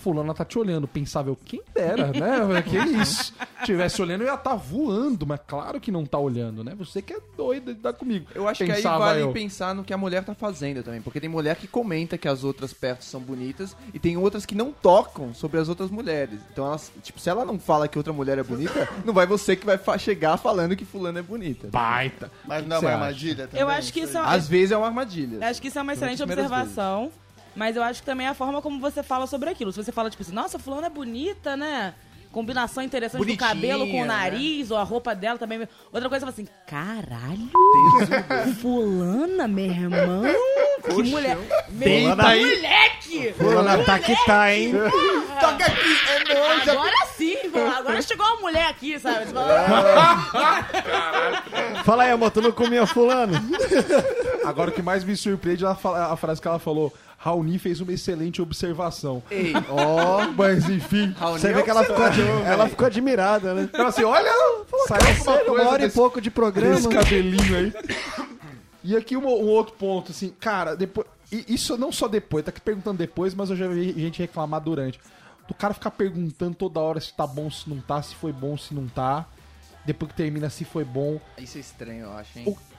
[0.05, 0.87] Fulana tá te olhando.
[0.87, 2.61] Pensava eu, quem dera, né?
[2.61, 3.33] Que isso.
[3.65, 6.75] Tivesse olhando, eu ia estar voando, mas claro que não tá olhando, né?
[6.77, 8.27] Você que é doido de dar comigo.
[8.35, 9.31] Eu acho que aí Pensava vale eu.
[9.31, 11.01] pensar no que a mulher tá fazendo também.
[11.01, 14.53] Porque tem mulher que comenta que as outras perto são bonitas e tem outras que
[14.53, 16.39] não tocam sobre as outras mulheres.
[16.51, 19.55] Então, elas, tipo, se ela não fala que outra mulher é bonita, não vai você
[19.55, 21.67] que vai chegar falando que fulano é bonita.
[21.71, 22.31] Baita.
[22.45, 23.59] Mas não é uma armadilha também?
[23.59, 25.43] Eu acho que isso é, Às vezes é uma armadilha.
[25.49, 27.11] acho que isso é uma excelente observação.
[27.55, 29.71] Mas eu acho que também é a forma como você fala sobre aquilo.
[29.71, 31.93] Se você fala, tipo assim, nossa, fulana é bonita, né?
[32.31, 34.07] Combinação interessante do Bonitinha, cabelo com o né?
[34.07, 35.65] nariz, ou a roupa dela também.
[35.93, 37.49] Outra coisa, você fala assim, caralho,
[38.59, 40.23] fulana, meu irmão,
[40.83, 41.37] que mulher.
[41.69, 42.41] Meu Fulana aí.
[42.43, 43.33] moleque!
[43.37, 44.73] Fulana tá que tá, hein?
[45.39, 46.67] Toca aqui, é nóis.
[46.67, 47.37] Agora sim,
[47.77, 49.27] agora chegou uma mulher aqui, sabe?
[49.27, 50.65] Você fala,
[51.85, 53.33] Fala aí, amor, tu não comia fulano?
[54.45, 55.71] Agora o que mais me surpreende é a,
[56.11, 56.91] a frase que ela falou.
[57.25, 59.23] Raoni fez uma excelente observação.
[59.31, 61.11] Ei, Ó, Mas enfim.
[61.17, 62.05] Raoni você é vê que ela ficou,
[62.45, 63.67] ela ficou admirada, né?
[63.73, 64.29] Ela assim, olha,
[64.87, 66.75] saiu alguma Sério, uma hora e desse, pouco de programa.
[66.75, 67.73] desse cabelinho aí.
[68.83, 71.07] E aqui um, um outro ponto, assim, cara, depois.
[71.31, 74.61] e Isso não só depois, tá aqui perguntando depois, mas eu já vi gente reclamar
[74.61, 74.99] durante.
[75.47, 78.55] Do cara ficar perguntando toda hora se tá bom, se não tá, se foi bom,
[78.55, 79.25] se não tá.
[79.83, 81.19] Depois que termina, se foi bom.
[81.39, 82.45] Isso é estranho, eu acho, hein?
[82.47, 82.74] O-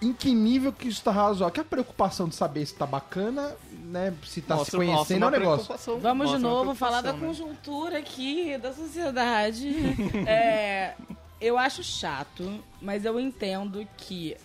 [0.00, 1.52] Em que nível que isso tá razoável?
[1.52, 4.14] Que a preocupação de saber se tá bacana, né?
[4.24, 5.98] Se tá se Mostra- mostra conhecendo é um negócio.
[5.98, 7.18] Vamos de novo falar da né?
[7.18, 9.68] conjuntura aqui, da sociedade.
[10.26, 10.94] É,
[11.40, 14.36] eu acho chato, mas eu entendo que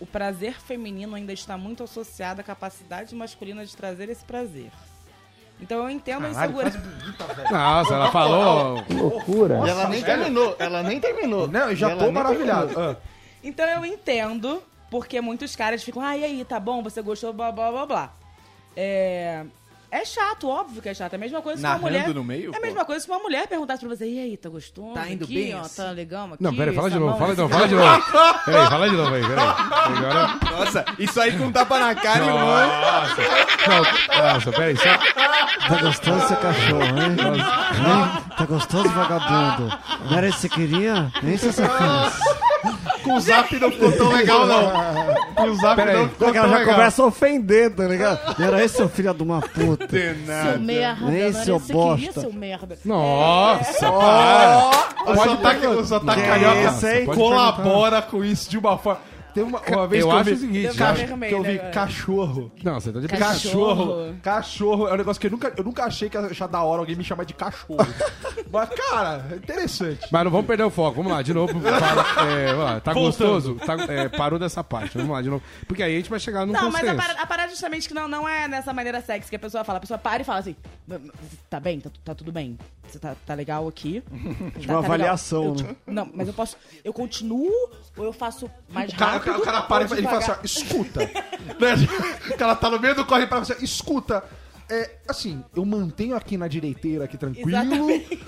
[0.00, 4.70] o prazer feminino ainda está muito associado à capacidade masculina de trazer esse prazer.
[5.60, 6.80] Então eu entendo a insegurança.
[7.50, 8.84] Nossa, ela falou.
[8.90, 9.60] Loucura.
[9.66, 11.48] E ela nem terminou, ela nem terminou.
[11.48, 12.78] Não, eu já E tô maravilhado.
[12.80, 12.96] Ah.
[13.42, 17.50] Então eu entendo, porque muitos caras ficam, ah, e aí, tá bom, você gostou, blá
[17.52, 18.12] blá blá blá.
[18.76, 19.44] É.
[19.90, 21.14] É chato, óbvio que é chato.
[21.14, 22.14] É a mesma coisa que uma Narrando mulher.
[22.14, 22.66] no meio, É a pô?
[22.66, 24.92] mesma coisa que uma mulher perguntasse pra você, e aí, tá gostoso?
[24.92, 26.42] Tá indo aqui, bem ó, assim?" Tá legal aqui?
[26.42, 28.02] Não, pera, fala de essa novo, fala, esse não, fala de novo.
[28.44, 29.46] Peraí, fala de novo aí, peraí.
[29.48, 30.38] Agora.
[30.58, 32.38] Nossa, isso aí com tapa na cara, irmão.
[32.38, 33.22] Nossa.
[33.66, 35.68] Não, nossa, peraí, só.
[35.68, 37.16] Tá gostoso seu cachorro, hein?
[37.18, 38.22] Hein?
[38.36, 39.72] Tá gostoso, vagabundo?
[40.10, 41.10] Não era isso que você queria?
[41.22, 42.78] Nem se você fez.
[43.08, 44.72] Com o zap não ficou tão legal, não.
[45.34, 45.96] Com o zap Pera aí.
[45.96, 46.74] não ficou Porque ela tão já legal.
[46.74, 48.42] começa a ofender, tá ligado?
[48.42, 49.88] Era esse seu filho de uma puta.
[49.88, 52.20] Seu merda, Nem não era seu isso que você queria, bosta.
[52.20, 52.78] seu merda.
[52.84, 54.70] Nossa, para.
[55.06, 57.04] O sotaque, o sotaque Que carioca isso, hein?
[57.06, 59.00] Pode colabora com isso de uma forma.
[59.38, 61.42] Tem uma, uma vez Eu que eu acho vi, o seguinte, cach- vermelha que eu
[61.44, 61.70] vi agora.
[61.70, 62.52] cachorro.
[62.64, 63.86] Não, você tá de Cachorro.
[63.86, 64.14] Cachorro.
[64.22, 66.80] Cachorro é um negócio que eu nunca, eu nunca achei que ia achar da hora
[66.80, 67.78] alguém me chamar de cachorro.
[68.50, 70.06] Mas, cara, é interessante.
[70.10, 70.96] Mas não vamos perder o foco.
[70.96, 71.54] Vamos lá, de novo.
[71.60, 73.04] Para- é, ó, tá Voltando.
[73.32, 73.54] gostoso?
[73.64, 74.96] Tá- é, parou dessa parte.
[74.98, 75.42] Vamos lá, de novo.
[75.66, 76.96] Porque aí a gente vai chegar num Não, mas a consenso.
[76.96, 79.78] parada, a parada justamente que não, não é nessa maneira sexy que a pessoa fala.
[79.78, 80.56] A pessoa para e fala assim:
[81.48, 82.58] tá bem, tá, tá tudo bem.
[82.88, 84.02] Você tá, tá legal aqui.
[84.52, 85.76] Tá, Tipo uma tá avaliação, Eu- né?
[85.86, 86.56] Não, mas eu posso.
[86.84, 87.50] Eu continuo
[87.96, 89.36] ou eu faço mais O cara, rápido?
[89.38, 91.00] o cara para e ele fala assim, ó, escuta.
[91.58, 91.74] Né?
[92.34, 94.22] O cara tá no meio do corre para você, escuta.
[94.70, 97.50] É, assim, eu mantenho aqui na direiteira, aqui tranquilo.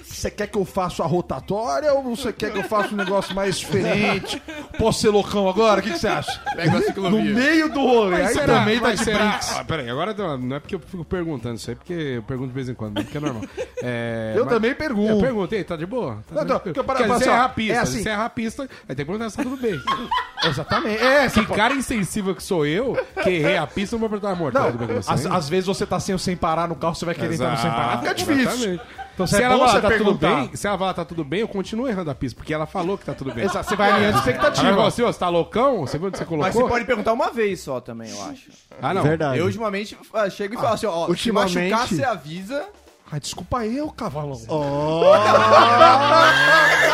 [0.03, 3.35] Você quer que eu faça a rotatória ou você quer que eu faça um negócio
[3.35, 4.43] mais diferente?
[4.79, 5.81] Posso ser loucão agora?
[5.81, 6.41] O que, você acha?
[6.57, 7.35] Pega a No ciclovia.
[7.35, 8.23] meio do rolê.
[8.23, 9.57] Aí também tá de será- brinks.
[9.57, 12.55] Ah, peraí, agora não é porque eu fico perguntando isso aí, porque eu pergunto de
[12.55, 13.43] vez em quando, porque é normal.
[13.83, 15.21] É, Eu mas- também Eu pergunto.
[15.23, 16.23] perguntei, tá de boa?
[16.29, 18.03] Tá Não, não, porque eu paro- às vezes falo você assim, a pista, é assim.
[18.03, 19.81] você erra a pista, aí tem que perguntar se tá tudo bem.
[20.45, 21.03] Exatamente.
[21.03, 24.87] É, Que cara insensível que sou eu, que errei a pista, não vou perguntar, com
[24.87, 25.29] você?
[25.29, 27.71] às, vezes você tá sem, sem parar no carro, você vai querer entrar no sem
[27.71, 28.43] parar, fica difícil.
[28.43, 28.83] Exatamente.
[29.15, 31.41] Então Se se é ela falar tá tudo bem, se ela falar tá tudo bem,
[31.41, 33.45] eu continuo errando a pista, porque ela falou que tá tudo bem.
[33.45, 34.87] Exato, você vai alinhando expectativa.
[34.87, 35.81] assim, ó, você tá loucão?
[35.81, 36.47] Você viu onde você colocou?
[36.47, 38.51] Mas você pode perguntar uma vez só também, eu acho.
[38.81, 39.03] Ah, não.
[39.03, 39.39] Verdade.
[39.39, 42.67] Eu ultimamente ah, chego e falo assim, ó, ultimamente- se machucar, você avisa
[43.13, 44.39] Ah, desculpa eu, cavalão.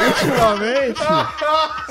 [0.06, 1.00] Ultimamente,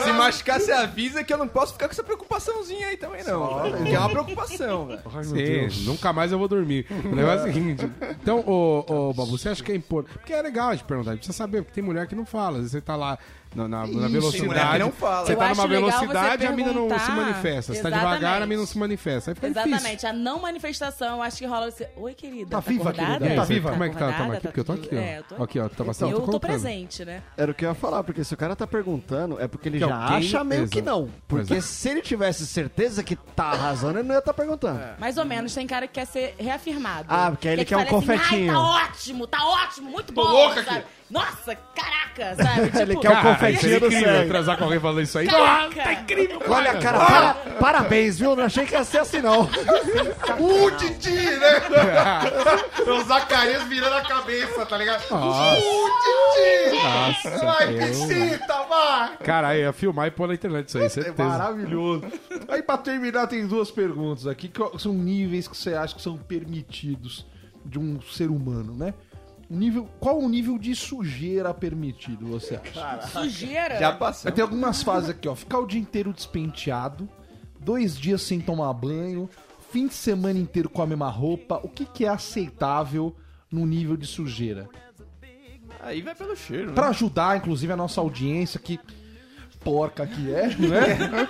[0.04, 3.62] Se machucar, você avisa que eu não posso ficar com essa preocupaçãozinha aí também, não.
[3.62, 3.84] velho.
[3.86, 5.00] Que é uma preocupação, velho.
[5.06, 5.86] Ai, meu Sim, Deus.
[5.86, 6.86] nunca mais eu vou dormir.
[7.06, 7.92] O negócio é o seguinte.
[8.22, 10.18] Então, ô, ô Babu, você acha que é importante?
[10.18, 12.26] Porque é legal a gente perguntar, a gente precisa saber, porque tem mulher que não
[12.26, 12.54] fala.
[12.58, 13.18] Às vezes você tá lá
[13.56, 14.80] na, na- na Isso, tem mulher velocidade.
[14.80, 15.26] não fala.
[15.26, 17.74] Você Eu tá numa velocidade e a mina não se manifesta.
[17.74, 19.32] Você tá devagar, a mina não se manifesta.
[19.32, 19.72] Aí fica difícil.
[19.74, 21.90] Exatamente, a não manifestação, eu acho que rola você.
[21.96, 22.50] Oi, querida.
[22.52, 23.12] Tá viva, acordada?
[23.20, 23.34] querida?
[23.34, 23.72] É, Tá viva?
[23.72, 24.00] Como é que tá?
[24.00, 24.38] Tamo acordada?
[24.38, 24.98] aqui, porque eu tô aqui, ó.
[24.98, 26.12] É, eu tô Aqui, ó, tá bastante.
[26.12, 26.50] Eu tô colocando.
[26.52, 27.22] presente, né?
[27.38, 29.80] era o que eu ia falar, porque se o cara tá perguntando, é porque ele
[29.80, 31.10] Que já alguém- acha meio que não.
[31.28, 31.62] Porque Exato.
[31.74, 34.80] se ele tivesse certeza que tá arrasando, ele não ia estar perguntando.
[35.00, 37.06] Mais ou menos, tem cara que quer ser reafirmado.
[37.10, 38.52] Ah, porque aí ele quer um assim, confetinho.
[38.52, 40.26] Ai, tá ótimo, tá ótimo, muito bom.
[41.10, 42.66] Nossa, caraca, sabe?
[42.72, 44.28] Tipo, Ele quer o Cara, confetinho seria do incrível sangue.
[44.30, 45.28] transar com alguém falando isso aí.
[45.28, 45.84] Caraca.
[45.84, 48.36] tá incrível, Olha, cara, para- parabéns, viu?
[48.36, 49.50] Não achei que ia ser assim, não.
[50.40, 51.62] O Didi, né?
[52.88, 55.04] o Zacarias virando a cabeça, tá ligado?
[55.10, 55.60] Nossa.
[55.60, 56.84] O Didi!
[56.84, 59.18] Nossa, Vai, eu- piscita, vai!
[59.24, 61.24] Caralho, ia filmar e pôr na internet isso aí, É certeza.
[61.30, 62.04] maravilhoso.
[62.48, 66.18] Aí, pra terminar, tem duas perguntas aqui, que são níveis que você acha que são
[66.18, 67.26] permitidos
[67.66, 68.94] de um ser humano, né?
[69.50, 73.08] Nível, qual o nível de sujeira permitido, você acha?
[73.08, 73.78] sujeira.
[73.78, 74.32] Já passou.
[74.32, 75.36] Tem algumas fases aqui, ó.
[75.36, 77.08] Ficar o dia inteiro despenteado,
[77.60, 79.30] dois dias sem tomar banho,
[79.72, 81.60] fim de semana inteiro com a mesma roupa.
[81.64, 83.16] O que, que é aceitável
[83.52, 84.68] no nível de sujeira?
[85.80, 86.74] Aí vai pelo cheiro, né?
[86.74, 88.80] Pra ajudar, inclusive, a nossa audiência, que
[89.66, 91.28] porca que é, né?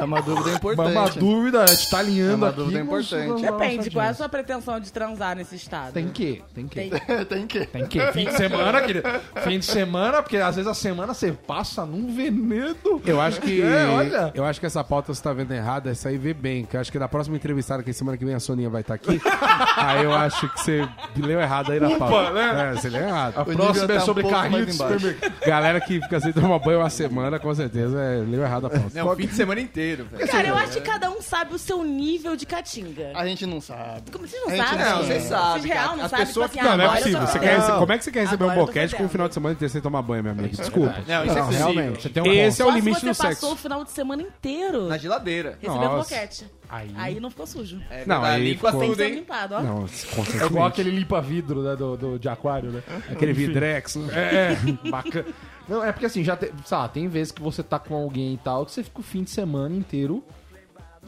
[0.00, 0.92] É uma dúvida Mas importante.
[0.94, 2.56] uma dúvida, a gente tá alinhando É uma aqui.
[2.58, 3.42] dúvida os- importante.
[3.42, 5.92] Depende, qual é a sua pretensão de transar nesse estado?
[5.94, 6.74] Tem que, tem que.
[6.76, 6.90] Tem.
[7.30, 7.66] Tem que.
[7.66, 8.00] Tem que.
[8.12, 9.08] Fim de semana, querido.
[9.42, 13.00] Fim de semana, porque às vezes a semana você passa num veneno.
[13.04, 13.62] Eu acho que.
[13.62, 14.30] É, olha.
[14.34, 16.64] Eu acho que essa pauta você tá vendo errada, essa aí vê bem.
[16.64, 18.94] Que eu acho que na próxima entrevistada, que semana que vem a Soninha vai estar
[18.94, 19.20] aqui.
[19.76, 22.32] aí eu acho que você leu errado aí na pauta.
[22.32, 22.70] né?
[22.74, 23.34] É, você leu errado.
[23.38, 24.94] A nível próxima tá é um sobre pouco carrinho de embaixo.
[24.98, 25.46] supermercado.
[25.46, 28.98] Galera que fica sem tomar banho uma semana, com certeza, é, leu errado a pauta.
[28.98, 30.26] É o fim de semana inteiro, velho.
[30.28, 33.12] Cara, eu acho que cada um sabe o seu nível de caatinga.
[33.14, 34.10] A gente não sabe.
[34.10, 34.84] Como vocês não sabem?
[34.84, 36.98] não, vocês sabem, Vocês real não sabem, pessoas tipo que- assim, Não, não é agora
[37.00, 37.26] eu possível.
[37.26, 38.96] Você quer, rece- como é que você quer receber um Agora eu tô boquete com
[38.96, 39.12] um fedendo.
[39.12, 40.48] final de semana inteiro sem tomar banho, meu amigo?
[40.48, 40.94] Desculpa.
[41.06, 41.72] Não, isso é Não, possível.
[41.74, 42.02] realmente.
[42.02, 43.52] Você tem um Esse é o Só se limite você do passou sexo.
[43.52, 45.58] o final de semana inteiro Na geladeira.
[45.60, 46.14] recebendo Nossa.
[46.14, 46.44] boquete.
[46.70, 46.90] Aí.
[46.96, 47.80] Aí não ficou sujo.
[47.90, 49.14] É Não, aí limpa ficou- tudo, ser hein?
[49.16, 49.60] limpado, ó.
[49.62, 49.86] Não,
[50.40, 52.82] É igual aquele limpa-vidro né, do, do- de aquário, né?
[53.10, 53.96] Aquele vidrex.
[53.96, 54.08] né?
[54.14, 54.56] É, é,
[54.90, 55.26] bacana.
[55.68, 58.38] Não, é porque assim, já tem, sabe, tem vezes que você tá com alguém e
[58.38, 60.22] tal, que você fica o fim de semana inteiro.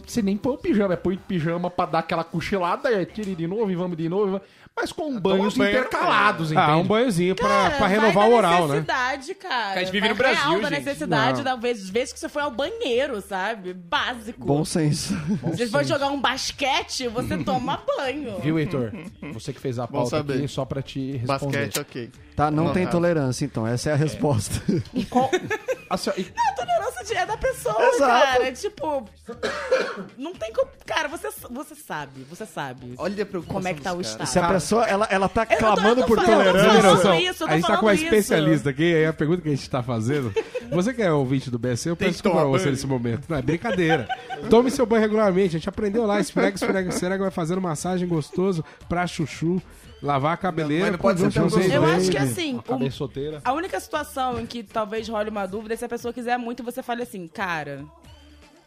[0.06, 3.32] Você nem põe o pijama, é põe o pijama pra dar aquela cochilada, é tira
[3.34, 4.40] de novo e vamos de novo.
[4.74, 6.70] Mas com banhos banho, intercalados, entende?
[6.70, 8.74] Ah, um banhozinho pra, Cara, pra renovar da o oral, né?
[8.74, 9.72] necessidade, cara.
[9.74, 10.78] Que a gente vive Vai no Brasil, real da gente.
[10.84, 11.44] necessidade, Não.
[11.44, 13.74] da vez, vezes que você foi ao banheiro, sabe?
[13.74, 14.44] Básico.
[14.44, 15.14] Bom senso.
[15.54, 18.40] Se você for jogar um basquete, você toma banho.
[18.40, 18.92] Viu, Heitor?
[19.34, 21.66] Você que fez a Bom pauta aqui, só pra te responder.
[21.66, 22.10] Basquete, ok.
[22.34, 22.90] Tá, não Não, tem tá.
[22.90, 23.66] tolerância, então.
[23.66, 24.62] Essa é a resposta.
[24.94, 25.30] E qual...
[25.90, 28.26] Assim, ó, e- A tolerância de- é da pessoa, Exato.
[28.38, 28.52] cara.
[28.52, 29.04] Tipo,
[30.16, 30.68] não tem como...
[30.86, 34.26] Cara, você, você sabe, você sabe Olha a preocupação como é que tá o estado.
[34.26, 37.20] Se a pessoa, ela, ela tá Eu clamando tô por falando, tolerância.
[37.30, 38.04] isso, a gente tá com uma isso.
[38.04, 40.32] especialista aqui, aí a pergunta que a gente tá fazendo.
[40.70, 43.24] Você que é ouvinte do BSC, eu peço que desculpa pra você nesse momento.
[43.28, 44.08] Não, é brincadeira.
[44.48, 45.48] Tome seu banho regularmente.
[45.56, 49.60] A gente aprendeu lá, esfrega, esfrega, esfrega, vai fazendo massagem gostoso pra chuchu,
[50.02, 50.84] lavar a cabeleira.
[50.84, 51.48] Mas não pode ser tão.
[51.60, 53.40] Eu acho que assim, solteira.
[53.44, 56.62] a única situação em que talvez role uma dúvida é se a pessoa quiser muito
[56.62, 57.84] e você fale assim, cara,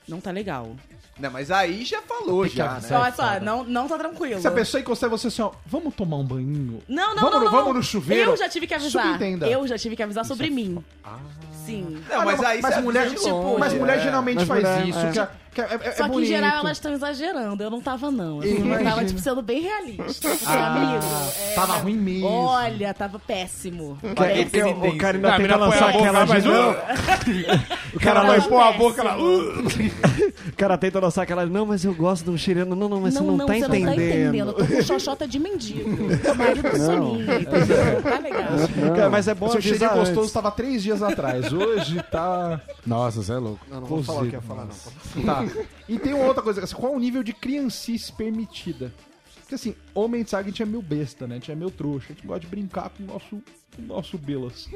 [0.08, 0.76] não tá legal.
[1.18, 2.72] Não, mas aí já falou, já, né?
[2.72, 3.14] avisar.
[3.16, 4.42] Só, só, não, não tá tranquilo.
[4.42, 6.82] Se a pessoa encostar em você assim, ó, vamos tomar um banhinho?
[6.90, 7.52] Não, não, vamos não, no, não.
[7.52, 8.32] Vamos no chuveiro?
[8.32, 9.14] Eu já tive que avisar.
[9.14, 9.48] Subentenda.
[9.48, 10.84] Eu já tive que avisar sobre mim.
[11.66, 12.04] Sim.
[12.10, 14.02] Não, mas aí mas você mulher, tipo, longe, mas mulher é.
[14.02, 15.30] geralmente Mas faz mulher, isso, é.
[15.56, 16.28] Que é, que é, é Só que bonito.
[16.28, 17.64] em geral elas estão exagerando.
[17.64, 18.44] Eu não tava, não.
[18.44, 18.90] Eu Imagina.
[18.92, 20.30] tava, tipo, sendo bem realista.
[20.46, 21.04] Ah, amigo.
[21.40, 22.28] é, tava ruim mesmo.
[22.28, 23.98] Olha, tava péssimo.
[24.02, 24.50] Que- Péssimo.
[24.82, 26.72] que o- o cara ainda Não, tenta lançar aquela de mas- não.
[27.94, 29.18] O cara Não, vai pôr a boca lá.
[29.18, 29.64] uh.
[30.48, 31.46] O cara tenta lançar aquela.
[31.46, 32.76] Não, mas eu gosto de um chileno.
[32.76, 33.86] Não, não, mas você não, tá você entendendo.
[33.86, 34.50] não tá entendendo.
[34.50, 35.90] Eu tô com xoxota de mendigo.
[35.90, 38.02] O marido do entendeu?
[38.02, 38.96] Tá legal.
[38.96, 41.52] Cara, mas é bom O seu cheirinho gostoso tava três dias atrás.
[41.52, 42.60] Hoje tá.
[42.86, 43.60] Nossa, você é louco.
[43.70, 45.24] Não, não vou falar o que ia falar, não.
[45.24, 45.45] Tá.
[45.88, 48.94] E tem uma outra coisa, assim, qual o nível de criancice permitida?
[49.46, 51.36] Porque assim, homem sabe que a gente é meio besta, né?
[51.36, 52.08] A gente é meio trouxa.
[52.10, 53.30] A gente gosta de brincar com o nosso,
[53.76, 54.68] com o nosso Belas.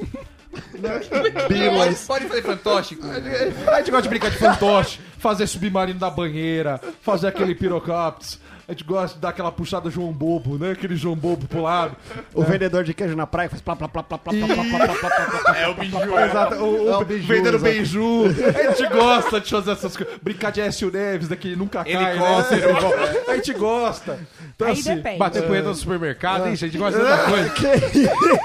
[0.52, 3.04] Pode, pode fazer fantóstico.
[3.04, 8.40] A gente gosta de brincar de fantoche, fazer submarino da banheira, fazer aquele pirocóptero.
[8.70, 10.70] A gente gosta de dar aquela puxada João Bobo, né?
[10.70, 11.96] Aquele João Bobo pro lado.
[12.32, 14.78] O vendedor de queijo na praia faz plá, plá, plá, plá, plá, plá, plá, plá,
[14.86, 15.58] plá, plá, plá, plá.
[15.58, 15.98] É o biju.
[16.20, 18.26] Exato, o, É beiju, vendendo beiju.
[18.56, 20.14] A gente gosta de fazer essas coisas.
[20.22, 22.20] Brincar de Écio Neves, daquele nunca cai, né?
[23.26, 24.18] A gente gosta.
[24.62, 25.18] Aí assim, depende.
[25.18, 27.52] Bater punheta no supermercado, ixi, a gente gosta de outra coisa.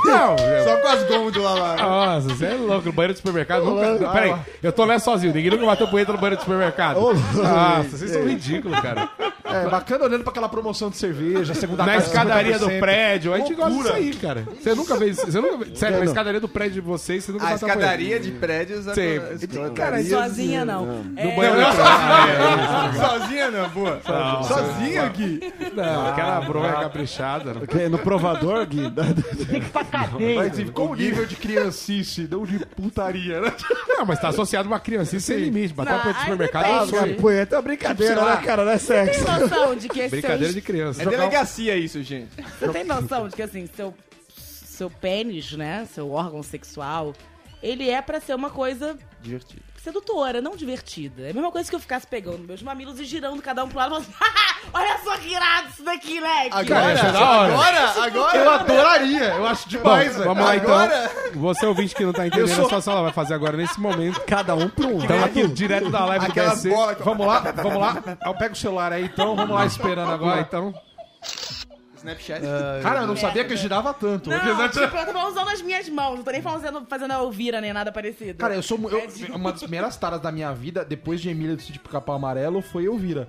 [0.05, 1.75] Não, é- Só com as gôndolas lá.
[1.75, 2.85] Nossa, você é louco.
[2.87, 4.09] No banheiro do supermercado nunca.
[4.09, 5.31] Peraí, eu tô lá sozinho.
[5.35, 6.99] Ninguém nunca bateu punheta no banheiro do supermercado.
[6.99, 9.07] Nossa, vocês são ridículos, cara.
[9.45, 12.79] É, bacana olhando pra aquela promoção de cerveja, segunda Na escadaria do 50%.
[12.79, 14.43] prédio, a gente gosta disso aí, cara.
[14.59, 15.17] Você nunca fez.
[15.17, 15.75] Você nunca.
[15.75, 18.85] Sério, na escadaria do prédio de vocês, você nunca A bateu escadaria de prédios.
[18.85, 19.17] Sim.
[19.53, 21.05] agora- Cara, isso- Sozinha não.
[21.15, 22.97] É.
[23.07, 23.99] Sozinha não, boa.
[24.47, 25.39] Sozinha aqui.
[25.75, 27.53] Não, aquela bronha caprichada.
[27.53, 27.65] não.
[27.65, 28.89] Que No provador, Gui.
[28.89, 29.03] da-
[30.35, 33.53] Mas enfim, com o nível de criancice, não de putaria, né?
[33.87, 35.73] Não, mas tá associado a uma criancinha sem limite.
[35.73, 36.95] Bater Não, uma punheta no aí supermercado depende.
[36.95, 37.15] é um.
[37.21, 38.65] Punheta é uma brincadeira, né, cara?
[38.65, 39.25] Não é sexo.
[39.39, 41.01] Tem noção de que esse Brincadeira seu, de criança.
[41.01, 42.29] É delegacia isso, gente.
[42.59, 43.93] Você tem noção de que assim, seu,
[44.29, 45.87] seu pênis, né?
[45.93, 47.13] Seu órgão sexual,
[47.61, 49.61] ele é pra ser uma coisa Divertido.
[49.83, 51.23] sedutora, não divertida.
[51.27, 53.77] É a mesma coisa que eu ficasse pegando meus mamilos e girando cada um pro
[53.77, 54.13] lado e falando assim,
[54.73, 56.49] olha só que irado isso daqui, leque.
[56.51, 57.53] Agora, é hora.
[57.53, 58.37] agora, agora.
[58.37, 60.25] Eu adoraria, eu acho demais, velho.
[60.25, 61.41] Vamos lá Agora- então.
[61.41, 64.21] Você ouvinte que não tá entendendo, sou- a sua sala vai fazer agora nesse momento.
[64.21, 65.03] Cada um pra um.
[65.03, 66.69] Então aqui direto da live do Aquela BSC.
[66.69, 68.03] bola que Vamos lá, vamos lá.
[68.25, 70.41] Eu pego o celular aí então, vamos lá esperando Agora agora.
[70.41, 70.73] então.
[72.05, 72.41] Snapchat.
[72.83, 74.29] Cara, eu não sabia que girava tanto.
[74.29, 74.39] Não,
[74.69, 77.73] tipo, eu tô usando as minhas mãos, não tô nem fazendo, fazendo a Elvira nem
[77.73, 78.37] nada parecido.
[78.37, 81.55] Cara, eu sou mu- eu- uma das primeiras taras da minha vida, depois de Emília
[81.55, 83.27] do Sítio Capão Amarelo, foi Elvira.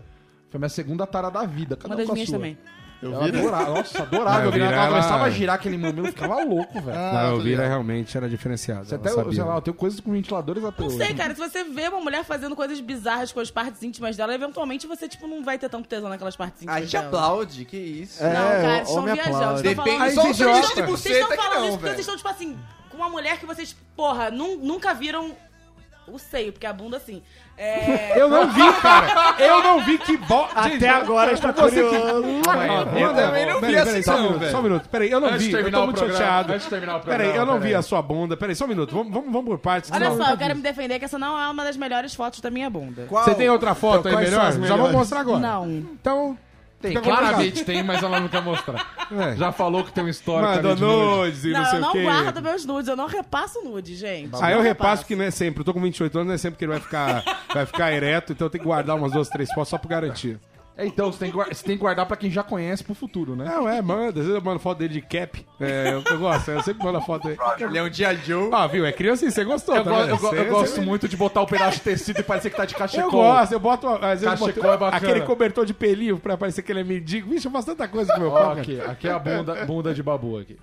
[0.51, 1.77] Foi minha segunda tara da vida.
[1.77, 2.39] Cada Uma um das com a minhas sua.
[2.39, 2.59] também.
[3.03, 4.39] Eu adorava, nossa, adorava.
[4.39, 6.99] Não, Eu virava, Elvira, ela começava a girar aquele momento, eu ficava louco, velho.
[6.99, 8.87] Não, eu vi, realmente era diferenciado.
[8.87, 9.33] Você até, sabia.
[9.33, 10.97] sei lá, eu tenho coisas com ventiladores até Não hoje.
[10.97, 14.35] sei, cara, se você vê uma mulher fazendo coisas bizarras com as partes íntimas dela,
[14.35, 17.07] eventualmente você, tipo, não vai ter tanto tesão naquelas partes íntimas A gente dela.
[17.07, 18.23] aplaude, que isso.
[18.25, 19.59] É, Não, cara, vocês estão viajando.
[19.59, 20.45] Vocês Depende do Vocês de
[20.83, 22.59] buceta Vocês estão falando isso porque vocês estão, tipo assim,
[22.91, 25.37] com uma mulher que vocês, porra, nun- nunca viram
[26.09, 27.23] o seio, porque a bunda, assim...
[27.59, 28.21] É...
[28.21, 29.35] Eu não vi, cara.
[29.39, 30.47] Eu não vi que bo...
[30.55, 32.27] Até agora está você que- curioso.
[32.99, 34.53] Eu também não vi Peraí, assim, só um não, minuto, velho.
[34.53, 34.89] Só um minuto.
[34.89, 35.53] Peraí, eu não Antes vi.
[35.53, 36.53] Eu tô muito programa, chateado.
[36.53, 38.37] antes de terminar o programa, Peraí, eu não vi a sua bunda.
[38.37, 38.95] Peraí, só um minuto.
[38.95, 39.91] Vamos, vamos, vamos por partes.
[39.91, 42.51] Olha só, eu quero me defender que essa não é uma das melhores fotos da
[42.51, 43.07] minha bunda.
[43.09, 44.67] Você tem outra foto aí Quais são melhor?
[44.69, 45.39] Já vou mostrar agora.
[45.39, 45.67] Não.
[45.69, 46.39] Então,
[46.81, 48.87] Tem, claramente tem, mas ela não quer mostrar.
[49.11, 49.35] É.
[49.37, 51.17] Já falou que tem um histórico mandou ali de nude.
[51.17, 52.03] nudes e não, Não, sei eu não o quê.
[52.03, 54.31] guardo meus nudes, eu não repasso nude, gente.
[54.43, 55.61] Aí eu Não repasso que não é sempre.
[55.61, 57.23] Eu tô com 28 anos, não é sempre que ele vai ficar,
[57.57, 60.39] vai ficar ereto, então eu tenho que guardar umas duas, três fotos só por garantia.
[60.79, 62.95] É, então, você tem, que guardar, você tem que guardar pra quem já conhece pro
[62.95, 63.47] futuro, né?
[63.47, 64.09] Não, é, manda.
[64.21, 65.43] Às vezes eu mando foto dele de cap.
[65.59, 67.39] É, eu, eu gosto, eu sempre mando a foto dele.
[67.61, 68.51] Ele é um dia Joe.
[68.53, 68.85] Ah, viu?
[68.85, 70.09] É criança e você gostou, Eu, tá go- vendo?
[70.11, 72.51] eu go- eu Você- gosto você- muito de botar o pedaço de tecido e parecer
[72.51, 73.05] que tá de cachecol.
[73.07, 74.97] Eu gosto, eu boto, às vezes, eu Cachecol boto é bacana.
[75.13, 77.31] aquele cobertor de pelinho pra parecer que ele é mendigo.
[77.31, 78.43] Vixe, eu faço tanta coisa com meu pau.
[78.43, 78.61] Ó, cara.
[78.61, 80.59] aqui, aqui é a bunda, bunda de babu aqui.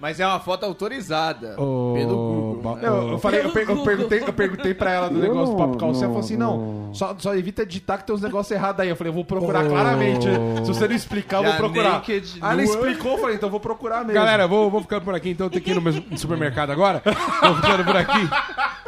[0.00, 1.54] Mas é uma foto autorizada.
[1.60, 2.76] Ô, Pelo Google.
[2.76, 2.88] né?
[2.88, 5.76] Eu, eu falei, eu, per- eu perguntei, eu perguntei pra ela do negócio do papo
[5.76, 8.88] calcinha, ela falou assim, não, só, só evita editar que tem uns negócios errados aí.
[8.88, 10.26] Eu falei, eu vou procurar claramente.
[10.64, 11.90] Se você não explicar, eu vou procurar.
[11.94, 14.12] naked, Aí ela explicou, eu falei, então eu vou procurar mesmo.
[14.14, 17.02] Galera, vou, vou ficando por aqui, então eu tenho que ir no meu supermercado agora.
[17.42, 18.20] Vou ficando por aqui.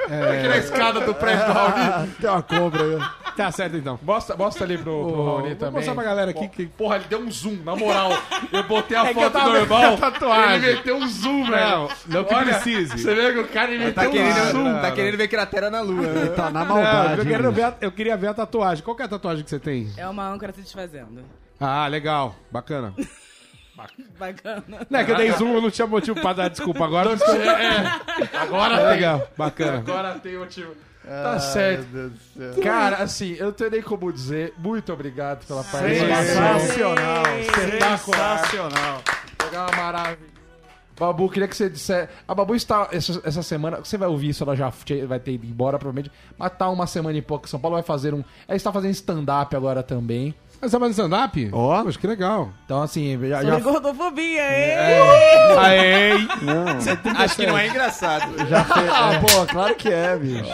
[0.05, 2.11] aqui na escada do prédio do Raoni.
[2.21, 2.99] Tem uma cobra aí.
[3.37, 3.99] Tá certo, então.
[4.03, 5.75] Mostra, mostra ali pro, pro Raoni Vou também.
[5.75, 6.67] mostrar pra galera aqui que...
[6.67, 8.11] Porra, ele deu um zoom, na moral.
[8.53, 9.99] Eu botei a É foto tava normal.
[10.55, 11.71] Ele meteu um zoom, velho.
[11.71, 12.99] Não, não que Olha, precise.
[12.99, 14.81] Você vê que o cara ele Tá um querendo, zoom.
[14.81, 16.03] tá querendo ver cratera na lua.
[16.07, 16.27] né?
[16.35, 17.19] Tá na Não, maldade.
[17.21, 18.85] eu, quero ver a- eu queria ver a tatuagem.
[18.85, 19.91] Qual que é a tatuagem que você tem?
[19.97, 21.23] É uma âncora se desfazendo.
[21.59, 22.35] Ah, legal.
[22.51, 22.95] Bacana.
[24.19, 24.63] Bacana.
[24.91, 27.13] Não, é que eu dei zoom, eu não tinha motivo pra dar desculpa agora.
[27.13, 28.87] É, agora tem.
[28.89, 29.79] Legal, bacana.
[29.79, 30.75] Agora tem motivo.
[31.03, 32.13] Tá certo.
[32.63, 34.53] Cara, assim, eu não tenho nem como dizer.
[34.59, 36.59] Muito obrigado pela participação.
[36.59, 37.25] Sensacional.
[37.55, 39.03] Sensacional.
[39.45, 40.40] Legal, maravilha.
[41.01, 42.09] Babu, queria que você dissesse.
[42.29, 42.89] A Babu está.
[42.93, 43.79] Essa, essa semana.
[43.79, 44.71] Você vai ouvir isso, ela já
[45.09, 46.13] vai ter ido embora, provavelmente.
[46.39, 47.49] Mas tá uma semana e pouco.
[47.49, 48.23] São Paulo vai fazer um.
[48.47, 50.35] Ela está fazendo stand-up agora também.
[50.61, 51.51] Você tá fazendo stand-up?
[51.55, 51.83] Ó.
[51.83, 52.51] Poxa, que legal.
[52.67, 53.43] Então, assim, já.
[53.43, 55.59] Já gordofobia, hein?
[55.59, 56.13] Aê!
[57.17, 58.31] Acho que não é engraçado.
[58.93, 60.45] Ah, pô, claro que é, bicho.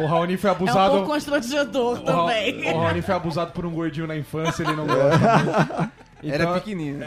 [0.00, 0.90] o Raoni foi É um abusado.
[0.94, 2.72] pouco constrangedor o, Ra- também.
[2.72, 5.18] o Raoni foi abusado por um gordinho na infância, ele não gosta.
[5.38, 5.92] muito.
[6.22, 7.00] Era Então, pequenininho.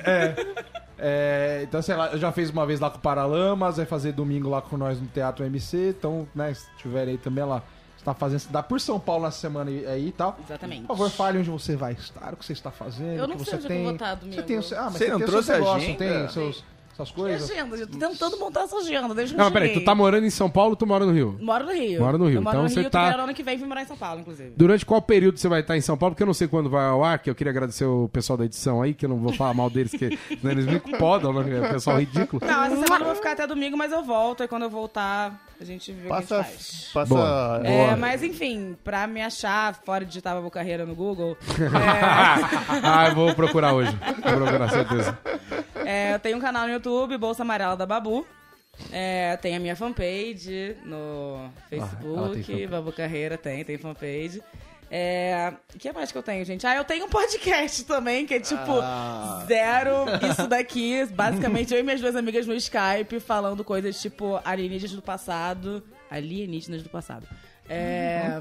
[0.98, 4.14] É, então, sei lá, eu já fiz uma vez lá com o Paralamas, vai fazer
[4.14, 5.90] domingo lá com nós no Teatro MC.
[5.98, 7.62] Então, né, se tiverem aí também lá,
[7.98, 10.38] você tá fazendo dá por São Paulo nessa semana aí aí e tal.
[10.46, 10.82] Exatamente.
[10.84, 13.18] Por favor, fale onde você vai estar, o que você está fazendo.
[13.18, 13.84] Eu o não que sei você onde é que eu tem.
[13.84, 14.36] vou estar domingo.
[14.36, 15.98] Você tem, o seu- ah, mas Você não tem o trouxe seu a agenda?
[15.98, 17.50] tem seus, essas Que coisas.
[17.52, 17.76] agenda?
[17.76, 20.30] Eu tô tentando montar essa agenda desde que Não, eu peraí, tu tá morando em
[20.30, 21.38] São Paulo, tu mora no Rio?
[21.42, 22.00] Moro no Rio.
[22.02, 23.82] Mora no Rio, Eu moro então no você Rio, tá- ano que vem vir morar
[23.82, 24.54] em São Paulo, inclusive.
[24.56, 26.14] Durante qual período você vai estar em São Paulo?
[26.14, 28.46] Porque eu não sei quando vai ao ar, que eu queria agradecer o pessoal da
[28.46, 30.10] edição aí, que eu não vou falar mal deles, que
[30.44, 31.44] né, eles me podam, né?
[31.44, 32.42] que é o pessoal ridículo.
[32.46, 34.44] Não, essa semana eu vou ficar até domingo, mas eu volto.
[34.44, 36.40] E quando eu voltar, A gente vê o que Passa.
[36.40, 37.10] a gente faz.
[37.10, 37.62] Passa.
[37.64, 41.38] É, mas enfim, pra me achar fora de digitar Babu Carreira no Google,
[42.84, 43.96] ah, eu vou procurar hoje.
[44.24, 45.18] Vou procurar, certeza.
[45.86, 48.26] É, eu tenho um canal no YouTube, Bolsa Amarela da Babu.
[48.92, 51.36] É, tem a minha fanpage no
[51.72, 52.68] ela Facebook, fanpage.
[52.68, 54.42] Babu Carreira tem, tem fanpage.
[54.96, 56.68] É, o que mais que eu tenho, gente?
[56.68, 58.74] Ah, eu tenho um podcast também, que é tipo
[59.48, 61.04] zero isso daqui.
[61.08, 65.84] Basicamente, eu e minhas duas amigas no Skype falando coisas tipo alienígenas do passado.
[66.12, 67.28] Alienígenas do passado.
[67.68, 68.40] É,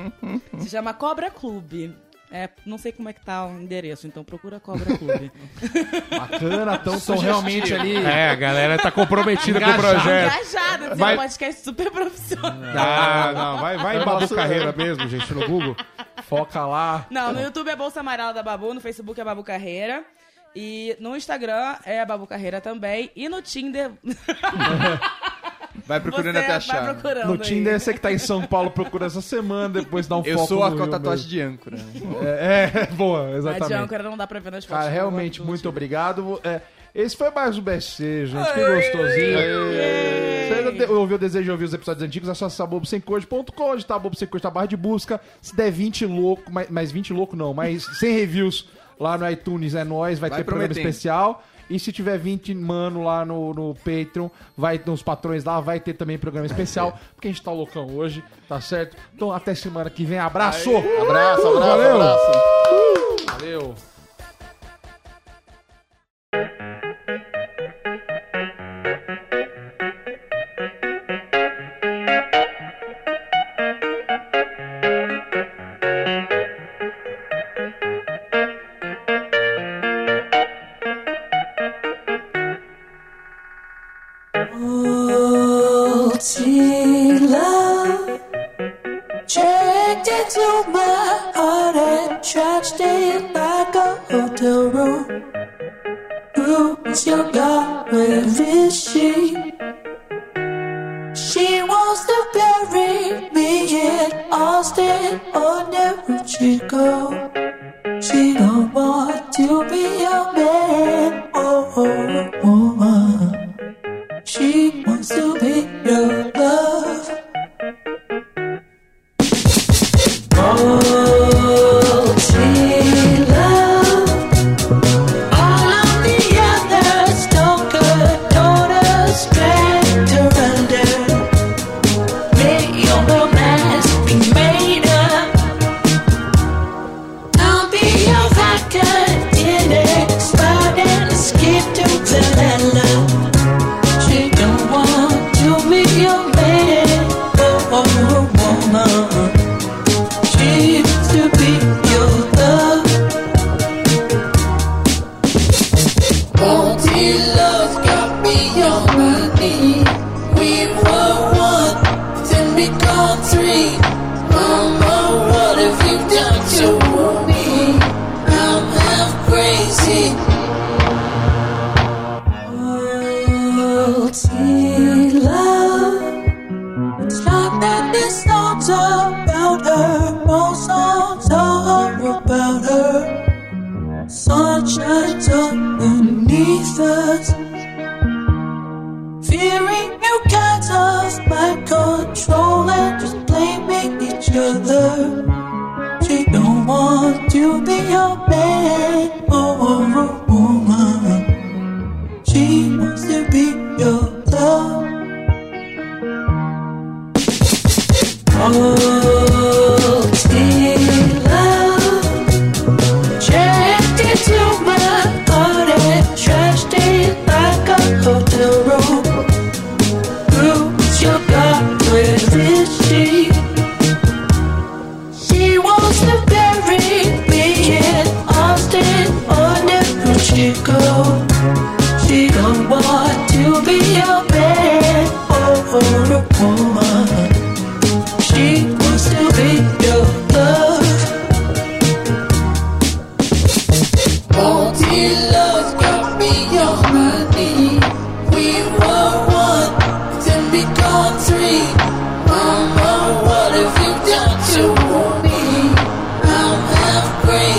[0.58, 1.94] se chama Cobra Clube.
[2.30, 5.30] É, não sei como é que tá o endereço, então procura Cobra Clube.
[6.10, 7.94] Bacana, tão, tão realmente ali.
[7.96, 10.34] É, a galera tá comprometida com o projeto.
[10.34, 12.52] Engajada, Vai- um podcast super profissional.
[12.76, 15.76] Ah, não, vai, vai em Babu Carreira mesmo, gente, no Google.
[16.28, 17.06] Foca lá.
[17.10, 20.04] Não, no YouTube é Bolsa Amarela da Babu, no Facebook é Babu Carreira.
[20.56, 23.10] E no Instagram é Babu Carreira também.
[23.16, 23.90] E no Tinder.
[25.86, 26.82] Vai procurando você até achar.
[26.84, 27.26] Vai procurando.
[27.26, 27.38] No aí.
[27.40, 30.48] Tinder, você que tá em São Paulo procura essa semana, depois dá um Eu foco
[30.48, 31.30] sou a no com a Rio tatuagem mesmo.
[31.30, 31.76] de âncora.
[32.22, 33.72] É, é, boa, A de exatamente.
[33.74, 34.82] âncora não dá pra ver nas fotos.
[34.84, 35.68] Cara, realmente, muito Tinder.
[35.70, 36.40] obrigado.
[36.42, 36.60] É,
[36.94, 38.52] esse foi mais um BSC, gente.
[38.52, 39.38] Que gostosinho.
[40.48, 44.16] Se ainda ouviu o desejo de ouvir os episódios antigos, acesse sabobsemcojo.com, onde tá Bobo
[44.16, 45.20] Sem Cojo, tá barra de busca.
[45.42, 49.74] Se der 20 louco, mais, mais 20 louco não, mas 100 reviews lá no iTunes
[49.74, 50.88] é nóis, vai, Vai ter programa prometendo.
[50.90, 51.42] especial.
[51.68, 55.94] E se tiver 20 mano lá no, no Patreon, vai nos patrões lá, vai ter
[55.94, 58.96] também programa especial, porque a gente tá loucão hoje, tá certo?
[59.14, 60.70] Então até semana que vem, abraço!
[60.70, 61.94] Abraço, abraço, Valeu.
[61.94, 62.32] abraço.
[63.26, 63.93] Valeu!
[98.20, 99.13] this you.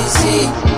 [0.07, 0.74] see.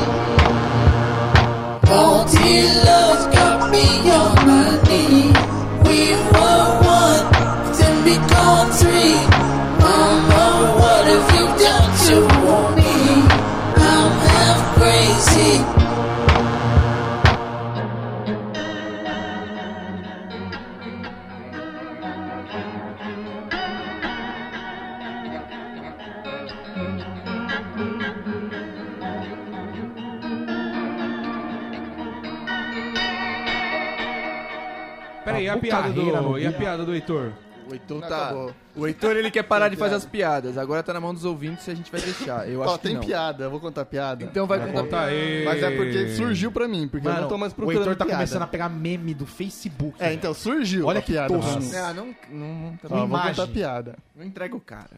[36.57, 37.31] Piada do Heitor?
[37.69, 38.27] O Heitor tá.
[38.27, 38.53] acabou.
[38.77, 40.57] O Heitor ele quer parar de fazer as piadas.
[40.57, 42.47] Agora tá na mão dos ouvintes se a gente vai deixar.
[42.49, 43.03] Eu Ó, acho que tem não.
[43.03, 44.23] piada, eu vou contar piada.
[44.23, 45.43] Então vai Vai contar contar aí.
[45.43, 47.95] Mas é porque surgiu pra mim, porque eu Mano, não tô mais o procurando Heitor
[47.97, 48.19] tá piada.
[48.19, 50.01] começando a pegar meme do Facebook.
[50.01, 51.33] É, então surgiu Olha a que piada.
[51.33, 51.59] tosco.
[51.59, 51.75] mim.
[51.75, 53.35] Ah, não, não, não, tá Ó, vou imagem.
[53.35, 53.97] contar piada.
[54.15, 54.91] não entrega o cara.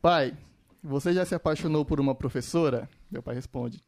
[0.00, 0.32] Pai,
[0.82, 2.88] você já se apaixonou por uma professora?
[3.10, 3.78] Meu pai responde: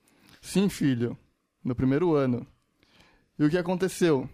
[0.43, 1.17] Sim, filho,
[1.65, 2.47] no primeiro ano.
[3.39, 4.29] E o que aconteceu?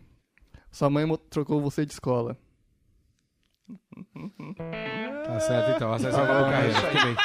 [0.73, 2.37] Sua mãe mo- trocou você de escola.
[5.25, 5.93] Tá certo, então.
[5.93, 6.81] É a sessão vai carreira.
[6.91, 7.17] Que bem.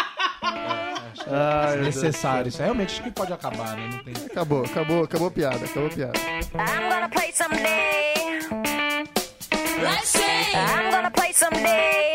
[1.32, 2.50] Ah, necessário.
[2.50, 3.90] Isso é realmente acho que pode acabar, né?
[3.92, 4.14] Não tem...
[4.26, 6.20] Acabou, acabou, acabou a piada, acabou a piada.
[6.20, 8.40] I'm gonna play someday.
[9.82, 10.56] Let's see.
[10.56, 12.14] I'm gonna play someday.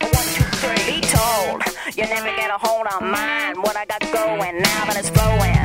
[0.00, 1.00] One, two, three.
[1.00, 1.62] Be told,
[1.96, 3.60] you never get a hold on mine.
[3.62, 5.64] What I got going now, but it's flowing.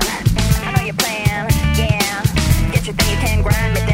[0.63, 2.23] I know your plan, yeah.
[2.71, 3.86] Get your thing, you can grind it.